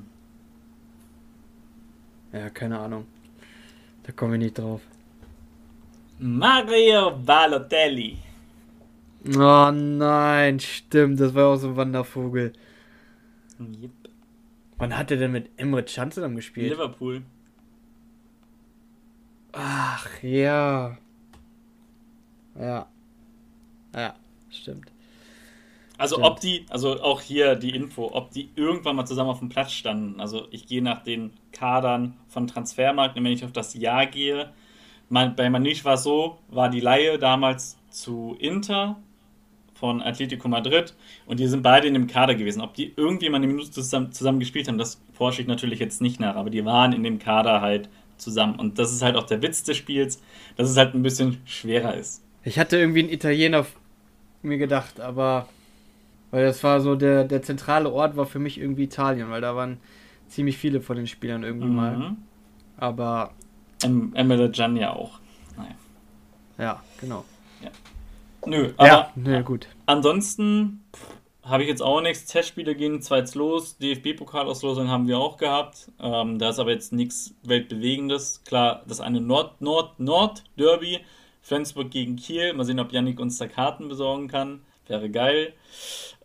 Ja, 2.32 2.50
keine 2.50 2.78
Ahnung. 2.78 3.06
Da 4.02 4.12
kommen 4.12 4.32
wir 4.32 4.38
nicht 4.38 4.58
drauf. 4.58 4.80
Mario 6.18 7.16
Balotelli. 7.16 8.18
Oh 9.36 9.70
nein, 9.72 10.58
stimmt, 10.58 11.20
das 11.20 11.34
war 11.34 11.48
auch 11.48 11.56
so 11.56 11.68
ein 11.68 11.76
Wandervogel. 11.76 12.52
Yep. 13.60 13.90
Wann 14.78 14.96
hat 14.96 15.10
er 15.12 15.16
denn 15.16 15.30
mit 15.30 15.50
Emre 15.56 15.84
Can 15.84 16.10
zusammen 16.10 16.36
gespielt? 16.36 16.70
Liverpool. 16.70 17.22
Ach 19.52 20.22
ja. 20.22 20.98
Ja. 22.58 22.86
Ja, 23.94 24.14
stimmt. 24.56 24.90
Also 25.98 26.16
Stimmt. 26.16 26.28
ob 26.28 26.40
die, 26.40 26.66
also 26.70 27.00
auch 27.00 27.20
hier 27.20 27.54
die 27.54 27.70
Info, 27.70 28.10
ob 28.12 28.30
die 28.32 28.48
irgendwann 28.56 28.96
mal 28.96 29.06
zusammen 29.06 29.30
auf 29.30 29.38
dem 29.38 29.48
Platz 29.48 29.72
standen. 29.72 30.20
Also 30.20 30.48
ich 30.50 30.66
gehe 30.66 30.82
nach 30.82 31.02
den 31.04 31.32
Kadern 31.52 32.14
von 32.28 32.46
Transfermarkt 32.46 33.16
und 33.16 33.24
wenn 33.24 33.32
ich 33.32 33.44
auf 33.44 33.52
das 33.52 33.74
Jahr 33.74 34.06
gehe, 34.06 34.50
man, 35.08 35.36
bei 35.36 35.48
Manisch 35.50 35.84
war 35.84 35.94
es 35.94 36.02
so, 36.02 36.38
war 36.48 36.70
die 36.70 36.80
Laie 36.80 37.18
damals 37.18 37.76
zu 37.90 38.36
Inter 38.40 38.96
von 39.74 40.00
Atletico 40.00 40.48
Madrid 40.48 40.94
und 41.26 41.38
die 41.38 41.46
sind 41.46 41.62
beide 41.62 41.86
in 41.86 41.94
dem 41.94 42.06
Kader 42.06 42.34
gewesen. 42.34 42.62
Ob 42.62 42.74
die 42.74 42.92
irgendwie 42.96 43.28
mal 43.28 43.36
eine 43.36 43.46
Minute 43.46 43.70
zusammen, 43.70 44.12
zusammen 44.12 44.40
gespielt 44.40 44.68
haben, 44.68 44.78
das 44.78 45.00
forsche 45.12 45.42
ich 45.42 45.48
natürlich 45.48 45.78
jetzt 45.78 46.00
nicht 46.00 46.18
nach, 46.18 46.36
aber 46.36 46.50
die 46.50 46.64
waren 46.64 46.92
in 46.92 47.02
dem 47.02 47.18
Kader 47.18 47.60
halt 47.60 47.88
zusammen. 48.16 48.58
Und 48.58 48.78
das 48.78 48.92
ist 48.92 49.02
halt 49.02 49.16
auch 49.16 49.26
der 49.26 49.42
Witz 49.42 49.64
des 49.64 49.76
Spiels, 49.76 50.22
dass 50.56 50.70
es 50.70 50.76
halt 50.76 50.94
ein 50.94 51.02
bisschen 51.02 51.42
schwerer 51.44 51.94
ist. 51.94 52.22
Ich 52.44 52.58
hatte 52.58 52.78
irgendwie 52.78 53.00
einen 53.00 53.10
Italiener 53.10 53.66
mir 54.42 54.58
gedacht, 54.58 55.00
aber 55.00 55.48
Weil 56.32 56.46
das 56.46 56.64
war 56.64 56.80
so 56.80 56.96
der, 56.96 57.24
der 57.24 57.42
zentrale 57.42 57.92
Ort 57.92 58.16
war 58.16 58.24
für 58.24 58.38
mich 58.38 58.58
irgendwie 58.58 58.84
Italien, 58.84 59.30
weil 59.30 59.42
da 59.42 59.54
waren 59.54 59.78
ziemlich 60.28 60.56
viele 60.56 60.80
von 60.80 60.96
den 60.96 61.06
Spielern 61.06 61.44
irgendwie 61.44 61.68
mhm. 61.68 61.76
mal. 61.76 62.16
Aber. 62.78 63.32
Emile 63.84 64.50
Gian 64.50 64.76
ja 64.76 64.94
auch. 64.94 65.20
Naja. 65.56 65.74
Ja, 66.58 66.82
genau. 66.98 67.24
Ja. 67.62 67.70
Nö, 68.46 68.72
aber. 68.78 68.88
Ja, 68.88 69.12
nö, 69.14 69.42
gut. 69.42 69.68
Ansonsten 69.84 70.82
habe 71.42 71.64
ich 71.64 71.68
jetzt 71.68 71.82
auch 71.82 72.00
nichts. 72.00 72.24
Testspiele 72.24 72.74
gehen 72.74 73.02
zwar 73.02 73.18
jetzt 73.18 73.34
los. 73.34 73.76
DFB-Pokalauslosung 73.76 74.88
haben 74.88 75.08
wir 75.08 75.18
auch 75.18 75.36
gehabt. 75.36 75.90
Ähm, 76.00 76.38
da 76.38 76.48
ist 76.48 76.58
aber 76.58 76.70
jetzt 76.70 76.94
nichts 76.94 77.34
Weltbewegendes. 77.42 78.42
Klar, 78.44 78.84
das 78.88 79.00
eine 79.02 79.20
Nord-Nord-Nord-Derby. 79.20 81.00
Flensburg 81.42 81.90
gegen 81.90 82.16
Kiel. 82.16 82.52
Mal 82.54 82.64
sehen, 82.64 82.80
ob 82.80 82.92
Yannick 82.92 83.20
uns 83.20 83.38
da 83.38 83.46
Karten 83.46 83.88
besorgen 83.88 84.28
kann. 84.28 84.62
Wäre 84.86 85.10
geil. 85.10 85.52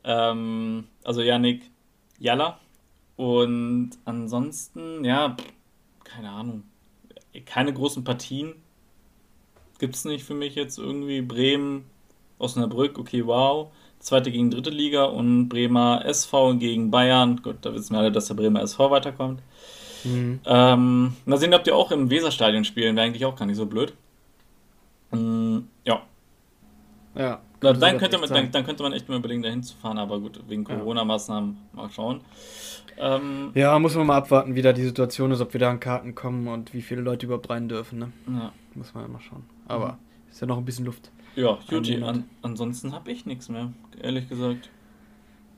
Ähm, 0.03 0.85
also 1.03 1.21
Yannick 1.21 1.63
Jalla. 2.19 2.59
Und 3.15 3.91
ansonsten, 4.05 5.03
ja, 5.03 5.35
keine 6.03 6.29
Ahnung. 6.29 6.63
Keine 7.45 7.73
großen 7.73 8.03
Partien. 8.03 8.53
Gibt 9.79 9.95
es 9.95 10.05
nicht 10.05 10.23
für 10.23 10.33
mich 10.33 10.55
jetzt 10.55 10.77
irgendwie. 10.77 11.21
Bremen, 11.21 11.85
Osnabrück, 12.39 12.97
okay, 12.97 13.25
wow 13.25 13.71
zweite 13.99 14.31
gegen 14.31 14.51
dritte 14.51 14.69
Liga 14.69 15.05
und 15.05 15.49
Bremer 15.49 16.03
SV 16.05 16.55
gegen 16.55 16.91
Bayern. 16.91 17.41
Gut, 17.41 17.57
da 17.61 17.73
wissen 17.73 17.93
wir 17.93 17.99
alle, 17.99 18.11
dass 18.11 18.27
der 18.27 18.35
Bremer 18.35 18.61
SV 18.61 18.91
weiterkommt. 18.91 19.41
Mhm. 20.03 20.39
Ähm, 20.45 21.13
mal 21.25 21.37
sehen, 21.37 21.53
ob 21.53 21.63
die 21.63 21.71
auch 21.71 21.91
im 21.91 22.09
Weserstadion 22.09 22.63
spielen. 22.63 22.95
Wäre 22.95 23.05
eigentlich 23.05 23.25
auch 23.25 23.35
gar 23.35 23.45
nicht 23.45 23.57
so 23.57 23.65
blöd. 23.65 23.93
Ja. 25.87 26.03
Ja. 27.15 27.41
Dann, 27.59 27.79
dann 27.79 27.97
könnte 27.97 28.19
man, 28.19 28.29
dann, 28.29 28.51
dann, 28.51 28.63
könnte 28.63 28.83
man 28.83 28.93
echt 28.93 29.09
mal 29.09 29.17
überlegen, 29.17 29.41
da 29.41 29.49
hinzufahren, 29.49 29.97
aber 29.97 30.19
gut, 30.19 30.39
wegen 30.47 30.63
Corona-Maßnahmen 30.63 31.57
mal 31.73 31.89
schauen. 31.89 32.21
Ähm, 32.99 33.49
ja, 33.55 33.79
muss 33.79 33.95
man 33.95 34.05
mal 34.05 34.17
abwarten, 34.17 34.53
wie 34.53 34.61
da 34.61 34.73
die 34.73 34.83
Situation 34.83 35.31
ist, 35.31 35.41
ob 35.41 35.53
wir 35.53 35.59
da 35.59 35.71
an 35.71 35.79
Karten 35.79 36.13
kommen 36.13 36.47
und 36.47 36.75
wie 36.75 36.83
viele 36.83 37.01
Leute 37.01 37.25
überhaupt 37.25 37.49
rein 37.49 37.67
dürfen. 37.67 37.97
Ne? 37.97 38.11
Ja. 38.27 38.51
Muss 38.75 38.93
man 38.93 39.05
ja 39.05 39.09
mal 39.09 39.21
schauen. 39.21 39.43
Aber 39.67 39.93
mhm. 39.93 39.97
ist 40.29 40.39
ja 40.39 40.45
noch 40.45 40.59
ein 40.59 40.65
bisschen 40.65 40.85
Luft. 40.85 41.09
Ja, 41.35 41.57
Juti, 41.69 42.03
an, 42.03 42.25
ansonsten 42.43 42.93
habe 42.93 43.11
ich 43.11 43.25
nichts 43.25 43.49
mehr, 43.49 43.73
ehrlich 44.01 44.29
gesagt. 44.29 44.69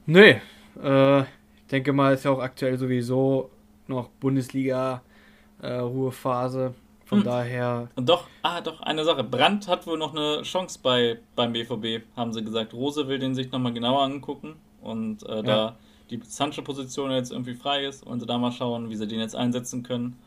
Nee, 0.06 0.40
äh, 0.82 1.20
ich 1.22 1.68
denke 1.72 1.92
mal, 1.92 2.14
ist 2.14 2.24
ja 2.26 2.32
auch 2.32 2.40
aktuell 2.40 2.78
sowieso 2.78 3.50
noch 3.88 4.08
Bundesliga-Ruhephase. 4.22 6.68
Äh, 6.68 6.72
Von 7.10 7.20
hm. 7.20 7.26
daher. 7.26 7.90
Und 7.96 8.08
doch, 8.08 8.28
ah, 8.44 8.62
doch, 8.62 8.82
eine 8.82 9.04
Sache. 9.04 9.24
Brandt 9.24 9.68
hat 9.68 9.88
wohl 9.88 9.98
noch 9.98 10.16
eine 10.16 10.44
Chance 10.44 10.78
bei, 10.84 11.18
beim 11.36 11.54
BVB, 11.54 12.06
haben 12.16 12.32
sie 12.34 12.44
gesagt. 12.44 12.72
Rose 12.76 13.08
will 13.08 13.18
den 13.18 13.34
sich 13.34 13.52
nochmal 13.52 13.74
genauer 13.74 14.04
angucken. 14.04 14.58
Und 14.80 15.24
äh, 15.24 15.38
ja. 15.38 15.42
da 15.42 15.76
die 16.12 16.20
Sancho-Position 16.24 17.10
jetzt 17.10 17.32
irgendwie 17.32 17.56
frei 17.56 17.86
ist, 17.86 18.06
wollen 18.06 18.20
sie 18.20 18.28
da 18.28 18.38
mal 18.38 18.52
schauen, 18.52 18.92
wie 18.92 18.96
sie 18.96 19.08
den 19.08 19.20
jetzt 19.20 19.36
einsetzen 19.36 19.82
können. 19.82 20.20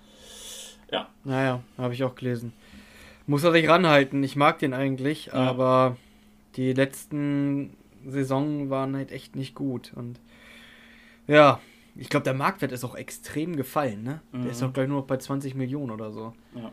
Ja. 0.90 1.06
Naja, 1.22 1.62
habe 1.78 1.94
ich 1.94 2.02
auch 2.02 2.16
gelesen. 2.16 2.52
Muss 3.28 3.44
er 3.44 3.52
sich 3.52 3.68
ranhalten. 3.68 4.24
Ich 4.24 4.34
mag 4.34 4.58
den 4.58 4.74
eigentlich, 4.74 5.26
ja. 5.26 5.34
aber 5.34 5.96
die 6.56 6.72
letzten 6.72 7.76
Saisonen 8.04 8.70
waren 8.70 8.96
halt 8.96 9.12
echt 9.12 9.36
nicht 9.36 9.54
gut. 9.54 9.92
Und 9.94 10.18
ja, 11.28 11.60
ich 11.96 12.08
glaube, 12.08 12.24
der 12.24 12.34
Marktwert 12.34 12.72
ist 12.72 12.84
auch 12.84 12.94
extrem 12.94 13.56
gefallen, 13.56 14.02
ne? 14.02 14.20
Mhm. 14.32 14.42
Der 14.42 14.52
ist 14.52 14.62
mhm. 14.62 14.68
auch 14.68 14.72
gleich 14.72 14.88
nur 14.88 15.00
noch 15.00 15.06
bei 15.06 15.18
20 15.18 15.54
Millionen 15.54 15.90
oder 15.90 16.10
so. 16.10 16.32
Ja. 16.54 16.72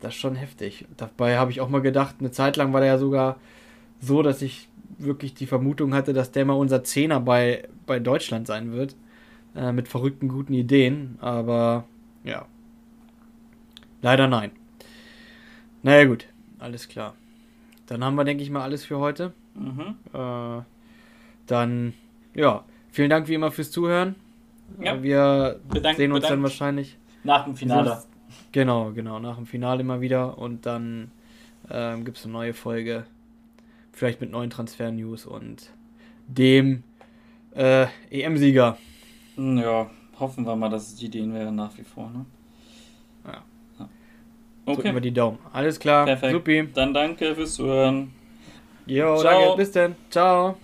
Das 0.00 0.14
ist 0.14 0.20
schon 0.20 0.36
heftig. 0.36 0.86
Dabei 0.96 1.38
habe 1.38 1.50
ich 1.50 1.60
auch 1.60 1.68
mal 1.68 1.82
gedacht, 1.82 2.16
eine 2.20 2.30
Zeit 2.30 2.56
lang 2.56 2.72
war 2.72 2.80
der 2.80 2.90
ja 2.90 2.98
sogar 2.98 3.40
so, 4.00 4.22
dass 4.22 4.42
ich 4.42 4.68
wirklich 4.98 5.34
die 5.34 5.46
Vermutung 5.46 5.94
hatte, 5.94 6.12
dass 6.12 6.30
der 6.32 6.44
mal 6.44 6.54
unser 6.54 6.84
Zehner 6.84 7.20
bei, 7.20 7.68
bei 7.86 7.98
Deutschland 7.98 8.46
sein 8.46 8.72
wird. 8.72 8.94
Äh, 9.56 9.72
mit 9.72 9.88
verrückten, 9.88 10.28
guten 10.28 10.52
Ideen. 10.52 11.16
Aber 11.20 11.84
ja. 12.24 12.46
Leider 14.02 14.28
nein. 14.28 14.52
Naja, 15.82 16.04
gut. 16.04 16.26
Alles 16.58 16.88
klar. 16.88 17.14
Dann 17.86 18.04
haben 18.04 18.16
wir, 18.16 18.24
denke 18.24 18.42
ich 18.42 18.50
mal, 18.50 18.62
alles 18.62 18.84
für 18.84 18.98
heute. 18.98 19.32
Mhm. 19.54 19.96
Äh, 20.12 20.62
dann, 21.46 21.94
ja, 22.34 22.64
vielen 22.90 23.10
Dank 23.10 23.28
wie 23.28 23.34
immer 23.34 23.50
fürs 23.50 23.70
Zuhören. 23.70 24.14
Ja. 24.80 25.02
Wir 25.02 25.60
bedankt, 25.68 25.98
sehen 25.98 26.12
uns 26.12 26.20
bedankt. 26.20 26.32
dann 26.32 26.42
wahrscheinlich. 26.42 26.98
Nach 27.24 27.44
dem 27.44 27.56
Finale. 27.56 28.02
Genau, 28.52 28.92
genau, 28.92 29.18
nach 29.18 29.36
dem 29.36 29.46
Finale 29.46 29.80
immer 29.80 30.00
wieder. 30.00 30.38
Und 30.38 30.66
dann 30.66 31.10
ähm, 31.70 32.04
gibt 32.04 32.18
es 32.18 32.24
eine 32.24 32.32
neue 32.32 32.54
Folge. 32.54 33.04
Vielleicht 33.92 34.20
mit 34.20 34.30
neuen 34.30 34.50
Transfer-News 34.50 35.26
und 35.26 35.70
dem 36.26 36.84
äh, 37.54 37.86
EM-Sieger. 38.10 38.78
Ja, 39.36 39.90
hoffen 40.18 40.46
wir 40.46 40.56
mal, 40.56 40.68
dass 40.68 40.88
es 40.88 40.96
die 40.96 41.06
Ideen 41.06 41.34
wären 41.34 41.56
nach 41.56 41.76
wie 41.76 41.84
vor. 41.84 42.10
Ne? 42.10 42.24
Okay. 44.68 44.82
Drücken 44.82 44.94
wir 44.96 45.00
die 45.00 45.12
Daumen. 45.12 45.38
Alles 45.52 45.80
klar. 45.80 46.04
Perfekt. 46.04 46.32
Supi. 46.32 46.68
Dann 46.74 46.92
danke 46.92 47.34
fürs 47.34 47.54
Zuhören. 47.54 48.12
Jo, 48.86 49.16
Ciao. 49.16 49.40
danke. 49.40 49.56
Bis 49.56 49.72
dann. 49.72 49.96
Ciao. 50.10 50.56